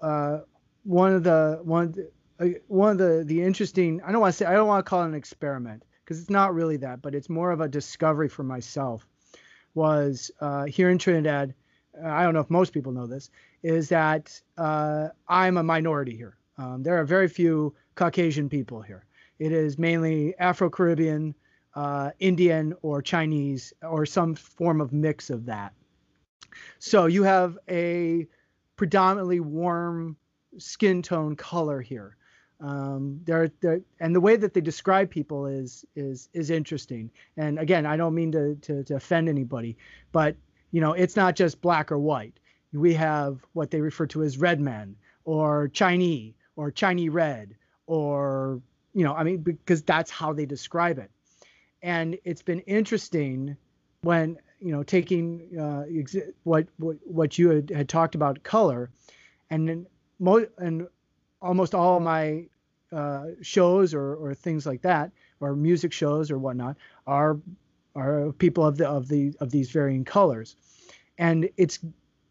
Uh, 0.00 0.40
one 0.84 1.12
of 1.12 1.24
the 1.24 1.60
one 1.62 1.94
one 2.66 2.92
of 2.92 2.98
the 2.98 3.24
the 3.24 3.42
interesting 3.42 4.00
I 4.02 4.12
don't 4.12 4.20
want 4.20 4.32
to 4.32 4.36
say 4.38 4.46
I 4.46 4.54
don't 4.54 4.66
want 4.66 4.84
to 4.84 4.88
call 4.88 5.02
it 5.02 5.06
an 5.06 5.14
experiment 5.14 5.84
because 6.04 6.20
it's 6.20 6.30
not 6.30 6.54
really 6.54 6.76
that, 6.78 7.02
but 7.02 7.14
it's 7.14 7.28
more 7.28 7.50
of 7.50 7.60
a 7.60 7.68
discovery 7.68 8.28
for 8.28 8.42
myself. 8.42 9.06
Was 9.74 10.30
uh, 10.40 10.64
here 10.64 10.90
in 10.90 10.98
Trinidad. 10.98 11.54
Uh, 11.98 12.08
I 12.08 12.22
don't 12.24 12.34
know 12.34 12.40
if 12.40 12.50
most 12.50 12.72
people 12.72 12.92
know 12.92 13.06
this. 13.06 13.30
Is 13.62 13.88
that 13.90 14.38
uh, 14.58 15.08
I'm 15.28 15.56
a 15.56 15.62
minority 15.62 16.16
here. 16.16 16.36
Um, 16.58 16.82
there 16.82 16.98
are 16.98 17.04
very 17.04 17.28
few 17.28 17.74
Caucasian 17.94 18.48
people 18.48 18.82
here. 18.82 19.04
It 19.38 19.52
is 19.52 19.78
mainly 19.78 20.34
Afro 20.38 20.68
Caribbean, 20.68 21.34
uh, 21.74 22.10
Indian, 22.18 22.74
or 22.82 23.02
Chinese, 23.02 23.72
or 23.82 24.04
some 24.04 24.34
form 24.34 24.80
of 24.80 24.92
mix 24.92 25.30
of 25.30 25.46
that. 25.46 25.72
So 26.78 27.06
you 27.06 27.22
have 27.22 27.58
a 27.68 28.26
predominantly 28.76 29.40
warm 29.40 30.16
skin 30.58 31.02
tone 31.02 31.36
color 31.36 31.80
here. 31.80 32.16
Um, 32.62 33.20
they're, 33.24 33.50
they're, 33.60 33.80
and 33.98 34.14
the 34.14 34.20
way 34.20 34.36
that 34.36 34.54
they 34.54 34.60
describe 34.60 35.10
people 35.10 35.46
is 35.46 35.84
is 35.96 36.28
is 36.32 36.48
interesting. 36.48 37.10
And 37.36 37.58
again, 37.58 37.86
I 37.86 37.96
don't 37.96 38.14
mean 38.14 38.30
to, 38.32 38.54
to, 38.54 38.84
to 38.84 38.96
offend 38.96 39.28
anybody, 39.28 39.76
but 40.12 40.36
you 40.70 40.80
know, 40.80 40.92
it's 40.92 41.16
not 41.16 41.34
just 41.34 41.60
black 41.60 41.90
or 41.90 41.98
white. 41.98 42.38
We 42.72 42.94
have 42.94 43.44
what 43.52 43.70
they 43.70 43.80
refer 43.80 44.06
to 44.06 44.22
as 44.22 44.38
red 44.38 44.60
men 44.60 44.96
or 45.24 45.68
Chinese 45.68 46.34
or 46.56 46.70
Chinese 46.70 47.10
red 47.10 47.54
or 47.86 48.62
you 48.94 49.04
know, 49.04 49.14
I 49.14 49.24
mean, 49.24 49.38
because 49.38 49.82
that's 49.82 50.10
how 50.10 50.32
they 50.32 50.46
describe 50.46 50.98
it. 50.98 51.10
And 51.82 52.18
it's 52.24 52.42
been 52.42 52.60
interesting 52.60 53.56
when 54.02 54.36
you 54.60 54.70
know 54.70 54.82
taking 54.82 55.58
uh, 55.58 55.84
what, 56.44 56.68
what 56.78 56.96
what 57.04 57.38
you 57.38 57.50
had, 57.50 57.70
had 57.70 57.88
talked 57.88 58.14
about 58.14 58.42
color, 58.44 58.90
and 59.50 59.68
then 59.68 59.86
mo- 60.20 60.46
and 60.58 60.86
almost 61.40 61.74
all 61.74 61.98
my 61.98 62.44
uh, 62.92 63.26
shows 63.40 63.94
or, 63.94 64.14
or 64.16 64.34
things 64.34 64.66
like 64.66 64.82
that, 64.82 65.10
or 65.40 65.56
music 65.56 65.92
shows 65.92 66.30
or 66.30 66.38
whatnot, 66.38 66.76
are 67.06 67.38
are 67.94 68.32
people 68.32 68.64
of 68.64 68.76
the 68.76 68.88
of 68.88 69.08
the 69.08 69.34
of 69.40 69.50
these 69.50 69.70
varying 69.70 70.04
colors, 70.04 70.56
and 71.18 71.48
it's 71.56 71.78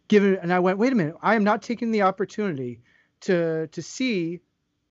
given. 0.07 0.37
And 0.41 0.53
I 0.53 0.59
went, 0.59 0.77
wait 0.77 0.93
a 0.93 0.95
minute, 0.95 1.15
I 1.21 1.35
am 1.35 1.43
not 1.43 1.61
taking 1.61 1.91
the 1.91 2.03
opportunity 2.03 2.79
to 3.21 3.67
to 3.67 3.81
see 3.81 4.39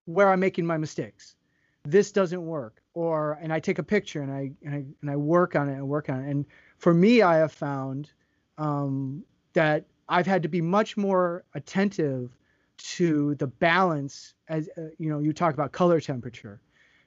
where 0.05 0.31
I'm 0.31 0.41
making 0.41 0.67
my 0.67 0.77
mistakes. 0.77 1.37
This 1.85 2.13
doesn't 2.13 2.45
work, 2.45 2.83
or 2.95 3.39
and 3.41 3.53
I 3.53 3.61
take 3.61 3.79
a 3.79 3.83
picture 3.83 4.23
and 4.23 4.33
I 4.33 4.53
and 4.65 4.75
I 4.75 4.85
and 5.01 5.11
I 5.11 5.17
work 5.17 5.57
on 5.57 5.69
it 5.69 5.75
and 5.75 5.89
work 5.89 6.09
on 6.09 6.21
it. 6.21 6.31
And 6.31 6.45
for 6.79 6.93
me, 6.95 7.23
I 7.23 7.37
have 7.37 7.53
found 7.53 8.11
um, 8.59 9.25
that 9.53 9.85
I've 10.09 10.27
had 10.27 10.43
to 10.43 10.49
be 10.49 10.61
much 10.61 10.97
more 10.97 11.45
attentive 11.55 12.37
to 12.83 13.35
the 13.37 13.47
balance 13.47 14.35
as 14.49 14.69
uh, 14.77 14.83
you 14.99 15.11
know 15.11 15.19
you 15.19 15.33
talk 15.33 15.55
about 15.55 15.73
color 15.73 16.01
temperature 16.01 16.61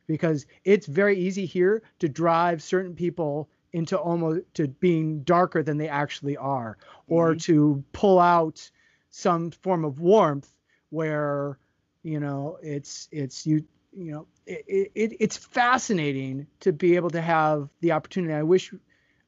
because 0.07 0.45
it's 0.63 0.85
very 0.85 1.17
easy 1.17 1.45
here 1.45 1.81
to 1.99 2.09
drive 2.09 2.61
certain 2.61 2.93
people 2.93 3.49
into 3.71 3.97
almost 3.97 4.41
to 4.53 4.67
being 4.67 5.23
darker 5.23 5.63
than 5.63 5.77
they 5.77 5.87
actually 5.87 6.37
are 6.37 6.77
or 7.07 7.31
mm-hmm. 7.31 7.37
to 7.37 7.83
pull 7.91 8.19
out 8.19 8.69
some 9.09 9.51
form 9.51 9.85
of 9.85 9.99
warmth 9.99 10.49
where 10.89 11.57
you 12.03 12.19
know 12.19 12.57
it's 12.61 13.07
it's 13.11 13.45
you 13.45 13.63
you 13.91 14.11
know 14.11 14.27
it, 14.45 14.91
it 14.93 15.17
it's 15.19 15.37
fascinating 15.37 16.47
to 16.59 16.71
be 16.71 16.95
able 16.95 17.09
to 17.09 17.21
have 17.21 17.69
the 17.81 17.91
opportunity 17.91 18.33
i 18.33 18.43
wish 18.43 18.73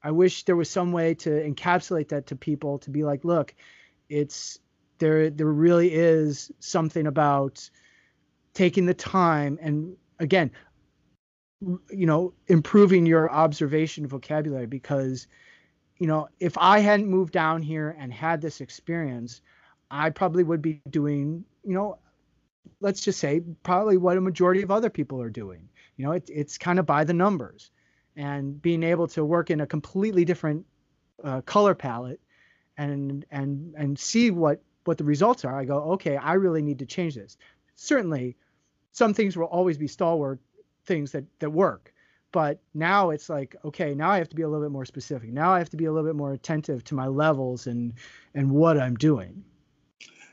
i 0.04 0.12
wish 0.12 0.44
there 0.44 0.56
was 0.56 0.70
some 0.70 0.92
way 0.92 1.14
to 1.14 1.30
encapsulate 1.30 2.10
that 2.10 2.28
to 2.28 2.36
people 2.36 2.80
to 2.80 2.90
be 2.90 3.04
like 3.04 3.24
look 3.24 3.54
it's 4.10 4.60
there 5.00 5.30
there 5.30 5.48
really 5.48 5.94
is 5.94 6.52
something 6.60 7.08
about 7.08 7.70
taking 8.54 8.86
the 8.86 8.94
time 8.94 9.58
and 9.62 9.96
again 10.20 10.52
you 11.90 12.06
know 12.06 12.34
improving 12.48 13.06
your 13.06 13.32
observation 13.32 14.08
vocabulary 14.08 14.68
because 14.68 15.28
you 15.98 16.08
know 16.08 16.28
if 16.40 16.58
i 16.58 16.80
hadn't 16.80 17.08
moved 17.08 17.34
down 17.34 17.62
here 17.62 17.96
and 18.00 18.14
had 18.14 18.42
this 18.42 18.62
experience 18.62 19.42
i 19.90 20.10
probably 20.10 20.44
would 20.44 20.62
be 20.62 20.82
doing 20.90 21.44
you 21.64 21.74
know 21.74 21.98
let's 22.82 23.02
just 23.02 23.20
say 23.20 23.42
probably 23.64 23.98
what 23.98 24.18
a 24.18 24.22
majority 24.22 24.62
of 24.62 24.72
other 24.72 24.90
people 24.90 25.22
are 25.22 25.30
doing. 25.30 25.68
You 25.98 26.06
know 26.06 26.12
it, 26.12 26.30
it's 26.32 26.58
kind 26.58 26.80
of 26.80 26.86
by 26.86 27.04
the 27.04 27.14
numbers. 27.14 27.72
And 28.18 28.62
being 28.62 28.84
able 28.84 29.08
to 29.10 29.26
work 29.26 29.50
in 29.50 29.60
a 29.60 29.68
completely 29.68 30.24
different 30.24 30.66
uh, 31.24 31.42
color 31.42 31.76
palette 31.76 32.22
and 32.78 33.26
and 33.30 33.74
and 33.78 34.00
see 34.00 34.32
what 34.32 34.62
what 34.86 34.98
the 34.98 35.04
results 35.04 35.44
are, 35.46 35.58
I 35.58 35.66
go, 35.66 35.80
okay, 35.94 36.18
I 36.18 36.34
really 36.34 36.62
need 36.62 36.80
to 36.80 36.86
change 36.86 37.16
this. 37.16 37.38
Certainly, 37.76 38.38
some 38.92 39.14
things 39.14 39.36
will 39.36 39.46
always 39.46 39.78
be 39.78 39.88
stalwart 39.88 40.40
things 40.86 41.12
that 41.12 41.26
that 41.40 41.50
work, 41.50 41.94
but 42.32 42.60
now 42.74 43.10
it's 43.10 43.30
like, 43.30 43.56
okay, 43.66 43.94
now 43.94 44.10
I 44.10 44.18
have 44.18 44.30
to 44.30 44.36
be 44.36 44.44
a 44.44 44.48
little 44.48 44.66
bit 44.66 44.72
more 44.72 44.86
specific. 44.86 45.32
Now 45.32 45.52
I 45.52 45.60
have 45.60 45.70
to 45.72 45.78
be 45.78 45.86
a 45.86 45.92
little 45.92 46.08
bit 46.08 46.16
more 46.16 46.34
attentive 46.34 46.84
to 46.86 46.96
my 46.96 47.08
levels 47.08 47.68
and 47.68 47.94
and 48.34 48.52
what 48.52 48.80
I'm 48.80 48.96
doing. 48.96 49.44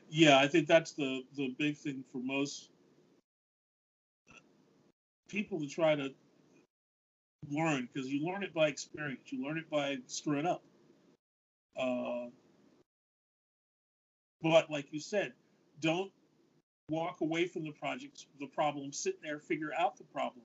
Yeah, 0.09 0.39
I 0.39 0.47
think 0.47 0.69
that's 0.69 0.93
the 0.93 1.25
the 1.37 1.55
big 1.59 1.77
thing 1.77 2.05
for 2.13 2.19
most 2.19 2.69
people 5.29 5.59
to 5.59 5.67
try 5.67 5.95
to 5.95 6.11
learn 7.51 7.89
because 7.93 8.09
you 8.09 8.25
learn 8.27 8.43
it 8.43 8.55
by 8.55 8.69
experience. 8.69 9.21
You 9.33 9.45
learn 9.45 9.59
it 9.59 9.69
by 9.71 9.97
screwing 10.07 10.47
up. 10.47 10.63
Uh, 11.77 12.27
but 14.43 14.71
like 14.71 14.93
you 14.93 15.01
said, 15.01 15.33
don't 15.81 16.11
walk 16.89 17.21
away 17.21 17.47
from 17.47 17.65
the 17.65 17.73
project, 17.73 18.27
the 18.41 18.47
problem. 18.47 18.93
Sit 18.93 19.23
there, 19.23 19.39
figure 19.39 19.71
out 19.77 19.97
the 19.97 20.05
problem. 20.05 20.45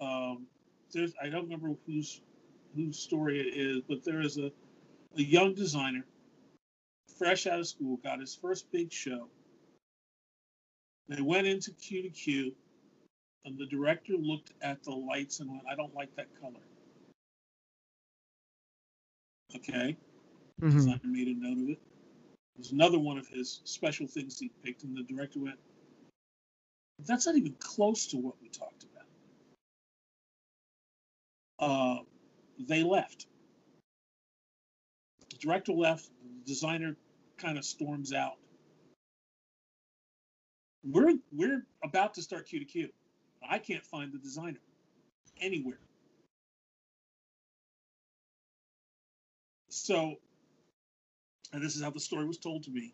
Um, 0.00 0.46
there's 0.92 1.12
I 1.20 1.28
don't 1.28 1.44
remember 1.44 1.76
whose 1.86 2.20
whose 2.76 2.98
story 2.98 3.40
it 3.40 3.56
is, 3.56 3.82
but 3.88 4.04
there 4.04 4.20
is 4.20 4.38
a 4.38 4.52
a 5.16 5.22
young 5.22 5.54
designer, 5.54 6.04
fresh 7.18 7.46
out 7.46 7.60
of 7.60 7.66
school, 7.66 7.96
got 7.98 8.20
his 8.20 8.34
first 8.34 8.70
big 8.70 8.92
show. 8.92 9.28
They 11.08 11.22
went 11.22 11.46
into 11.46 11.70
cue 11.72 12.02
to 12.02 12.10
cue, 12.10 12.52
and 13.44 13.58
the 13.58 13.66
director 13.66 14.14
looked 14.14 14.52
at 14.62 14.82
the 14.82 14.92
lights 14.92 15.40
and 15.40 15.50
went, 15.50 15.62
"I 15.70 15.74
don't 15.74 15.94
like 15.94 16.14
that 16.16 16.28
color." 16.40 16.60
Okay, 19.56 19.96
mm-hmm. 20.60 20.76
designer 20.76 21.00
made 21.04 21.28
a 21.28 21.34
note 21.34 21.62
of 21.62 21.68
it 21.70 21.80
was 22.56 22.72
another 22.72 22.98
one 22.98 23.18
of 23.18 23.28
his 23.28 23.60
special 23.64 24.06
things 24.06 24.38
he 24.38 24.50
picked, 24.64 24.84
and 24.84 24.96
the 24.96 25.02
director 25.02 25.40
went, 25.40 25.58
"That's 27.00 27.26
not 27.26 27.36
even 27.36 27.54
close 27.54 28.06
to 28.08 28.16
what 28.16 28.40
we 28.40 28.48
talked 28.48 28.84
about." 28.84 29.06
Uh, 31.58 32.02
they 32.58 32.82
left. 32.82 33.26
The 35.30 35.36
director 35.36 35.72
left. 35.72 36.10
The 36.22 36.44
designer 36.46 36.96
kind 37.36 37.58
of 37.58 37.64
storms 37.64 38.12
out. 38.12 38.38
We're 40.84 41.18
we're 41.32 41.66
about 41.82 42.14
to 42.14 42.22
start 42.22 42.46
cue 42.46 42.60
to 42.60 42.64
cue. 42.64 42.92
I 43.48 43.58
can't 43.58 43.84
find 43.84 44.12
the 44.12 44.18
designer 44.18 44.60
anywhere. 45.40 45.78
So 49.70 50.16
and 51.54 51.62
this 51.62 51.76
is 51.76 51.82
how 51.82 51.90
the 51.90 52.00
story 52.00 52.26
was 52.26 52.36
told 52.36 52.64
to 52.64 52.70
me. 52.70 52.92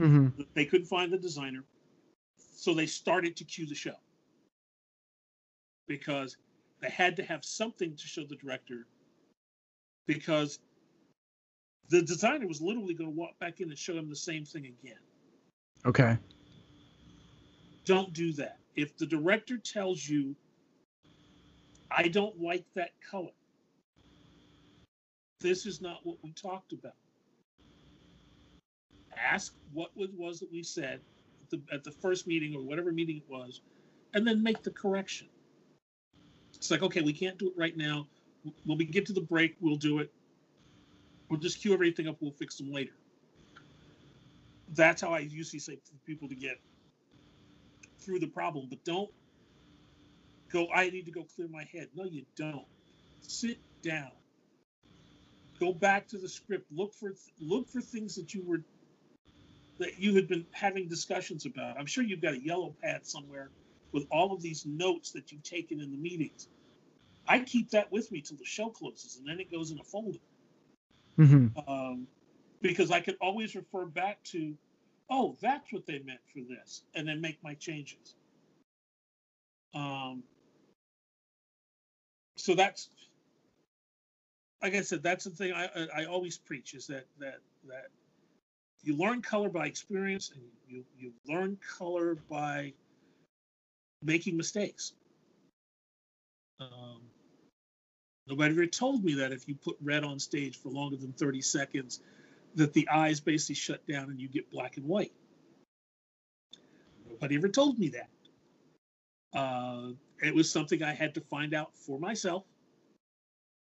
Mm-hmm. 0.00 0.42
They 0.54 0.64
couldn't 0.64 0.86
find 0.86 1.12
the 1.12 1.18
designer, 1.18 1.64
so 2.36 2.74
they 2.74 2.86
started 2.86 3.36
to 3.36 3.44
cue 3.44 3.66
the 3.66 3.74
show 3.74 3.94
because 5.86 6.36
they 6.80 6.90
had 6.90 7.14
to 7.16 7.22
have 7.22 7.44
something 7.44 7.94
to 7.94 8.06
show 8.06 8.24
the 8.24 8.34
director 8.34 8.86
because 10.06 10.58
the 11.88 12.02
designer 12.02 12.48
was 12.48 12.60
literally 12.60 12.94
going 12.94 13.10
to 13.10 13.16
walk 13.16 13.38
back 13.38 13.60
in 13.60 13.68
and 13.68 13.78
show 13.78 13.94
him 13.94 14.08
the 14.08 14.16
same 14.16 14.44
thing 14.44 14.66
again. 14.66 14.98
Okay. 15.86 16.18
Don't 17.84 18.12
do 18.12 18.32
that. 18.32 18.58
If 18.74 18.96
the 18.96 19.06
director 19.06 19.56
tells 19.56 20.08
you, 20.08 20.34
I 21.90 22.08
don't 22.08 22.40
like 22.40 22.64
that 22.74 22.90
color, 23.08 23.30
this 25.40 25.64
is 25.64 25.80
not 25.80 26.00
what 26.02 26.16
we 26.22 26.32
talked 26.32 26.72
about 26.72 26.94
ask 29.24 29.54
what 29.72 29.90
was, 29.96 30.10
was 30.16 30.40
that 30.40 30.52
we 30.52 30.62
said 30.62 31.00
at 31.42 31.50
the, 31.50 31.60
at 31.72 31.84
the 31.84 31.90
first 31.90 32.26
meeting 32.26 32.54
or 32.54 32.62
whatever 32.62 32.92
meeting 32.92 33.18
it 33.18 33.28
was, 33.28 33.60
and 34.14 34.26
then 34.26 34.42
make 34.42 34.62
the 34.62 34.70
correction. 34.70 35.28
It's 36.54 36.70
like, 36.70 36.82
okay, 36.82 37.00
we 37.00 37.12
can't 37.12 37.38
do 37.38 37.48
it 37.48 37.54
right 37.56 37.76
now. 37.76 38.06
When 38.64 38.78
we 38.78 38.84
get 38.84 39.06
to 39.06 39.12
the 39.12 39.20
break, 39.20 39.56
we'll 39.60 39.76
do 39.76 39.98
it. 39.98 40.12
We'll 41.28 41.40
just 41.40 41.60
queue 41.60 41.72
everything 41.72 42.08
up. 42.08 42.16
We'll 42.20 42.32
fix 42.32 42.56
them 42.56 42.72
later. 42.72 42.92
That's 44.74 45.00
how 45.00 45.12
I 45.12 45.20
usually 45.20 45.60
say 45.60 45.76
for 45.76 45.94
people 46.06 46.28
to 46.28 46.34
get 46.34 46.60
through 47.98 48.18
the 48.18 48.26
problem. 48.26 48.66
But 48.68 48.84
don't 48.84 49.10
go, 50.52 50.68
I 50.74 50.90
need 50.90 51.06
to 51.06 51.12
go 51.12 51.24
clear 51.34 51.48
my 51.48 51.64
head. 51.72 51.88
No, 51.94 52.04
you 52.04 52.24
don't. 52.36 52.66
Sit 53.20 53.58
down. 53.82 54.10
Go 55.58 55.72
back 55.72 56.08
to 56.08 56.18
the 56.18 56.28
script. 56.28 56.66
Look 56.72 56.94
for 56.94 57.14
look 57.38 57.68
for 57.68 57.80
things 57.80 58.14
that 58.16 58.32
you 58.34 58.42
were 58.46 58.62
that 59.80 59.98
you 59.98 60.14
had 60.14 60.28
been 60.28 60.46
having 60.52 60.86
discussions 60.88 61.46
about. 61.46 61.76
I'm 61.78 61.86
sure 61.86 62.04
you've 62.04 62.20
got 62.20 62.34
a 62.34 62.40
yellow 62.40 62.74
pad 62.82 63.06
somewhere 63.06 63.50
with 63.92 64.06
all 64.12 64.32
of 64.32 64.42
these 64.42 64.64
notes 64.66 65.10
that 65.12 65.32
you've 65.32 65.42
taken 65.42 65.80
in 65.80 65.90
the 65.90 65.96
meetings. 65.96 66.48
I 67.26 67.40
keep 67.40 67.70
that 67.70 67.90
with 67.90 68.12
me 68.12 68.20
till 68.20 68.36
the 68.36 68.44
show 68.44 68.68
closes, 68.68 69.16
and 69.16 69.26
then 69.26 69.40
it 69.40 69.50
goes 69.50 69.70
in 69.70 69.80
a 69.80 69.84
folder. 69.84 70.18
Mm-hmm. 71.18 71.58
Um, 71.68 72.06
because 72.60 72.90
I 72.90 73.00
can 73.00 73.16
always 73.20 73.54
refer 73.54 73.86
back 73.86 74.22
to, 74.24 74.54
oh, 75.08 75.36
that's 75.40 75.72
what 75.72 75.86
they 75.86 75.98
meant 76.00 76.20
for 76.32 76.40
this, 76.40 76.82
and 76.94 77.08
then 77.08 77.20
make 77.20 77.42
my 77.42 77.54
changes. 77.54 78.14
Um, 79.74 80.22
so 82.36 82.54
that's, 82.54 82.90
like 84.62 84.74
I 84.74 84.82
said, 84.82 85.02
that's 85.02 85.24
the 85.24 85.30
thing 85.30 85.52
I, 85.52 85.88
I 85.96 86.04
always 86.04 86.36
preach 86.36 86.74
is 86.74 86.86
that 86.88 87.06
that 87.18 87.38
that 87.66 87.86
you 88.82 88.96
learn 88.96 89.22
color 89.22 89.48
by 89.48 89.66
experience 89.66 90.30
and 90.34 90.42
you, 90.68 90.84
you 90.98 91.12
learn 91.26 91.58
color 91.78 92.16
by 92.28 92.72
making 94.02 94.36
mistakes. 94.36 94.92
Um, 96.60 97.00
nobody 98.26 98.54
ever 98.54 98.66
told 98.66 99.04
me 99.04 99.14
that 99.14 99.32
if 99.32 99.48
you 99.48 99.54
put 99.54 99.76
red 99.82 100.04
on 100.04 100.18
stage 100.18 100.58
for 100.58 100.70
longer 100.70 100.96
than 100.96 101.12
30 101.12 101.40
seconds, 101.40 102.00
that 102.54 102.72
the 102.72 102.88
eyes 102.88 103.20
basically 103.20 103.54
shut 103.54 103.86
down 103.86 104.04
and 104.10 104.20
you 104.20 104.28
get 104.28 104.50
black 104.50 104.76
and 104.76 104.86
white. 104.86 105.12
Nobody 107.08 107.36
ever 107.36 107.48
told 107.48 107.78
me 107.78 107.88
that. 107.90 108.08
Uh, 109.32 109.92
it 110.22 110.34
was 110.34 110.50
something 110.50 110.82
I 110.82 110.92
had 110.92 111.14
to 111.14 111.20
find 111.20 111.54
out 111.54 111.70
for 111.74 111.98
myself, 111.98 112.44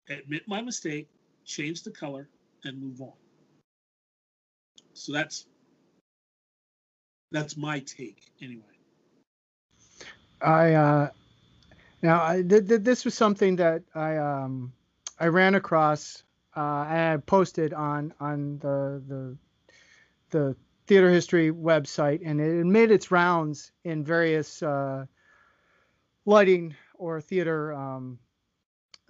admit 0.08 0.48
my 0.48 0.62
mistake, 0.62 1.08
change 1.44 1.82
the 1.82 1.90
color, 1.90 2.28
and 2.64 2.80
move 2.80 3.00
on. 3.02 3.12
So 4.94 5.12
that's 5.12 5.46
that's 7.32 7.56
my 7.56 7.80
take 7.80 8.22
anyway. 8.42 8.62
I 10.42 10.74
uh, 10.74 11.10
now 12.02 12.24
I, 12.24 12.42
th- 12.42 12.68
th- 12.68 12.82
this 12.82 13.04
was 13.04 13.14
something 13.14 13.56
that 13.56 13.82
I 13.94 14.18
um, 14.18 14.72
I 15.20 15.26
ran 15.28 15.54
across 15.56 16.24
uh, 16.56 16.86
and 16.88 17.14
I 17.14 17.16
posted 17.18 17.74
on 17.74 18.14
on 18.20 18.58
the 18.60 19.02
the 19.08 19.38
the 20.30 20.56
theater 20.86 21.10
history 21.10 21.52
website, 21.52 22.22
and 22.24 22.40
it 22.40 22.66
made 22.66 22.90
its 22.90 23.10
rounds 23.10 23.72
in 23.84 24.04
various 24.04 24.62
uh, 24.62 25.06
lighting 26.26 26.74
or 26.94 27.20
theater 27.20 27.72
um, 27.74 28.18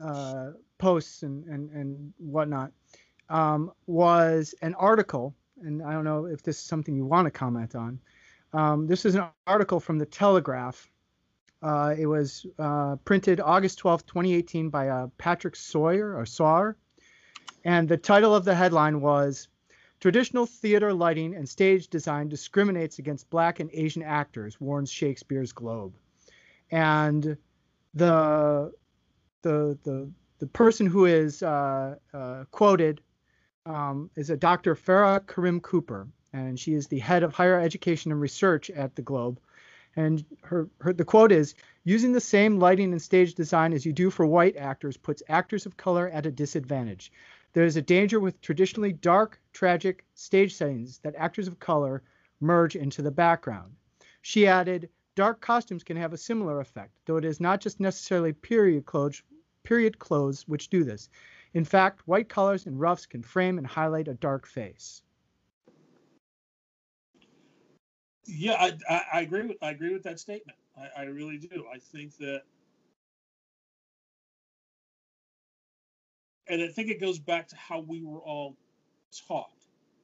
uh, 0.02 0.50
posts 0.78 1.22
and, 1.24 1.44
and 1.46 1.70
and 1.72 2.14
whatnot. 2.18 2.72
um, 3.30 3.72
was 3.86 4.54
an 4.62 4.74
article, 4.76 5.34
and 5.62 5.82
I 5.82 5.92
don't 5.92 6.04
know 6.04 6.26
if 6.26 6.42
this 6.42 6.58
is 6.58 6.64
something 6.64 6.94
you 6.94 7.04
want 7.04 7.26
to 7.26 7.30
comment 7.30 7.74
on. 7.74 8.00
Um, 8.52 8.86
this 8.86 9.04
is 9.04 9.14
an 9.14 9.24
article 9.46 9.80
from 9.80 9.98
the 9.98 10.06
Telegraph. 10.06 10.90
Uh, 11.62 11.94
it 11.96 12.06
was 12.06 12.44
uh, 12.58 12.96
printed 13.04 13.40
August 13.40 13.78
12, 13.78 14.06
2018, 14.06 14.68
by 14.68 14.88
uh, 14.88 15.06
Patrick 15.16 15.56
Sawyer 15.56 16.16
or 16.16 16.26
Sawer, 16.26 16.76
and 17.64 17.88
the 17.88 17.96
title 17.96 18.34
of 18.34 18.44
the 18.44 18.54
headline 18.54 19.00
was 19.00 19.48
Traditional 20.02 20.46
theater 20.46 20.92
lighting 20.92 21.36
and 21.36 21.48
stage 21.48 21.86
design 21.86 22.28
discriminates 22.28 22.98
against 22.98 23.30
black 23.30 23.60
and 23.60 23.70
Asian 23.72 24.02
actors, 24.02 24.60
warns 24.60 24.90
Shakespeare's 24.90 25.52
Globe. 25.52 25.94
And 26.72 27.36
the 27.94 28.72
the 29.42 29.78
the 29.84 30.10
the 30.40 30.46
person 30.48 30.86
who 30.86 31.04
is 31.04 31.40
uh, 31.44 31.94
uh, 32.12 32.44
quoted 32.50 33.00
um, 33.66 34.10
is 34.16 34.30
a 34.30 34.36
Dr. 34.36 34.74
Farah 34.74 35.26
Karim 35.26 35.60
Cooper, 35.60 36.08
and 36.32 36.58
she 36.58 36.74
is 36.74 36.86
the 36.86 36.98
head 36.98 37.22
of 37.22 37.34
higher 37.34 37.60
education 37.60 38.10
and 38.10 38.20
research 38.20 38.70
at 38.70 38.94
the 38.96 39.02
Globe. 39.02 39.38
And 39.94 40.24
her, 40.42 40.68
her 40.80 40.92
the 40.92 41.04
quote 41.04 41.32
is 41.32 41.54
using 41.84 42.12
the 42.12 42.20
same 42.20 42.58
lighting 42.58 42.92
and 42.92 43.02
stage 43.02 43.34
design 43.34 43.72
as 43.72 43.84
you 43.84 43.92
do 43.92 44.10
for 44.10 44.26
white 44.26 44.56
actors 44.56 44.96
puts 44.96 45.22
actors 45.28 45.66
of 45.66 45.76
color 45.76 46.08
at 46.08 46.26
a 46.26 46.32
disadvantage. 46.32 47.12
There 47.52 47.64
is 47.64 47.76
a 47.76 47.82
danger 47.82 48.18
with 48.18 48.40
traditionally 48.40 48.92
dark, 48.92 49.38
tragic 49.52 50.06
stage 50.14 50.54
settings 50.54 50.98
that 50.98 51.14
actors 51.16 51.48
of 51.48 51.58
color 51.58 52.02
merge 52.40 52.76
into 52.76 53.02
the 53.02 53.10
background. 53.10 53.74
She 54.22 54.46
added, 54.46 54.88
dark 55.14 55.42
costumes 55.42 55.84
can 55.84 55.98
have 55.98 56.14
a 56.14 56.18
similar 56.18 56.60
effect, 56.60 56.92
though 57.04 57.18
it 57.18 57.24
is 57.26 57.40
not 57.40 57.60
just 57.60 57.78
necessarily 57.78 58.32
period 58.32 58.86
clothes, 58.86 59.22
period 59.62 59.98
clothes 59.98 60.48
which 60.48 60.70
do 60.70 60.84
this. 60.84 61.10
In 61.54 61.64
fact, 61.64 62.06
white 62.06 62.28
colors 62.28 62.66
and 62.66 62.80
ruffs 62.80 63.06
can 63.06 63.22
frame 63.22 63.58
and 63.58 63.66
highlight 63.66 64.08
a 64.08 64.14
dark 64.14 64.46
face. 64.46 65.02
Yeah, 68.24 68.54
I, 68.54 68.78
I, 68.88 69.02
I 69.14 69.20
agree 69.22 69.42
with 69.42 69.56
I 69.62 69.70
agree 69.70 69.92
with 69.92 70.04
that 70.04 70.20
statement. 70.20 70.56
I, 70.76 71.02
I 71.02 71.04
really 71.04 71.38
do. 71.38 71.66
I 71.72 71.78
think 71.78 72.16
that 72.18 72.42
and 76.46 76.62
I 76.62 76.68
think 76.68 76.88
it 76.88 77.00
goes 77.00 77.18
back 77.18 77.48
to 77.48 77.56
how 77.56 77.80
we 77.80 78.02
were 78.02 78.20
all 78.20 78.56
taught. 79.28 79.50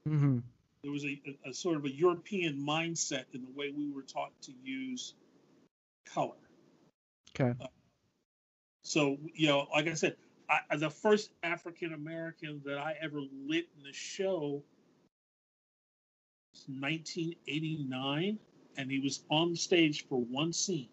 Mm-hmm. 0.08 0.38
There 0.82 0.92
was 0.92 1.04
a, 1.04 1.20
a, 1.26 1.50
a, 1.50 1.54
sort 1.54 1.76
of 1.76 1.84
a 1.84 1.90
European 1.90 2.56
mindset 2.56 3.24
in 3.34 3.42
the 3.42 3.50
way 3.54 3.72
we 3.76 3.90
were 3.90 4.02
taught 4.02 4.32
to 4.42 4.52
use 4.62 5.14
color. 6.06 6.36
Okay. 7.38 7.54
Uh, 7.60 7.66
so 8.82 9.18
you 9.34 9.48
know, 9.48 9.66
like 9.72 9.88
I 9.88 9.94
said, 9.94 10.16
I, 10.50 10.76
the 10.76 10.90
first 10.90 11.30
African 11.42 11.92
American 11.92 12.62
that 12.64 12.78
I 12.78 12.94
ever 13.00 13.20
lit 13.20 13.68
in 13.76 13.82
the 13.84 13.92
show 13.92 14.62
was 16.52 16.64
1989, 16.68 18.38
and 18.76 18.90
he 18.90 18.98
was 19.00 19.24
on 19.30 19.54
stage 19.54 20.06
for 20.08 20.20
one 20.20 20.52
scene. 20.52 20.88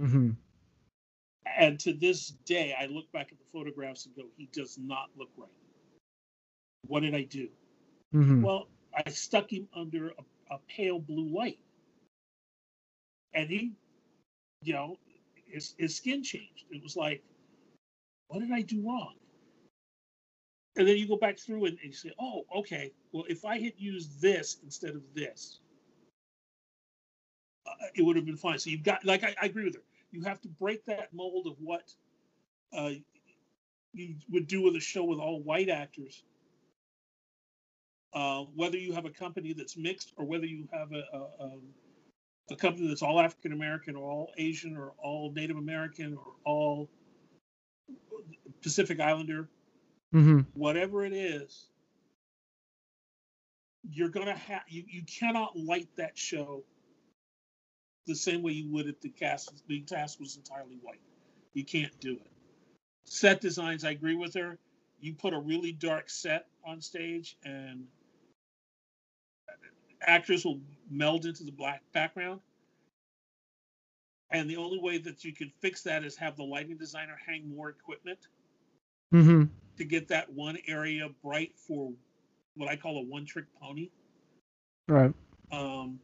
Mm-hmm 0.00 0.30
and 1.56 1.78
to 1.80 1.92
this 1.92 2.28
day, 2.44 2.74
I 2.78 2.86
look 2.86 3.10
back 3.12 3.32
at 3.32 3.38
the 3.38 3.44
photographs 3.52 4.06
and 4.06 4.14
go, 4.14 4.24
he 4.36 4.48
does 4.52 4.78
not 4.78 5.08
look 5.16 5.30
right. 5.36 5.48
What 6.86 7.00
did 7.00 7.14
I 7.14 7.22
do? 7.22 7.48
Mm-hmm. 8.14 8.42
Well, 8.42 8.68
I 8.94 9.08
stuck 9.10 9.52
him 9.52 9.68
under 9.74 10.08
a, 10.08 10.54
a, 10.54 10.58
pale 10.68 10.98
blue 10.98 11.34
light. 11.34 11.58
And 13.32 13.50
he, 13.50 13.72
you 14.62 14.72
know, 14.74 14.96
his, 15.46 15.74
his 15.78 15.96
skin 15.96 16.22
changed. 16.22 16.64
It 16.70 16.82
was 16.82 16.96
like, 16.96 17.22
what 18.28 18.40
did 18.40 18.52
I 18.52 18.62
do 18.62 18.82
wrong? 18.86 19.14
And 20.76 20.86
then 20.86 20.96
you 20.96 21.08
go 21.08 21.16
back 21.16 21.38
through 21.38 21.66
and, 21.66 21.78
and 21.78 21.86
you 21.86 21.92
say, 21.92 22.12
oh, 22.20 22.44
okay, 22.58 22.92
well, 23.12 23.24
if 23.28 23.44
I 23.44 23.58
had 23.58 23.72
used 23.78 24.20
this 24.20 24.58
instead 24.62 24.94
of 24.94 25.02
this, 25.14 25.60
uh, 27.66 27.86
it 27.94 28.02
would 28.02 28.16
have 28.16 28.26
been 28.26 28.36
fine. 28.36 28.58
So 28.58 28.70
you've 28.70 28.82
got, 28.82 29.04
like, 29.04 29.24
I, 29.24 29.34
I 29.40 29.46
agree 29.46 29.64
with 29.64 29.76
her 29.76 29.82
you 30.16 30.22
have 30.22 30.40
to 30.40 30.48
break 30.48 30.84
that 30.86 31.12
mold 31.12 31.46
of 31.46 31.56
what 31.60 31.92
uh, 32.76 32.90
you 33.92 34.14
would 34.30 34.46
do 34.46 34.62
with 34.62 34.76
a 34.76 34.80
show 34.80 35.04
with 35.04 35.18
all 35.18 35.42
white 35.42 35.68
actors. 35.68 36.24
Uh, 38.12 38.44
whether 38.54 38.78
you 38.78 38.92
have 38.94 39.04
a 39.04 39.10
company 39.10 39.52
that's 39.52 39.76
mixed 39.76 40.14
or 40.16 40.24
whether 40.24 40.46
you 40.46 40.66
have 40.72 40.90
a, 40.92 41.02
a, 41.12 41.44
um, 41.44 41.62
a 42.50 42.56
company 42.56 42.88
that's 42.88 43.02
all 43.02 43.20
African 43.20 43.52
American 43.52 43.94
or 43.94 44.10
all 44.10 44.32
Asian 44.38 44.76
or 44.76 44.94
all 45.02 45.32
Native 45.32 45.58
American 45.58 46.16
or 46.16 46.32
all 46.44 46.88
Pacific 48.62 49.00
Islander, 49.00 49.48
mm-hmm. 50.14 50.40
whatever 50.54 51.04
it 51.04 51.12
is, 51.12 51.66
you're 53.90 54.08
gonna 54.08 54.36
have 54.36 54.62
you, 54.68 54.84
you 54.88 55.02
cannot 55.02 55.56
light 55.56 55.88
that 55.96 56.18
show 56.18 56.64
the 58.06 58.14
same 58.14 58.42
way 58.42 58.52
you 58.52 58.72
would 58.72 58.86
if 58.86 59.00
the 59.00 59.08
cast 59.08 59.62
the 59.68 59.80
cast 59.80 60.20
was 60.20 60.36
entirely 60.36 60.78
white. 60.82 61.00
You 61.54 61.64
can't 61.64 61.98
do 62.00 62.12
it. 62.12 62.30
Set 63.04 63.40
designs, 63.40 63.84
I 63.84 63.90
agree 63.90 64.16
with 64.16 64.34
her. 64.34 64.58
You 65.00 65.14
put 65.14 65.32
a 65.32 65.38
really 65.38 65.72
dark 65.72 66.10
set 66.10 66.46
on 66.64 66.80
stage, 66.80 67.36
and 67.44 67.84
actors 70.02 70.44
will 70.44 70.60
meld 70.90 71.26
into 71.26 71.44
the 71.44 71.52
black 71.52 71.82
background. 71.92 72.40
And 74.30 74.50
the 74.50 74.56
only 74.56 74.78
way 74.78 74.98
that 74.98 75.24
you 75.24 75.32
can 75.32 75.52
fix 75.60 75.82
that 75.82 76.04
is 76.04 76.16
have 76.16 76.36
the 76.36 76.42
lighting 76.42 76.76
designer 76.76 77.16
hang 77.24 77.48
more 77.48 77.70
equipment 77.70 78.18
mm-hmm. 79.14 79.44
to 79.78 79.84
get 79.84 80.08
that 80.08 80.32
one 80.32 80.58
area 80.66 81.08
bright 81.22 81.52
for 81.56 81.92
what 82.56 82.68
I 82.68 82.76
call 82.76 82.98
a 82.98 83.02
one-trick 83.02 83.46
pony. 83.60 83.90
Right. 84.88 85.12
Um, 85.52 86.00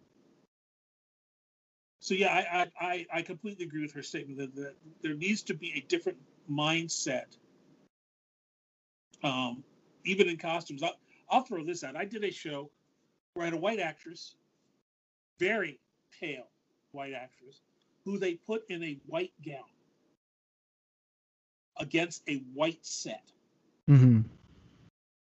so 2.01 2.15
yeah, 2.15 2.33
I, 2.33 2.67
I, 2.81 3.07
I 3.13 3.23
completely 3.23 3.65
agree 3.65 3.83
with 3.83 3.93
her 3.93 4.03
statement 4.03 4.39
that, 4.39 4.55
that 4.57 4.75
there 5.03 5.15
needs 5.15 5.43
to 5.43 5.55
be 5.55 5.73
a 5.77 5.81
different 5.89 6.19
mindset. 6.51 7.37
Um, 9.23 9.63
even 10.05 10.29
in 10.29 10.37
costumes, 10.37 10.83
I'll, 10.83 10.97
I'll 11.31 11.43
throw 11.43 11.65
this 11.65 11.85
out. 11.85 11.97
I 11.97 12.05
did 12.05 12.25
a 12.25 12.31
show 12.31 12.71
where 13.35 13.45
I 13.45 13.47
had 13.47 13.55
a 13.55 13.61
white 13.61 13.79
actress, 13.79 14.35
very 15.39 15.79
pale 16.21 16.49
white 16.91 17.15
actress, 17.15 17.61
who 18.05 18.19
they 18.19 18.35
put 18.35 18.65
in 18.69 18.83
a 18.83 18.99
white 19.07 19.33
gown 19.47 19.65
against 21.79 22.23
a 22.29 22.43
white 22.55 22.85
set. 22.85 23.23
Mm-hmm. 23.89 24.21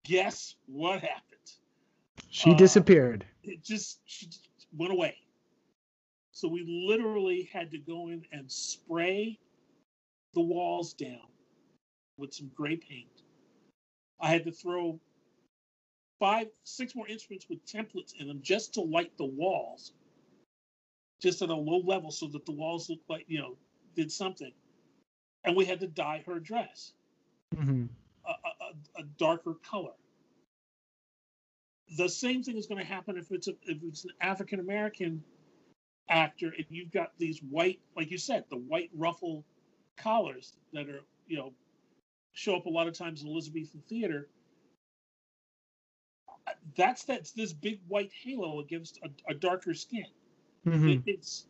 Guess 0.05 0.55
what 0.67 1.01
happened? 1.01 1.23
She 2.31 2.53
uh, 2.53 2.57
disappeared. 2.57 3.25
It 3.43 3.63
just 3.63 4.01
she 4.05 4.27
just 4.27 4.49
went 4.77 4.93
away. 4.93 5.17
So 6.33 6.49
we 6.49 6.87
literally 6.89 7.49
had 7.53 7.71
to 7.71 7.79
go 7.79 8.09
in 8.09 8.25
and 8.31 8.51
spray 8.51 9.39
the 10.35 10.43
walls 10.43 10.93
down 10.93 11.27
with 12.19 12.35
some 12.35 12.51
gray 12.55 12.77
paint. 12.77 13.23
I 14.21 14.29
had 14.29 14.45
to 14.45 14.53
throw 14.53 15.01
five, 16.19 16.49
six 16.65 16.95
more 16.95 17.09
instruments 17.09 17.47
with 17.49 17.65
templates 17.67 18.15
in 18.19 18.29
them 18.29 18.41
just 18.43 18.75
to 18.75 18.83
light 18.83 19.17
the 19.19 19.25
walls, 19.25 19.93
just 21.21 21.43
at 21.43 21.49
a 21.49 21.55
low 21.55 21.79
level 21.79 22.11
so 22.11 22.27
that 22.29 22.45
the 22.47 22.53
walls 22.53 22.89
looked 22.89 23.09
like, 23.09 23.25
you 23.29 23.39
know, 23.39 23.57
did 23.95 24.13
something. 24.13 24.53
And 25.47 25.57
we 25.57 25.65
had 25.65 25.81
to 25.81 25.87
dye 25.87 26.23
her 26.27 26.39
dress 26.41 26.93
mm-hmm. 27.55 27.85
a, 28.27 28.31
a, 28.31 29.01
a, 29.01 29.05
darker 29.17 29.55
color. 29.69 29.93
The 31.97 32.09
same 32.09 32.43
thing 32.43 32.57
is 32.57 32.67
going 32.67 32.81
to 32.81 32.87
happen 32.87 33.17
if 33.17 33.31
it's 33.31 33.47
a, 33.47 33.53
if 33.63 33.79
it's 33.85 34.05
an 34.05 34.11
African 34.21 34.59
American 34.59 35.23
actor 36.09 36.53
and 36.57 36.67
you've 36.69 36.93
got 36.93 37.13
these 37.19 37.41
white 37.51 37.81
like 37.97 38.11
you 38.11 38.19
said 38.19 38.45
the 38.49 38.57
white 38.57 38.91
ruffle 38.95 39.45
collars 39.97 40.53
that 40.73 40.89
are 40.89 41.01
you 41.27 41.37
know 41.37 41.53
show 42.33 42.57
up 42.57 42.67
a 42.67 42.69
lot 42.69 42.87
of 42.87 42.97
times 42.97 43.23
in 43.23 43.29
elizabethan 43.29 43.83
theater 43.89 44.29
that's 46.77 47.05
that's 47.05 47.33
this 47.33 47.53
big 47.53 47.81
white 47.89 48.11
halo 48.23 48.61
against 48.61 49.01
a, 49.03 49.33
a 49.33 49.35
darker 49.35 49.75
skin 49.75 50.07
mm-hmm. 50.67 50.91
it, 50.91 51.03
it's 51.07 51.47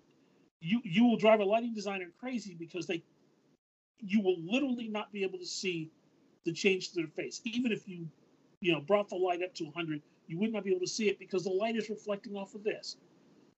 you 0.61 0.81
you 0.85 1.05
will 1.05 1.19
drive 1.19 1.41
a 1.41 1.45
lighting 1.45 1.75
designer 1.75 2.07
crazy 2.19 2.57
because 2.59 2.87
they 2.87 3.03
you 4.01 4.21
will 4.21 4.37
literally 4.45 4.89
not 4.89 5.13
be 5.13 5.23
able 5.23 5.39
to 5.39 5.47
see 5.47 5.91
the 6.45 6.53
change 6.53 6.91
to 6.91 6.97
their 6.97 7.09
face 7.09 7.41
even 7.45 7.73
if 7.73 7.89
you 7.89 8.09
you 8.61 8.73
know 8.73 8.81
brought 8.81 9.09
the 9.09 9.17
light 9.17 9.43
up 9.43 9.55
to 9.55 9.65
100 9.65 10.01
you 10.29 10.39
would 10.39 10.53
not 10.53 10.65
be 10.65 10.71
able 10.71 10.81
to 10.81 10.87
see 10.87 11.09
it 11.09 11.19
because 11.19 11.45
the 11.45 11.51
light 11.51 11.77
is 11.77 11.89
reflecting 11.89 12.37
off 12.37 12.55
of 12.55 12.63
this 12.65 12.97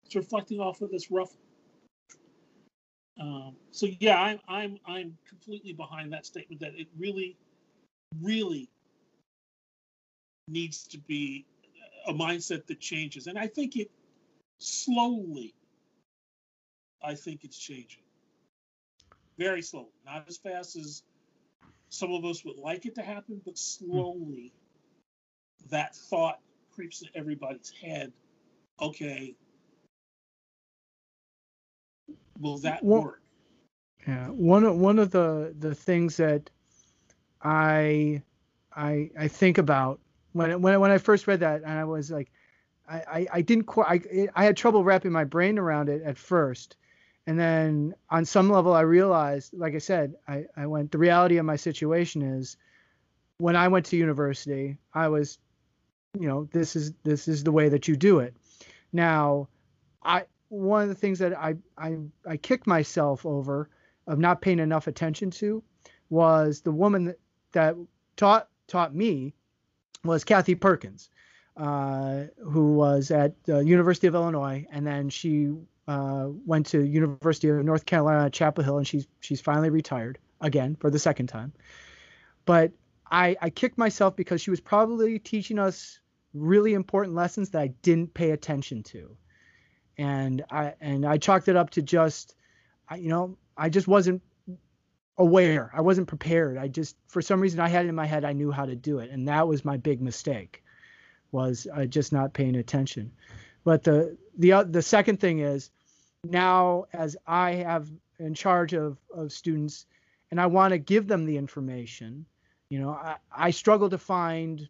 it's 0.08 0.16
reflecting 0.16 0.58
off 0.58 0.80
of 0.80 0.90
this 0.90 1.10
ruff. 1.10 1.30
Um, 3.20 3.56
so 3.72 3.86
yeah, 4.00 4.18
I'm 4.18 4.40
I'm 4.48 4.78
I'm 4.86 5.18
completely 5.28 5.74
behind 5.74 6.14
that 6.14 6.24
statement 6.24 6.62
that 6.62 6.72
it 6.76 6.86
really, 6.98 7.36
really 8.22 8.70
needs 10.48 10.84
to 10.88 10.98
be 10.98 11.44
a 12.06 12.14
mindset 12.14 12.66
that 12.68 12.80
changes, 12.80 13.26
and 13.26 13.38
I 13.38 13.48
think 13.48 13.76
it 13.76 13.90
slowly. 14.60 15.52
I 17.04 17.14
think 17.14 17.44
it's 17.44 17.58
changing. 17.58 18.02
Very 19.38 19.62
slowly, 19.62 19.92
not 20.04 20.24
as 20.28 20.36
fast 20.36 20.76
as 20.76 21.02
some 21.90 22.12
of 22.12 22.24
us 22.24 22.44
would 22.44 22.56
like 22.56 22.86
it 22.86 22.94
to 22.96 23.02
happen, 23.02 23.40
but 23.44 23.56
slowly 23.56 24.52
that 25.70 25.94
thought 25.94 26.40
creeps 26.74 27.02
in 27.02 27.08
everybody's 27.14 27.70
head. 27.70 28.12
Okay, 28.80 29.34
will 32.40 32.58
that 32.58 32.82
Well- 32.82 33.02
work? 33.02 33.22
Yeah, 34.06 34.28
one 34.28 34.64
of 34.64 34.76
one 34.76 34.98
of 34.98 35.10
the 35.10 35.54
the 35.58 35.74
things 35.74 36.16
that 36.16 36.50
I 37.42 38.22
I 38.72 39.10
I 39.18 39.28
think 39.28 39.58
about 39.58 40.00
when 40.32 40.62
when 40.62 40.80
when 40.80 40.90
I 40.90 40.98
first 40.98 41.26
read 41.26 41.40
that, 41.40 41.62
and 41.62 41.72
I 41.72 41.84
was 41.84 42.10
like, 42.10 42.30
I 42.88 42.96
I, 43.00 43.26
I 43.34 43.42
didn't 43.42 43.64
quite 43.64 44.06
I 44.06 44.28
I 44.34 44.44
had 44.44 44.56
trouble 44.56 44.82
wrapping 44.84 45.12
my 45.12 45.24
brain 45.24 45.58
around 45.58 45.88
it 45.88 46.02
at 46.02 46.16
first, 46.16 46.76
and 47.28 47.38
then 47.38 47.94
on 48.08 48.24
some 48.24 48.48
level 48.48 48.72
I 48.72 48.80
realized, 48.80 49.52
like 49.52 49.74
I 49.74 49.78
said, 49.78 50.14
I 50.26 50.46
I 50.56 50.66
went 50.66 50.90
the 50.90 50.96
reality 50.96 51.36
of 51.36 51.44
my 51.44 51.56
situation 51.56 52.22
is 52.22 52.56
when 53.36 53.54
I 53.54 53.68
went 53.68 53.84
to 53.86 53.98
university, 53.98 54.78
I 54.94 55.08
was, 55.08 55.38
you 56.18 56.26
know, 56.26 56.48
this 56.54 56.74
is 56.74 56.94
this 57.04 57.28
is 57.28 57.44
the 57.44 57.52
way 57.52 57.68
that 57.68 57.86
you 57.86 57.96
do 57.96 58.20
it. 58.20 58.34
Now, 58.94 59.48
I 60.02 60.22
one 60.48 60.80
of 60.80 60.88
the 60.88 60.94
things 60.94 61.18
that 61.18 61.38
I 61.38 61.56
I 61.76 61.98
I 62.26 62.38
kicked 62.38 62.66
myself 62.66 63.26
over 63.26 63.68
of 64.06 64.18
not 64.18 64.40
paying 64.40 64.58
enough 64.58 64.86
attention 64.86 65.30
to 65.32 65.62
was 66.08 66.62
the 66.62 66.72
woman 66.72 67.04
that, 67.04 67.18
that 67.52 67.76
taught 68.16 68.48
taught 68.68 68.94
me 68.94 69.34
was 70.02 70.24
Kathy 70.24 70.54
Perkins, 70.54 71.10
uh, 71.58 72.22
who 72.42 72.72
was 72.72 73.10
at 73.10 73.34
the 73.44 73.58
University 73.58 74.06
of 74.06 74.14
Illinois, 74.14 74.66
and 74.72 74.86
then 74.86 75.10
she 75.10 75.52
uh, 75.88 76.28
went 76.44 76.66
to 76.66 76.84
University 76.84 77.48
of 77.48 77.64
North 77.64 77.86
Carolina 77.86 78.28
Chapel 78.28 78.62
Hill, 78.62 78.76
and 78.76 78.86
she's 78.86 79.08
she's 79.20 79.40
finally 79.40 79.70
retired 79.70 80.18
again 80.40 80.76
for 80.76 80.90
the 80.90 80.98
second 80.98 81.28
time. 81.28 81.52
But 82.44 82.72
I 83.10 83.36
I 83.40 83.48
kicked 83.50 83.78
myself 83.78 84.14
because 84.14 84.42
she 84.42 84.50
was 84.50 84.60
probably 84.60 85.18
teaching 85.18 85.58
us 85.58 85.98
really 86.34 86.74
important 86.74 87.16
lessons 87.16 87.50
that 87.50 87.62
I 87.62 87.68
didn't 87.80 88.12
pay 88.12 88.32
attention 88.32 88.82
to, 88.84 89.16
and 89.96 90.44
I 90.50 90.74
and 90.78 91.06
I 91.06 91.16
chalked 91.16 91.48
it 91.48 91.56
up 91.56 91.70
to 91.70 91.82
just 91.82 92.34
I, 92.86 92.96
you 92.96 93.08
know 93.08 93.38
I 93.56 93.70
just 93.70 93.88
wasn't 93.88 94.20
aware. 95.16 95.70
I 95.74 95.80
wasn't 95.80 96.06
prepared. 96.06 96.58
I 96.58 96.68
just 96.68 96.96
for 97.06 97.22
some 97.22 97.40
reason 97.40 97.60
I 97.60 97.68
had 97.68 97.86
it 97.86 97.88
in 97.88 97.94
my 97.94 98.06
head 98.06 98.26
I 98.26 98.34
knew 98.34 98.52
how 98.52 98.66
to 98.66 98.76
do 98.76 98.98
it, 98.98 99.10
and 99.10 99.26
that 99.28 99.48
was 99.48 99.64
my 99.64 99.78
big 99.78 100.02
mistake, 100.02 100.62
was 101.32 101.66
uh, 101.74 101.86
just 101.86 102.12
not 102.12 102.34
paying 102.34 102.56
attention. 102.56 103.10
But 103.64 103.84
the 103.84 104.18
the 104.36 104.52
uh, 104.52 104.64
the 104.64 104.82
second 104.82 105.18
thing 105.18 105.38
is 105.38 105.70
now 106.24 106.84
as 106.92 107.16
I 107.26 107.52
have 107.52 107.88
in 108.18 108.34
charge 108.34 108.72
of 108.72 108.98
of 109.14 109.32
students, 109.32 109.86
and 110.30 110.40
I 110.40 110.46
want 110.46 110.72
to 110.72 110.78
give 110.78 111.06
them 111.06 111.24
the 111.24 111.36
information. 111.36 112.26
You 112.68 112.80
know, 112.80 112.90
I, 112.90 113.16
I 113.32 113.50
struggle 113.50 113.88
to 113.90 113.98
find. 113.98 114.68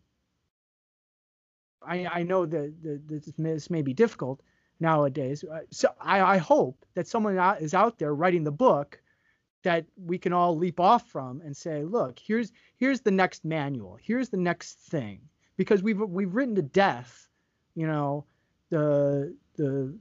I 1.83 2.07
I 2.07 2.23
know 2.23 2.47
that, 2.47 2.83
that 2.83 3.09
this 3.09 3.39
may- 3.39 3.55
this 3.55 3.71
may 3.71 3.83
be 3.83 3.95
difficult 3.95 4.41
nowadays. 4.81 5.45
Uh, 5.45 5.61
So 5.71 5.89
I, 6.01 6.21
I 6.21 6.37
hope 6.39 6.85
that 6.95 7.09
someone 7.09 7.39
is 7.61 7.75
out 7.75 7.99
there 7.99 8.15
writing 8.15 8.45
the 8.45 8.53
book 8.53 9.01
that 9.65 9.87
we 9.97 10.19
can 10.19 10.33
all 10.33 10.57
leap 10.57 10.79
off 10.79 11.09
from 11.09 11.41
and 11.41 11.57
say, 11.57 11.83
look, 11.85 12.19
here's 12.19 12.53
here's 12.77 13.01
the 13.01 13.11
next 13.11 13.45
manual, 13.45 13.99
here's 14.01 14.29
the 14.29 14.37
next 14.37 14.79
thing, 14.79 15.21
because 15.57 15.83
we've 15.83 16.01
we've 16.01 16.35
written 16.35 16.55
to 16.57 16.63
death, 16.63 17.29
you 17.75 17.87
know, 17.87 18.25
the 18.71 19.35
the 19.57 19.97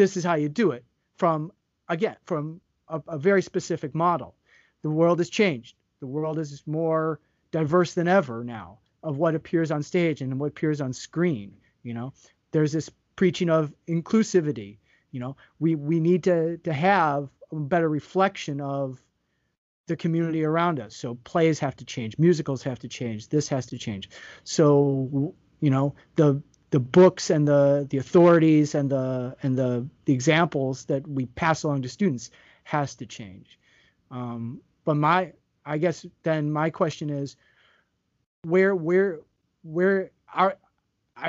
this 0.00 0.16
is 0.16 0.24
how 0.24 0.34
you 0.34 0.48
do 0.48 0.70
it 0.70 0.82
from 1.18 1.52
again 1.90 2.16
from 2.24 2.58
a, 2.88 3.02
a 3.06 3.18
very 3.18 3.42
specific 3.42 3.94
model. 3.94 4.34
The 4.80 4.88
world 4.88 5.18
has 5.18 5.28
changed. 5.28 5.76
The 6.00 6.06
world 6.06 6.38
is 6.38 6.62
more 6.66 7.20
diverse 7.50 7.92
than 7.92 8.08
ever 8.08 8.42
now 8.42 8.78
of 9.02 9.18
what 9.18 9.34
appears 9.34 9.70
on 9.70 9.82
stage 9.82 10.22
and 10.22 10.40
what 10.40 10.46
appears 10.46 10.80
on 10.80 10.94
screen. 10.94 11.52
You 11.82 11.92
know, 11.92 12.14
there's 12.50 12.72
this 12.72 12.90
preaching 13.14 13.50
of 13.50 13.74
inclusivity. 13.86 14.78
You 15.10 15.20
know, 15.20 15.36
we 15.58 15.74
we 15.74 16.00
need 16.00 16.24
to 16.24 16.56
to 16.58 16.72
have 16.72 17.28
a 17.52 17.56
better 17.56 17.90
reflection 17.90 18.62
of 18.62 19.02
the 19.86 19.96
community 19.96 20.44
around 20.44 20.80
us. 20.80 20.96
So 20.96 21.16
plays 21.24 21.58
have 21.58 21.76
to 21.76 21.84
change, 21.84 22.16
musicals 22.16 22.62
have 22.62 22.78
to 22.78 22.88
change, 22.88 23.28
this 23.28 23.48
has 23.48 23.66
to 23.66 23.76
change. 23.76 24.08
So 24.44 25.34
you 25.60 25.68
know, 25.68 25.94
the 26.16 26.42
the 26.70 26.80
books 26.80 27.30
and 27.30 27.46
the 27.46 27.86
the 27.90 27.98
authorities 27.98 28.74
and 28.74 28.90
the 28.90 29.36
and 29.42 29.56
the 29.58 29.86
the 30.04 30.12
examples 30.12 30.84
that 30.86 31.06
we 31.06 31.26
pass 31.26 31.62
along 31.62 31.82
to 31.82 31.88
students 31.88 32.30
has 32.64 32.94
to 32.96 33.06
change. 33.06 33.58
Um, 34.10 34.60
but 34.84 34.94
my 34.94 35.32
I 35.64 35.78
guess 35.78 36.06
then 36.22 36.50
my 36.50 36.70
question 36.70 37.10
is 37.10 37.36
where 38.42 38.74
where 38.74 39.20
where 39.62 40.10
are 40.32 40.56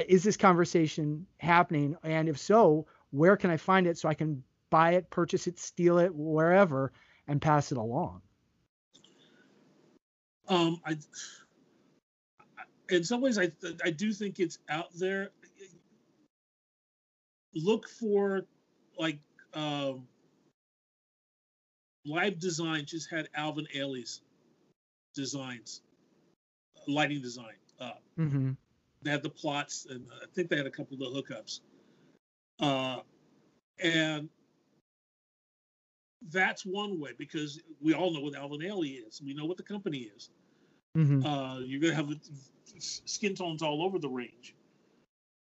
is 0.07 0.23
this 0.23 0.37
conversation 0.37 1.25
happening 1.37 1.97
and 2.03 2.29
if 2.29 2.37
so 2.37 2.85
where 3.09 3.35
can 3.35 3.49
i 3.49 3.57
find 3.57 3.87
it 3.87 3.97
so 3.97 4.07
i 4.07 4.13
can 4.13 4.41
buy 4.69 4.91
it 4.91 5.09
purchase 5.09 5.47
it 5.47 5.59
steal 5.59 5.97
it 5.97 6.15
wherever 6.15 6.93
and 7.27 7.41
pass 7.41 7.73
it 7.73 7.77
along 7.77 8.21
Um, 10.47 10.81
I, 10.85 10.97
in 12.91 13.03
some 13.03 13.21
ways, 13.21 13.37
I 13.37 13.51
I 13.83 13.89
do 13.89 14.13
think 14.13 14.39
it's 14.39 14.59
out 14.69 14.89
there. 14.93 15.31
Look 17.53 17.87
for 17.89 18.45
like 18.99 19.19
um, 19.53 20.07
Live 22.05 22.39
Design 22.39 22.85
just 22.85 23.09
had 23.09 23.29
Alvin 23.35 23.67
Ailey's 23.75 24.21
designs, 25.15 25.81
lighting 26.87 27.21
design 27.21 27.55
up. 27.79 28.01
mm-hmm. 28.19 28.51
They 29.03 29.11
had 29.11 29.23
the 29.23 29.29
plots, 29.29 29.87
and 29.89 30.05
I 30.21 30.25
think 30.33 30.49
they 30.49 30.57
had 30.57 30.67
a 30.67 30.71
couple 30.71 30.93
of 30.93 30.99
the 30.99 31.21
hookups. 31.21 31.61
Uh, 32.59 33.01
and 33.83 34.29
that's 36.29 36.65
one 36.65 36.99
way 36.99 37.11
because 37.17 37.59
we 37.81 37.93
all 37.93 38.13
know 38.13 38.21
what 38.21 38.35
Alvin 38.35 38.59
Ailey 38.59 39.05
is. 39.07 39.21
We 39.25 39.33
know 39.33 39.45
what 39.45 39.57
the 39.57 39.63
company 39.63 40.09
is. 40.15 40.29
Mm-hmm. 40.95 41.25
Uh, 41.25 41.59
you're 41.59 41.81
gonna 41.81 41.95
have 41.95 42.11
s- 42.11 42.51
skin 42.79 43.35
tones 43.35 43.61
all 43.61 43.83
over 43.83 43.99
the 43.99 44.09
range. 44.09 44.55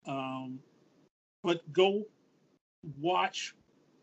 Um, 0.07 0.59
but 1.43 1.61
go 1.73 2.03
watch 2.99 3.55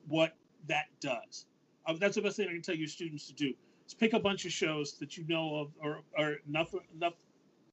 what 0.08 0.34
that 0.68 0.86
does. 1.00 1.46
Uh, 1.86 1.94
that's 1.98 2.16
the 2.16 2.22
best 2.22 2.36
thing 2.36 2.48
I 2.48 2.52
can 2.52 2.62
tell 2.62 2.74
your 2.74 2.88
students 2.88 3.26
to 3.28 3.34
do. 3.34 3.52
Is 3.86 3.94
pick 3.94 4.12
a 4.12 4.20
bunch 4.20 4.44
of 4.44 4.52
shows 4.52 4.98
that 4.98 5.16
you 5.16 5.24
know 5.28 5.56
of, 5.56 5.72
or, 5.82 6.00
or 6.18 6.36
enough 6.48 6.74
enough 6.94 7.14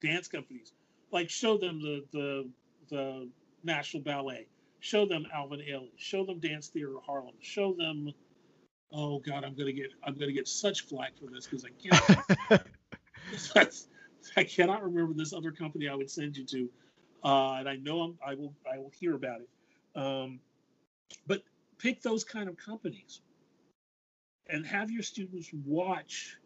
dance 0.01 0.27
companies. 0.27 0.73
Like 1.11 1.29
show 1.29 1.57
them 1.57 1.81
the 1.81 2.03
the 2.11 2.49
the 2.89 3.29
National 3.63 4.03
Ballet. 4.03 4.47
Show 4.79 5.05
them 5.05 5.25
Alvin 5.33 5.59
Ailey. 5.59 5.91
Show 5.95 6.25
them 6.25 6.39
Dance 6.39 6.67
Theater 6.67 6.95
Harlem. 7.05 7.35
Show 7.39 7.73
them. 7.73 8.11
Oh 8.91 9.19
God, 9.19 9.45
I'm 9.45 9.55
gonna 9.55 9.71
get 9.71 9.91
I'm 10.03 10.15
gonna 10.15 10.31
get 10.33 10.47
such 10.47 10.87
flack 10.87 11.11
for 11.17 11.29
this 11.31 11.47
because 11.47 11.65
I 11.65 12.49
can't 12.49 12.63
I 14.37 14.43
cannot 14.43 14.83
remember 14.83 15.13
this 15.13 15.33
other 15.33 15.51
company 15.51 15.87
I 15.87 15.95
would 15.95 16.09
send 16.09 16.37
you 16.37 16.45
to, 16.45 16.69
uh, 17.23 17.53
and 17.59 17.69
I 17.69 17.75
know 17.77 18.01
I'm, 18.01 18.17
I 18.25 18.35
will 18.35 18.53
I 18.71 18.77
will 18.77 18.91
hear 18.99 19.15
about 19.15 19.41
it. 19.41 19.49
Um, 19.99 20.39
but 21.27 21.43
pick 21.77 22.01
those 22.01 22.23
kind 22.23 22.47
of 22.49 22.57
companies, 22.57 23.21
and 24.47 24.65
have 24.65 24.91
your 24.91 25.03
students 25.03 25.49
watch 25.65 26.37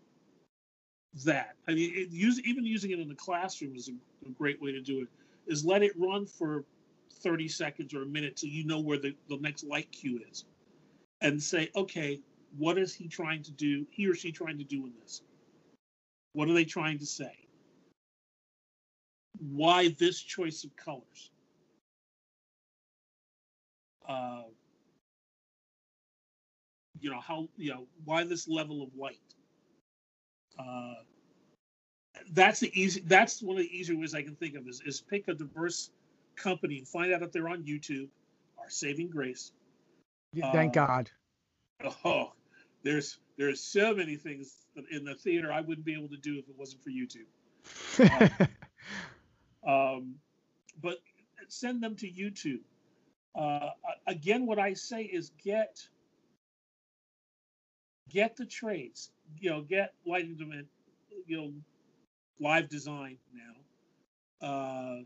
that. 1.24 1.56
I 1.68 1.74
mean, 1.74 1.92
it, 1.96 2.10
use 2.10 2.40
even 2.42 2.66
using 2.66 2.92
it 2.92 3.00
in 3.00 3.08
the 3.08 3.16
classroom 3.16 3.76
is 3.76 3.90
a, 3.90 4.28
a 4.28 4.32
great 4.32 4.62
way 4.62 4.72
to 4.72 4.82
do 4.82 5.02
it. 5.02 5.08
Is 5.48 5.64
let 5.64 5.84
it 5.84 5.92
run 5.98 6.26
for 6.26 6.66
30 7.22 7.48
seconds 7.48 7.94
or 7.94 8.04
a 8.04 8.06
minute 8.06 8.36
till 8.36 8.50
you 8.50 8.66
know 8.66 8.80
where 8.80 8.98
the, 8.98 9.16
the 9.30 9.38
next 9.38 9.64
light 9.64 9.92
cue 9.92 10.22
is, 10.30 10.46
and 11.22 11.42
say, 11.42 11.70
okay, 11.76 12.20
what 12.58 12.78
is 12.78 12.94
he 12.94 13.08
trying 13.08 13.44
to 13.44 13.52
do? 13.52 13.86
He 13.92 14.08
or 14.08 14.16
she 14.16 14.32
trying 14.32 14.58
to 14.58 14.64
do 14.64 14.86
in 14.86 14.94
this? 15.02 15.22
What 16.34 16.50
are 16.50 16.54
they 16.54 16.66
trying 16.66 17.00
to 17.00 17.06
say? 17.06 17.45
Why 19.40 19.90
this 20.00 20.22
choice 20.22 20.64
of 20.64 20.76
colors? 20.76 21.32
Uh, 24.08 24.44
you 27.00 27.10
know 27.10 27.20
how 27.20 27.48
you 27.58 27.72
know 27.72 27.88
why 28.06 28.24
this 28.24 28.48
level 28.48 28.82
of 28.82 28.90
light? 28.96 29.20
Uh, 30.58 30.96
that's 32.32 32.60
the 32.60 32.72
easy. 32.80 33.02
That's 33.06 33.42
one 33.42 33.58
of 33.58 33.64
the 33.64 33.78
easier 33.78 33.98
ways 33.98 34.16
I 34.16 34.22
can 34.22 34.36
think 34.36 34.56
of 34.56 34.68
is, 34.68 34.82
is 34.86 35.02
pick 35.02 35.28
a 35.28 35.34
diverse 35.34 35.92
company 36.36 36.78
and 36.78 36.88
find 36.88 37.14
out 37.14 37.22
if 37.22 37.32
they're 37.32 37.50
on 37.50 37.64
YouTube. 37.64 38.08
Our 38.58 38.70
Saving 38.70 39.10
Grace. 39.10 39.52
thank 40.52 40.76
Uh, 40.76 40.82
god 40.82 41.12
Oh, 42.06 42.32
there's 42.84 43.20
there's 43.38 43.62
so 43.62 43.94
many 43.94 44.16
things 44.16 44.56
in 44.92 45.04
the 45.04 45.16
theater 45.16 45.52
I 45.52 45.62
wouldn't 45.62 45.86
be 45.86 45.94
able 45.94 46.10
to 46.10 46.18
do 46.18 46.40
if 46.40 46.48
it 46.48 46.56
wasn't 46.58 46.84
for 46.84 46.90
YouTube. 46.90 47.28
Um, 48.10 48.48
but 49.66 50.98
send 51.48 51.84
them 51.84 51.96
to 51.98 52.08
YouTube. 52.08 52.62
Uh, 53.36 53.70
again, 54.08 54.46
what 54.46 54.60
I 54.60 54.74
say 54.74 55.04
is 55.04 55.32
get 55.44 55.88
get 58.10 58.36
the 58.36 58.46
trades. 58.46 59.12
You 59.40 59.52
know, 59.52 59.62
get 59.62 59.94
Lighting 60.06 60.36
Dimensions. 60.36 60.70
You 61.26 61.38
know, 61.38 61.54
live 62.40 62.70
design 62.70 63.18
now. 63.34 64.48
Uh, 64.48 65.02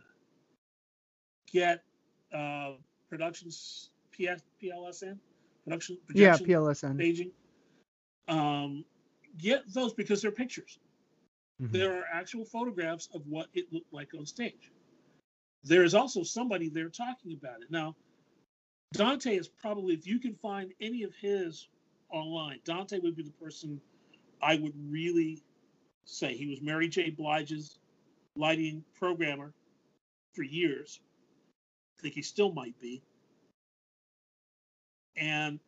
get 1.52 1.84
uh, 2.34 2.74
productions 3.10 3.90
PS, 4.12 4.42
PLSN 4.62 5.18
production 5.64 5.98
Yeah, 6.14 6.36
PLSN. 6.38 6.96
staging. 6.96 7.32
Um, 8.28 8.86
get 9.38 9.64
those 9.74 9.94
because 9.94 10.22
they're 10.22 10.32
pictures. 10.32 10.80
Mhm. 11.62 11.72
There 11.72 11.98
are 12.00 12.06
actual 12.12 12.46
photographs 12.46 13.10
of 13.14 13.26
what 13.28 13.50
it 13.54 13.72
looked 13.74 13.92
like 13.94 14.14
on 14.14 14.26
stage. 14.26 14.72
There 15.64 15.84
is 15.84 15.94
also 15.94 16.24
somebody 16.24 16.70
there 16.70 16.90
talking 16.90 17.34
about 17.34 17.62
it. 17.62 17.70
Now, 17.70 17.96
Dante 18.94 19.36
is 19.36 19.48
probably, 19.48 19.94
if 19.94 20.08
you 20.08 20.20
can 20.20 20.36
find 20.36 20.74
any 20.80 21.04
of 21.04 21.14
his 21.16 21.68
online, 22.10 22.60
Dante 22.64 23.00
would 23.00 23.16
be 23.16 23.24
the 23.24 23.32
person 23.32 23.82
I 24.42 24.56
would 24.56 24.74
really 24.90 25.44
say. 26.06 26.36
He 26.36 26.48
was 26.48 26.62
Mary 26.62 26.88
J. 26.88 27.10
Blige's 27.12 27.78
lighting 28.36 28.86
programmer 28.94 29.54
for 30.34 30.44
years. 30.44 31.02
I 31.98 32.02
think 32.02 32.16
he 32.16 32.22
still 32.22 32.54
might 32.54 32.80
be. 32.80 33.04
And 35.18 35.60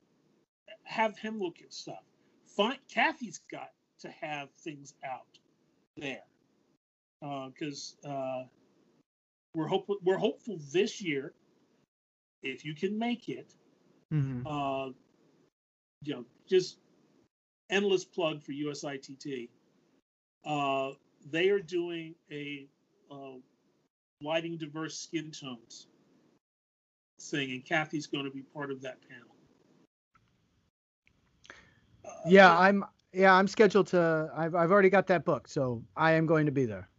have 0.84 1.18
him 1.18 1.40
look 1.40 1.62
at 1.62 1.74
stuff. 1.74 2.04
Find 2.46 2.80
Kathy's 2.88 3.40
got 3.52 3.72
to 4.00 4.10
have 4.10 4.50
things 4.52 4.94
out 5.04 5.38
there. 5.98 6.24
Uh 7.22 7.48
because 7.50 7.96
uh, 8.06 8.44
we're 9.54 9.68
hopeful 9.68 9.98
we're 10.04 10.18
hopeful 10.18 10.58
this 10.72 11.02
year 11.02 11.34
if 12.44 12.66
you 12.66 12.74
can 12.76 12.98
make 12.98 13.30
it 13.30 13.54
Mhm. 14.12 14.46
uh, 14.46 14.90
you 16.02 16.14
know 16.14 16.26
just 16.48 16.78
endless 17.70 18.04
plug 18.06 18.42
for 18.42 18.52
USITT 18.52 19.50
uh, 20.46 20.92
they 21.32 21.50
are 21.50 21.60
doing 21.60 22.16
a 22.32 22.68
uh, 23.12 23.38
lighting 24.22 24.58
diverse 24.58 24.98
skin 24.98 25.32
tones 25.32 25.88
thing 27.20 27.52
and 27.52 27.64
Kathy's 27.66 28.08
going 28.08 28.26
to 28.26 28.32
be 28.32 28.42
part 28.42 28.72
of 28.72 28.82
that 28.82 28.98
panel. 29.08 29.36
Uh, 32.06 32.10
Yeah, 32.26 32.58
I'm 32.58 32.86
yeah, 33.14 33.34
I'm 33.34 33.48
scheduled 33.48 33.88
to 33.88 34.32
I've 34.36 34.56
I've 34.56 34.72
already 34.72 34.90
got 34.90 35.08
that 35.08 35.26
book, 35.26 35.48
so 35.48 35.84
I 35.96 36.14
am 36.14 36.26
going 36.26 36.46
to 36.46 36.52
be 36.52 36.66
there. 36.66 36.90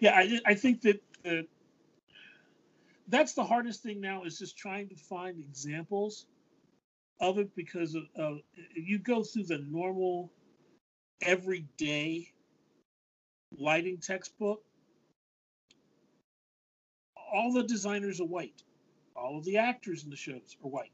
yeah 0.00 0.14
i, 0.16 0.40
I 0.46 0.54
think 0.54 0.82
that, 0.82 1.02
that 1.24 1.46
that's 3.08 3.32
the 3.34 3.44
hardest 3.44 3.82
thing 3.82 4.00
now 4.00 4.24
is 4.24 4.38
just 4.38 4.56
trying 4.56 4.88
to 4.88 4.96
find 4.96 5.40
examples 5.40 6.26
of 7.20 7.38
it 7.38 7.54
because 7.56 7.94
of, 7.94 8.04
of 8.16 8.38
you 8.74 8.98
go 8.98 9.22
through 9.22 9.44
the 9.44 9.58
normal 9.58 10.32
everyday 11.22 12.28
lighting 13.58 13.98
textbook 13.98 14.62
all 17.32 17.52
the 17.52 17.64
designers 17.64 18.20
are 18.20 18.26
white 18.26 18.62
all 19.16 19.38
of 19.38 19.44
the 19.44 19.56
actors 19.56 20.04
in 20.04 20.10
the 20.10 20.16
shows 20.16 20.56
are 20.62 20.70
white 20.70 20.92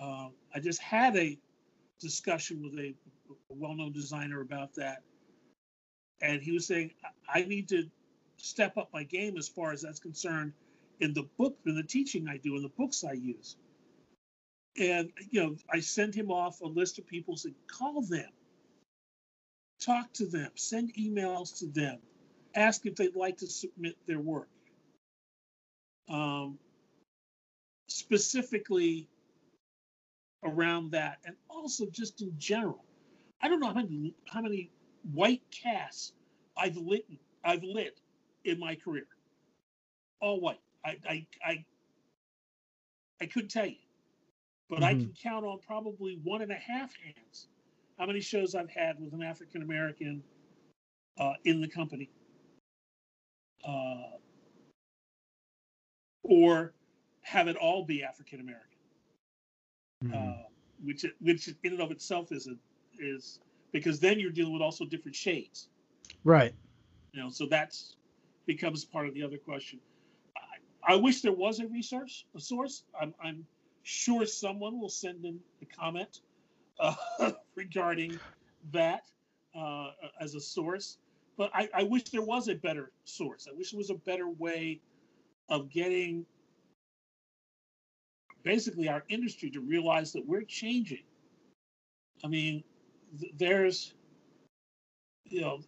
um, 0.00 0.32
i 0.54 0.58
just 0.60 0.80
had 0.80 1.16
a 1.16 1.38
discussion 2.00 2.62
with 2.62 2.78
a, 2.78 2.94
a 3.30 3.54
well-known 3.54 3.92
designer 3.92 4.40
about 4.40 4.74
that. 4.74 5.02
And 6.20 6.42
he 6.42 6.52
was 6.52 6.66
saying 6.66 6.92
I- 7.32 7.44
need 7.44 7.68
to 7.68 7.84
step 8.36 8.76
up 8.76 8.88
my 8.92 9.02
game 9.04 9.36
as 9.36 9.48
far 9.48 9.72
as 9.72 9.82
that's 9.82 9.98
concerned 9.98 10.52
in 11.00 11.12
the 11.12 11.24
book 11.38 11.56
in 11.66 11.74
the 11.74 11.82
teaching 11.82 12.28
i 12.28 12.36
do 12.36 12.56
in 12.56 12.62
the 12.62 12.68
books 12.70 13.04
i 13.04 13.12
use. 13.12 13.56
And 14.78 15.10
you 15.30 15.42
know 15.42 15.56
i 15.72 15.80
send 15.80 16.14
him 16.14 16.30
off 16.30 16.60
a 16.60 16.66
list 16.66 16.98
of 16.98 17.06
people 17.06 17.36
said 17.36 17.54
call 17.66 18.02
them. 18.02 18.30
Talk 19.80 20.12
to 20.14 20.26
them. 20.26 20.50
Send 20.56 20.94
emails 20.94 21.58
to 21.60 21.66
them. 21.66 21.98
Ask 22.54 22.86
if 22.86 22.96
they'd 22.96 23.14
like 23.14 23.36
to 23.38 23.46
submit 23.46 23.96
their 24.06 24.18
work. 24.18 24.48
Um, 26.08 26.58
specifically 27.88 29.08
around 30.44 30.90
that 30.92 31.18
and 31.24 31.36
also 31.48 31.86
just 31.90 32.22
in 32.22 32.32
general. 32.38 32.84
I 33.42 33.48
don't 33.48 33.60
know 33.60 33.68
how 33.68 33.74
many 33.74 34.14
how 34.28 34.40
many 34.40 34.70
white 35.12 35.42
casts 35.50 36.12
i've 36.56 36.76
lit 36.76 37.06
i've 37.44 37.62
lit 37.62 38.00
in 38.44 38.58
my 38.58 38.74
career. 38.74 39.06
All 40.20 40.40
white. 40.40 40.60
I 40.84 40.98
i 41.08 41.26
i, 41.44 41.64
I 43.20 43.26
couldn't 43.26 43.50
tell 43.50 43.66
you 43.66 43.76
but 44.68 44.82
i 44.82 44.94
Mhm. 44.94 45.00
can 45.02 45.12
count 45.22 45.44
on 45.44 45.58
probably 45.60 46.18
one 46.24 46.42
and 46.42 46.52
a 46.52 46.56
half 46.56 46.94
hands 46.96 47.48
how 47.98 48.06
many 48.06 48.20
shows 48.20 48.54
i've 48.54 48.70
had 48.70 49.00
with 49.00 49.12
an 49.14 49.22
african 49.22 49.62
american 49.62 50.22
uh, 51.18 51.34
in 51.44 51.60
the 51.60 51.68
company. 51.68 52.10
Uh, 53.64 54.18
or 56.22 56.72
have 57.22 57.48
it 57.48 57.56
all 57.56 57.84
be 57.84 58.04
african 58.04 58.40
american 58.40 58.67
Mhm. 60.04 60.14
uh, 60.14 60.42
which 60.84 61.04
which 61.20 61.48
in 61.48 61.72
and 61.72 61.80
of 61.80 61.90
itself 61.90 62.30
is 62.32 62.46
a 62.46 62.56
is 62.98 63.40
because 63.72 64.00
then 64.00 64.18
you're 64.20 64.30
dealing 64.30 64.52
with 64.52 64.62
also 64.62 64.84
different 64.84 65.16
shades. 65.16 65.68
Right. 66.24 66.54
you 67.12 67.22
know 67.22 67.30
so 67.30 67.46
that's 67.46 67.96
becomes 68.46 68.84
part 68.84 69.06
of 69.08 69.14
the 69.14 69.22
other 69.22 69.38
question. 69.38 69.80
I, 70.36 70.94
I 70.94 70.96
wish 70.96 71.20
there 71.20 71.32
was 71.32 71.60
a 71.60 71.66
resource 71.66 72.24
a 72.36 72.40
source. 72.40 72.84
I'm, 73.00 73.14
I'm 73.22 73.46
sure 73.82 74.24
someone 74.26 74.80
will 74.80 74.88
send 74.88 75.24
in 75.24 75.40
a 75.62 75.66
comment 75.66 76.20
uh, 76.80 76.94
regarding 77.56 78.20
that 78.72 79.02
uh, 79.54 79.90
as 80.20 80.34
a 80.34 80.40
source. 80.40 80.98
But 81.36 81.50
I, 81.54 81.68
I 81.74 81.82
wish 81.84 82.04
there 82.04 82.22
was 82.22 82.48
a 82.48 82.54
better 82.54 82.92
source. 83.04 83.46
I 83.48 83.54
wish 83.56 83.70
there 83.72 83.78
was 83.78 83.90
a 83.90 83.94
better 83.94 84.28
way 84.28 84.80
of 85.48 85.70
getting 85.70 86.26
basically 88.42 88.88
our 88.88 89.04
industry 89.08 89.50
to 89.50 89.60
realize 89.60 90.12
that 90.12 90.26
we're 90.26 90.42
changing. 90.42 91.02
I 92.24 92.28
mean 92.28 92.64
th- 93.20 93.32
there's 93.36 93.94
you 95.24 95.40
know 95.40 95.60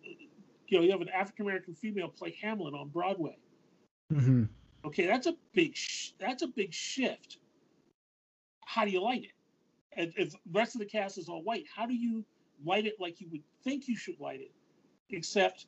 you 0.69 0.79
know 0.79 0.85
you 0.85 0.91
have 0.91 1.01
an 1.01 1.09
african 1.11 1.47
american 1.47 1.75
female 1.75 2.09
play 2.09 2.37
hamlet 2.41 2.75
on 2.75 2.89
broadway. 2.89 3.37
Hmm 4.13 4.45
okay 4.85 5.07
that's 5.07 5.27
a 5.27 5.35
big 5.53 5.77
sh- 5.77 6.11
that's 6.19 6.43
a 6.43 6.47
big 6.49 6.73
shift. 6.73 7.39
How 8.65 8.85
do 8.85 8.91
you 8.91 9.03
light 9.03 9.25
it? 9.25 9.33
And 9.93 10.13
if 10.17 10.31
the 10.33 10.39
rest 10.53 10.75
of 10.75 10.79
the 10.81 10.87
cast 10.87 11.19
is 11.19 11.29
all 11.29 11.43
white 11.43 11.65
how 11.75 11.87
do 11.87 11.95
you 11.95 12.25
light 12.65 12.87
it 12.87 12.95
like 13.01 13.21
you 13.21 13.29
would 13.31 13.43
think 13.65 13.89
you 13.89 13.97
should 13.97 14.19
light 14.21 14.41
it? 14.41 14.53
Except 15.11 15.67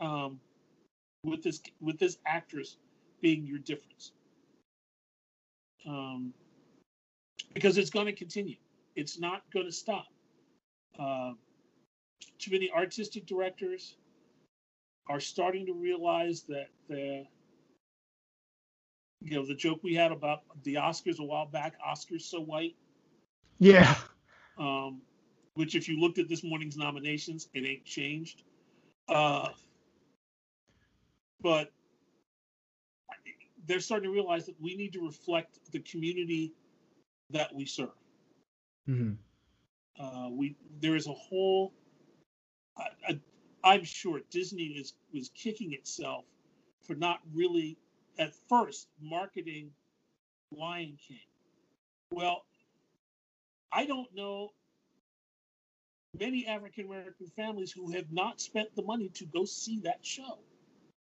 um, 0.00 0.38
with 1.24 1.42
this 1.42 1.60
with 1.80 1.98
this 1.98 2.18
actress 2.26 2.76
being 3.20 3.44
your 3.46 3.58
difference 3.58 4.12
um, 5.86 6.32
because 7.54 7.78
it's 7.78 7.90
going 7.90 8.06
to 8.06 8.12
continue 8.12 8.56
it's 8.96 9.20
not 9.20 9.42
going 9.52 9.66
to 9.66 9.72
stop 9.72 10.06
uh, 10.98 11.32
too 12.38 12.50
many 12.50 12.70
artistic 12.70 13.26
directors 13.26 13.96
are 15.08 15.20
starting 15.20 15.66
to 15.66 15.72
realize 15.72 16.42
that 16.42 16.68
the 16.88 17.24
you 19.20 19.36
know 19.36 19.46
the 19.46 19.54
joke 19.54 19.80
we 19.82 19.94
had 19.94 20.12
about 20.12 20.42
the 20.64 20.74
Oscars 20.74 21.18
a 21.18 21.24
while 21.24 21.46
back, 21.46 21.74
Oscars 21.86 22.22
so 22.22 22.40
white, 22.40 22.74
Yeah. 23.58 23.94
um, 24.58 25.00
which 25.54 25.74
if 25.74 25.88
you 25.88 26.00
looked 26.00 26.18
at 26.18 26.28
this 26.28 26.44
morning's 26.44 26.76
nominations, 26.76 27.48
it 27.54 27.64
ain't 27.64 27.84
changed. 27.84 28.42
Uh, 29.08 29.48
but 31.40 31.72
they're 33.66 33.80
starting 33.80 34.08
to 34.08 34.14
realize 34.14 34.46
that 34.46 34.60
we 34.60 34.76
need 34.76 34.92
to 34.92 35.00
reflect 35.00 35.58
the 35.72 35.80
community 35.80 36.52
that 37.30 37.54
we 37.54 37.64
serve. 37.64 37.90
hmm 38.86 39.12
Uh, 39.98 40.28
we 40.30 40.56
there 40.80 40.96
is 40.96 41.06
a 41.06 41.12
whole. 41.14 41.72
I, 42.78 43.18
I'm 43.64 43.84
sure 43.84 44.20
Disney 44.30 44.64
is 44.64 44.94
was 45.12 45.30
kicking 45.30 45.72
itself 45.72 46.24
for 46.82 46.94
not 46.94 47.20
really 47.32 47.78
at 48.18 48.34
first 48.48 48.88
marketing 49.00 49.70
Lion 50.52 50.96
King. 51.08 51.26
Well, 52.12 52.44
I 53.72 53.86
don't 53.86 54.14
know 54.14 54.52
many 56.18 56.46
African 56.46 56.86
American 56.86 57.26
families 57.36 57.72
who 57.72 57.90
have 57.92 58.10
not 58.12 58.40
spent 58.40 58.74
the 58.74 58.82
money 58.82 59.08
to 59.14 59.26
go 59.26 59.44
see 59.44 59.80
that 59.80 59.98
show 60.02 60.38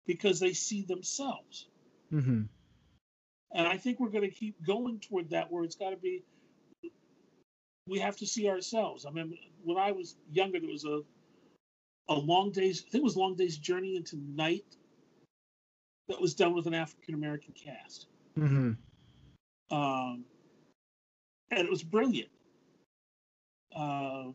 because 0.05 0.39
they 0.39 0.53
see 0.53 0.83
themselves. 0.83 1.67
Hmm 2.09 2.43
And 3.51 3.67
I 3.67 3.77
think 3.77 3.99
we're 3.99 4.09
going 4.09 4.29
to 4.29 4.35
keep 4.35 4.65
going 4.65 4.99
toward 4.99 5.29
that 5.31 5.51
where 5.51 5.63
it's 5.63 5.75
got 5.75 5.91
to 5.91 5.97
be 5.97 6.23
we 7.87 7.99
have 7.99 8.17
to 8.17 8.27
see 8.27 8.49
ourselves. 8.49 9.05
I 9.05 9.11
mean, 9.11 9.37
when 9.63 9.77
I 9.77 9.91
was 9.91 10.15
younger, 10.31 10.59
there 10.59 10.69
was 10.69 10.85
a 10.85 11.01
a 12.09 12.15
long 12.15 12.51
day's 12.51 12.83
I 12.87 12.89
think 12.89 13.01
it 13.01 13.05
was 13.05 13.17
Long 13.17 13.35
Day's 13.35 13.57
Journey 13.57 13.95
into 13.95 14.17
Night 14.17 14.65
that 16.07 16.21
was 16.21 16.35
done 16.35 16.53
with 16.53 16.67
an 16.67 16.73
African 16.73 17.15
American 17.15 17.53
cast. 17.53 18.07
hmm 18.35 18.71
Um, 19.71 20.25
and 21.51 21.59
it 21.59 21.69
was 21.69 21.83
brilliant. 21.83 22.29
Uh, 23.75 24.31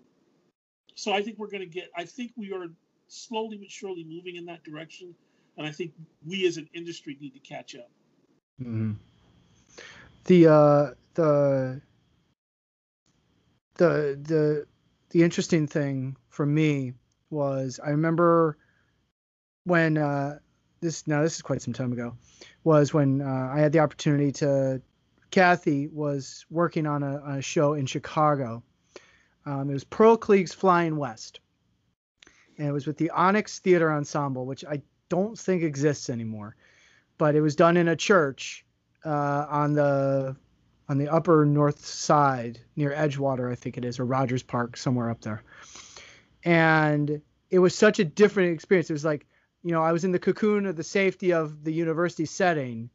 so 0.94 1.12
I 1.12 1.22
think 1.22 1.38
we're 1.38 1.50
going 1.50 1.60
to 1.60 1.66
get. 1.66 1.88
I 1.96 2.04
think 2.04 2.32
we 2.36 2.52
are 2.52 2.66
slowly 3.08 3.56
but 3.56 3.70
surely 3.70 4.04
moving 4.04 4.36
in 4.36 4.46
that 4.46 4.62
direction. 4.64 5.14
And 5.56 5.66
I 5.66 5.70
think 5.70 5.92
we 6.26 6.46
as 6.46 6.56
an 6.56 6.68
industry 6.74 7.16
need 7.20 7.34
to 7.34 7.40
catch 7.40 7.74
up. 7.74 7.90
Mm-hmm. 8.60 8.92
The 10.24 10.46
uh, 10.46 10.90
the 11.14 11.80
the 13.74 14.18
the 14.22 14.66
the 15.10 15.22
interesting 15.22 15.66
thing 15.66 16.16
for 16.28 16.46
me 16.46 16.94
was 17.30 17.80
I 17.84 17.90
remember 17.90 18.56
when 19.64 19.98
uh, 19.98 20.38
this 20.80 21.06
now 21.06 21.22
this 21.22 21.36
is 21.36 21.42
quite 21.42 21.62
some 21.62 21.74
time 21.74 21.92
ago 21.92 22.16
was 22.64 22.94
when 22.94 23.20
uh, 23.20 23.50
I 23.52 23.60
had 23.60 23.72
the 23.72 23.80
opportunity 23.80 24.32
to 24.32 24.80
Kathy 25.30 25.88
was 25.88 26.44
working 26.50 26.86
on 26.86 27.02
a, 27.02 27.22
a 27.38 27.42
show 27.42 27.74
in 27.74 27.86
Chicago. 27.86 28.62
Um, 29.44 29.70
it 29.70 29.72
was 29.72 29.84
Pearl 29.84 30.16
Cleage's 30.16 30.52
Flying 30.52 30.96
West, 30.96 31.40
and 32.58 32.68
it 32.68 32.72
was 32.72 32.86
with 32.86 32.96
the 32.98 33.10
Onyx 33.10 33.58
Theater 33.58 33.90
Ensemble, 33.90 34.46
which 34.46 34.64
I 34.64 34.82
don't 35.12 35.38
think 35.38 35.62
exists 35.62 36.08
anymore, 36.08 36.56
but 37.18 37.34
it 37.34 37.42
was 37.42 37.54
done 37.54 37.76
in 37.76 37.88
a 37.88 37.96
church 37.96 38.64
uh, 39.04 39.44
on 39.46 39.74
the 39.74 40.34
on 40.88 40.96
the 40.96 41.12
upper 41.12 41.44
north 41.44 41.84
side 41.84 42.58
near 42.76 42.92
Edgewater, 42.92 43.52
I 43.52 43.54
think 43.54 43.76
it 43.76 43.84
is, 43.84 44.00
or 44.00 44.06
Rogers 44.06 44.42
Park, 44.42 44.78
somewhere 44.78 45.10
up 45.10 45.20
there. 45.20 45.42
And 46.44 47.20
it 47.50 47.58
was 47.58 47.74
such 47.74 47.98
a 47.98 48.04
different 48.04 48.54
experience. 48.54 48.88
It 48.88 48.94
was 48.94 49.04
like, 49.04 49.26
you 49.62 49.72
know, 49.72 49.82
I 49.82 49.92
was 49.92 50.04
in 50.04 50.12
the 50.12 50.18
cocoon 50.18 50.64
of 50.64 50.76
the 50.76 50.82
safety 50.82 51.30
of 51.34 51.62
the 51.62 51.72
university 51.74 52.24
setting. 52.24 52.88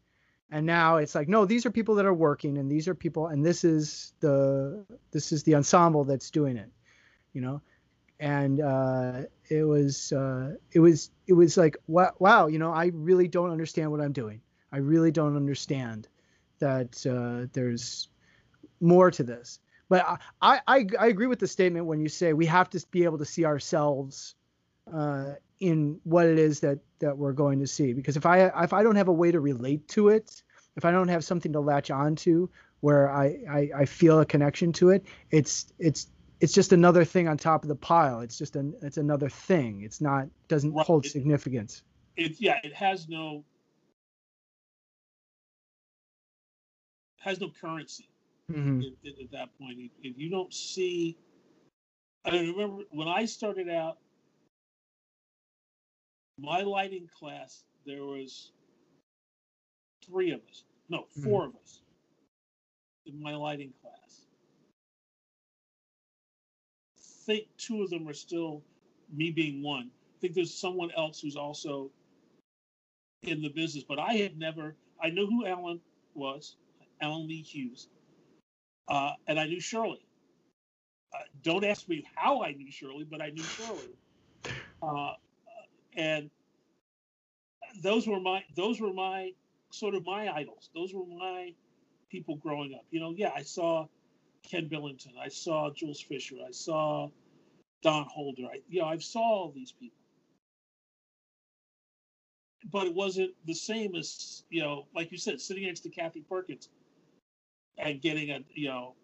And 0.50 0.66
now 0.66 0.98
it's 0.98 1.14
like, 1.14 1.28
no, 1.28 1.46
these 1.46 1.68
are 1.68 1.72
people 1.72 1.94
that 1.96 2.06
are 2.08 2.14
working 2.16 2.58
and 2.58 2.72
these 2.72 2.88
are 2.88 2.96
people 2.96 3.28
and 3.28 3.46
this 3.46 3.64
is 3.64 4.14
the 4.22 4.84
this 5.12 5.32
is 5.32 5.44
the 5.44 5.54
ensemble 5.54 6.04
that's 6.04 6.32
doing 6.32 6.58
it, 6.58 6.72
you 7.34 7.42
know. 7.42 7.62
And 8.20 8.62
uh, 8.62 9.24
it 9.50 9.64
was 9.64 10.12
uh, 10.12 10.56
it 10.72 10.80
was 10.80 11.12
it 11.28 11.34
was 11.34 11.58
like 11.58 11.78
wow, 11.88 12.14
wow, 12.20 12.48
you 12.48 12.60
know, 12.60 12.72
I 12.72 12.92
really 12.94 13.28
don't 13.28 13.52
understand 13.52 13.92
what 13.92 14.02
I'm 14.02 14.14
doing. 14.14 14.42
I 14.72 14.78
really 14.78 15.12
don't 15.12 15.36
understand 15.36 16.08
that 16.60 17.06
uh, 17.06 17.48
there's 17.54 18.10
more 18.82 19.12
to 19.12 19.24
this. 19.24 19.60
But 19.90 20.20
I, 20.42 20.60
I, 20.68 20.86
I 21.00 21.08
agree 21.08 21.28
with 21.28 21.40
the 21.40 21.48
statement 21.48 21.86
when 21.86 22.02
you 22.02 22.10
say 22.10 22.34
we 22.34 22.46
have 22.48 22.70
to 22.72 22.86
be 22.92 23.06
able 23.06 23.20
to 23.20 23.26
see 23.26 23.46
ourselves 23.46 24.36
uh, 24.94 25.34
in 25.60 26.00
what 26.04 26.26
it 26.26 26.38
is 26.38 26.60
that 26.62 26.80
that 27.00 27.18
we're 27.18 27.34
going 27.34 27.60
to 27.60 27.68
see. 27.68 27.94
Because 27.94 28.18
if 28.18 28.26
I 28.26 28.48
if 28.64 28.74
I 28.74 28.84
don't 28.84 28.96
have 28.96 29.08
a 29.08 29.14
way 29.14 29.32
to 29.32 29.40
relate 29.40 29.88
to 29.90 30.10
it, 30.10 30.42
if 30.76 30.86
I 30.86 30.92
don't 30.92 31.08
have 31.08 31.24
something 31.24 31.54
to 31.54 31.60
latch 31.60 31.92
onto 31.92 32.50
where 32.80 33.10
I, 33.10 33.38
I, 33.50 33.70
I 33.76 33.86
feel 33.86 34.20
a 34.20 34.26
connection 34.26 34.72
to 34.74 34.92
it, 34.92 35.06
it's 35.32 35.72
it's 35.80 36.08
it's 36.40 36.54
just 36.54 36.72
another 36.72 37.04
thing 37.04 37.28
on 37.28 37.38
top 37.38 37.64
of 37.64 37.70
the 37.70 37.76
pile. 37.76 38.22
It's 38.22 38.38
just 38.38 38.56
an 38.56 38.76
it's 38.82 38.98
another 38.98 39.30
thing. 39.30 39.82
It's 39.82 40.02
not 40.02 40.28
doesn't 40.48 40.74
right. 40.74 40.86
hold 40.86 41.06
significance. 41.06 41.84
It 42.16 42.40
yeah, 42.40 42.58
it 42.64 42.74
has 42.74 43.08
no 43.10 43.44
has 47.20 47.40
no 47.42 47.50
currency 47.62 48.10
mm-hmm. 48.52 48.82
at, 49.06 49.12
at, 49.22 49.32
that 49.32 49.50
point. 49.60 49.78
If, 49.80 49.92
if 50.02 50.18
you 50.18 50.30
don't 50.30 50.54
see, 50.54 51.18
I 52.26 52.32
remember 52.32 52.84
when 52.92 53.08
I 53.08 53.26
started 53.26 53.70
out, 53.70 53.98
my 56.40 56.62
lighting 56.62 57.10
class, 57.20 57.64
there 57.86 58.04
was 58.04 58.52
three 60.06 60.32
of 60.32 60.42
us, 60.50 60.64
no, 60.90 61.00
mm-hmm. 61.00 61.24
4 61.24 61.42
mm-hmm. 61.42 61.50
of 61.50 61.56
us 61.62 61.82
in 63.06 63.22
my 63.22 63.36
lighting 63.36 63.74
class. 63.82 64.27
Think 67.28 67.48
two 67.58 67.84
of 67.84 67.92
them 67.92 68.08
are 68.08 68.14
still, 68.14 68.64
me 69.14 69.32
being 69.32 69.62
one. 69.64 69.92
I 70.18 70.22
think 70.22 70.34
there's 70.34 70.56
someone 70.56 70.92
else 70.98 71.22
who's 71.22 71.38
also 71.38 71.92
in 73.24 73.44
the 73.44 73.50
business, 73.50 73.84
but 73.88 74.00
I 74.00 74.14
had 74.14 74.40
never, 74.40 74.76
I 75.04 75.12
knew 75.12 75.28
who 75.28 75.46
Allen 75.46 75.82
was. 76.16 76.56
Allen 77.02 77.28
Lee 77.28 77.44
Hughes, 77.44 77.90
uh, 78.88 79.12
and 79.28 79.40
I 79.40 79.46
knew 79.46 79.60
Shirley. 79.60 80.06
Uh, 81.14 81.20
don't 81.44 81.66
ask 81.66 81.88
me 81.90 82.06
how 82.16 82.44
I 82.44 82.54
knew 82.54 82.72
Shirley, 82.72 83.06
but 83.10 83.22
I 83.22 83.30
knew 83.30 83.44
Shirley. 83.44 83.94
Uh, 84.82 85.14
and 85.96 86.32
those 87.84 88.08
were 88.08 88.20
my 88.20 88.44
those 88.56 88.82
were 88.82 88.94
my 88.94 89.34
sort 89.72 89.96
of 89.96 90.06
my 90.06 90.30
idols. 90.34 90.70
Those 90.74 90.94
were 90.94 91.06
my 91.06 91.54
people 92.10 92.38
growing 92.38 92.74
up. 92.74 92.86
You 92.92 93.00
know, 93.00 93.14
yeah, 93.16 93.32
I 93.36 93.44
saw 93.44 93.88
Ken 94.50 94.68
Billington, 94.68 95.14
I 95.22 95.28
saw 95.28 95.70
Jules 95.72 96.02
Fisher, 96.02 96.36
I 96.48 96.52
saw 96.52 97.10
Don 97.84 98.06
Holder. 98.06 98.44
I, 98.54 98.60
you 98.70 98.82
know, 98.82 98.88
I've 98.88 99.04
saw 99.04 99.20
all 99.20 99.52
these 99.54 99.72
people 99.72 99.98
but 102.72 102.88
it 102.88 102.94
wasn't 102.94 103.32
the 103.46 103.54
same 103.54 103.96
as 103.96 104.44
you 104.50 104.62
know, 104.62 104.88
like 104.96 105.12
you 105.12 105.18
said, 105.18 105.40
sitting 105.40 105.66
next 105.66 105.82
to 105.82 105.90
Kathy 105.90 106.22
Perkins 106.22 106.70
and 107.78 108.02
getting 108.02 108.32
a 108.32 108.40
you 108.54 108.68
know 108.68 108.96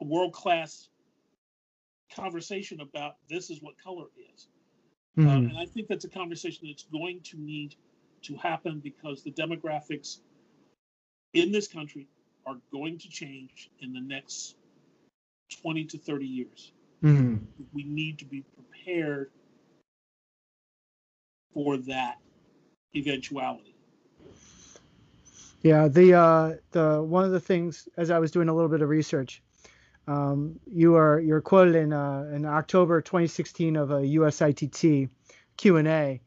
a 0.00 0.04
world 0.04 0.32
class 0.32 0.88
conversation 2.14 2.80
about 2.80 3.16
this 3.28 3.50
is 3.50 3.60
what 3.62 3.74
color 3.82 4.06
is. 4.34 4.48
Mm-hmm. 5.18 5.28
Uh, 5.28 5.34
and 5.34 5.58
I 5.58 5.66
think 5.66 5.88
that's 5.88 6.04
a 6.04 6.10
conversation 6.10 6.66
that's 6.68 6.84
going 6.84 7.20
to 7.24 7.38
need 7.38 7.74
to 8.22 8.36
happen 8.36 8.80
because 8.80 9.22
the 9.22 9.32
demographics 9.32 10.18
in 11.32 11.52
this 11.52 11.68
country 11.68 12.08
are 12.46 12.56
going 12.72 12.98
to 12.98 13.08
change 13.08 13.70
in 13.80 13.92
the 13.92 14.00
next 14.00 14.56
20 15.62 15.84
to 15.84 15.98
30 15.98 16.26
years. 16.26 16.72
Mm-hmm. 17.02 17.36
We 17.72 17.84
need 17.84 18.18
to 18.20 18.24
be 18.24 18.42
prepared 18.54 19.30
for 21.52 21.76
that 21.78 22.18
eventuality. 22.94 23.74
Yeah, 25.62 25.88
the 25.88 26.14
uh, 26.14 26.52
the 26.70 27.02
one 27.02 27.24
of 27.24 27.32
the 27.32 27.40
things 27.40 27.88
as 27.96 28.10
I 28.10 28.18
was 28.18 28.30
doing 28.30 28.48
a 28.48 28.54
little 28.54 28.68
bit 28.68 28.82
of 28.82 28.88
research, 28.88 29.42
um, 30.06 30.60
you 30.66 30.94
are 30.94 31.18
you're 31.18 31.40
quoted 31.40 31.74
in 31.74 31.92
uh, 31.92 32.30
in 32.32 32.44
October 32.44 33.00
2016 33.00 33.74
of 33.76 33.90
a 33.90 34.00
USITT 34.00 35.08
Q 35.56 35.76
and 35.76 35.88
A, 35.88 36.20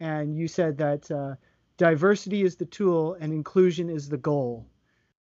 and 0.00 0.36
you 0.36 0.46
said 0.46 0.78
that 0.78 1.10
uh, 1.10 1.34
diversity 1.76 2.42
is 2.42 2.56
the 2.56 2.66
tool 2.66 3.16
and 3.20 3.32
inclusion 3.32 3.90
is 3.90 4.08
the 4.08 4.18
goal, 4.18 4.66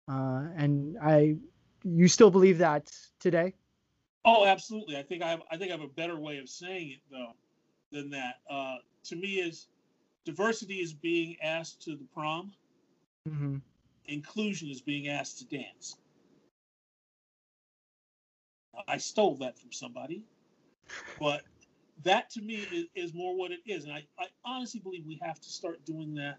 uh, 0.09 0.45
and 0.57 0.97
I 1.03 1.37
you 1.83 2.09
still 2.09 2.31
believe 2.31 2.59
that 2.59 2.91
today? 3.19 3.55
Oh, 4.25 4.45
absolutely. 4.45 4.99
I 4.99 5.03
think 5.03 5.23
I 5.23 5.31
have 5.31 5.43
I 5.51 5.57
think 5.57 5.71
I 5.71 5.75
have 5.75 5.83
a 5.85 5.93
better 5.93 6.19
way 6.19 6.39
of 6.39 6.49
saying 6.49 6.91
it 6.91 7.01
though 7.11 7.33
than 7.93 8.11
that. 8.11 8.37
Uh, 8.49 8.77
to 9.05 9.17
me, 9.17 9.37
is 9.37 9.69
diversity 10.25 10.77
is 10.77 10.93
being 10.93 11.37
asked 11.43 11.83
to 11.83 11.97
the 11.97 12.05
prom 12.15 12.53
Mm-hmm. 13.29 13.57
Inclusion 14.07 14.71
is 14.71 14.81
being 14.81 15.09
asked 15.09 15.39
to 15.39 15.45
dance. 15.45 15.97
I 18.89 18.97
stole 18.97 19.37
that 19.37 19.59
from 19.59 19.73
somebody, 19.73 20.25
but 21.19 21.43
that 22.03 22.31
to 22.31 22.41
me 22.41 22.67
is, 22.73 22.87
is 22.95 23.15
more 23.15 23.37
what 23.37 23.51
it 23.51 23.61
is. 23.67 23.85
And 23.85 23.93
I, 23.93 24.05
I 24.19 24.27
honestly 24.45 24.81
believe 24.81 25.05
we 25.07 25.21
have 25.23 25.39
to 25.41 25.49
start 25.49 25.85
doing 25.85 26.15
that 26.15 26.39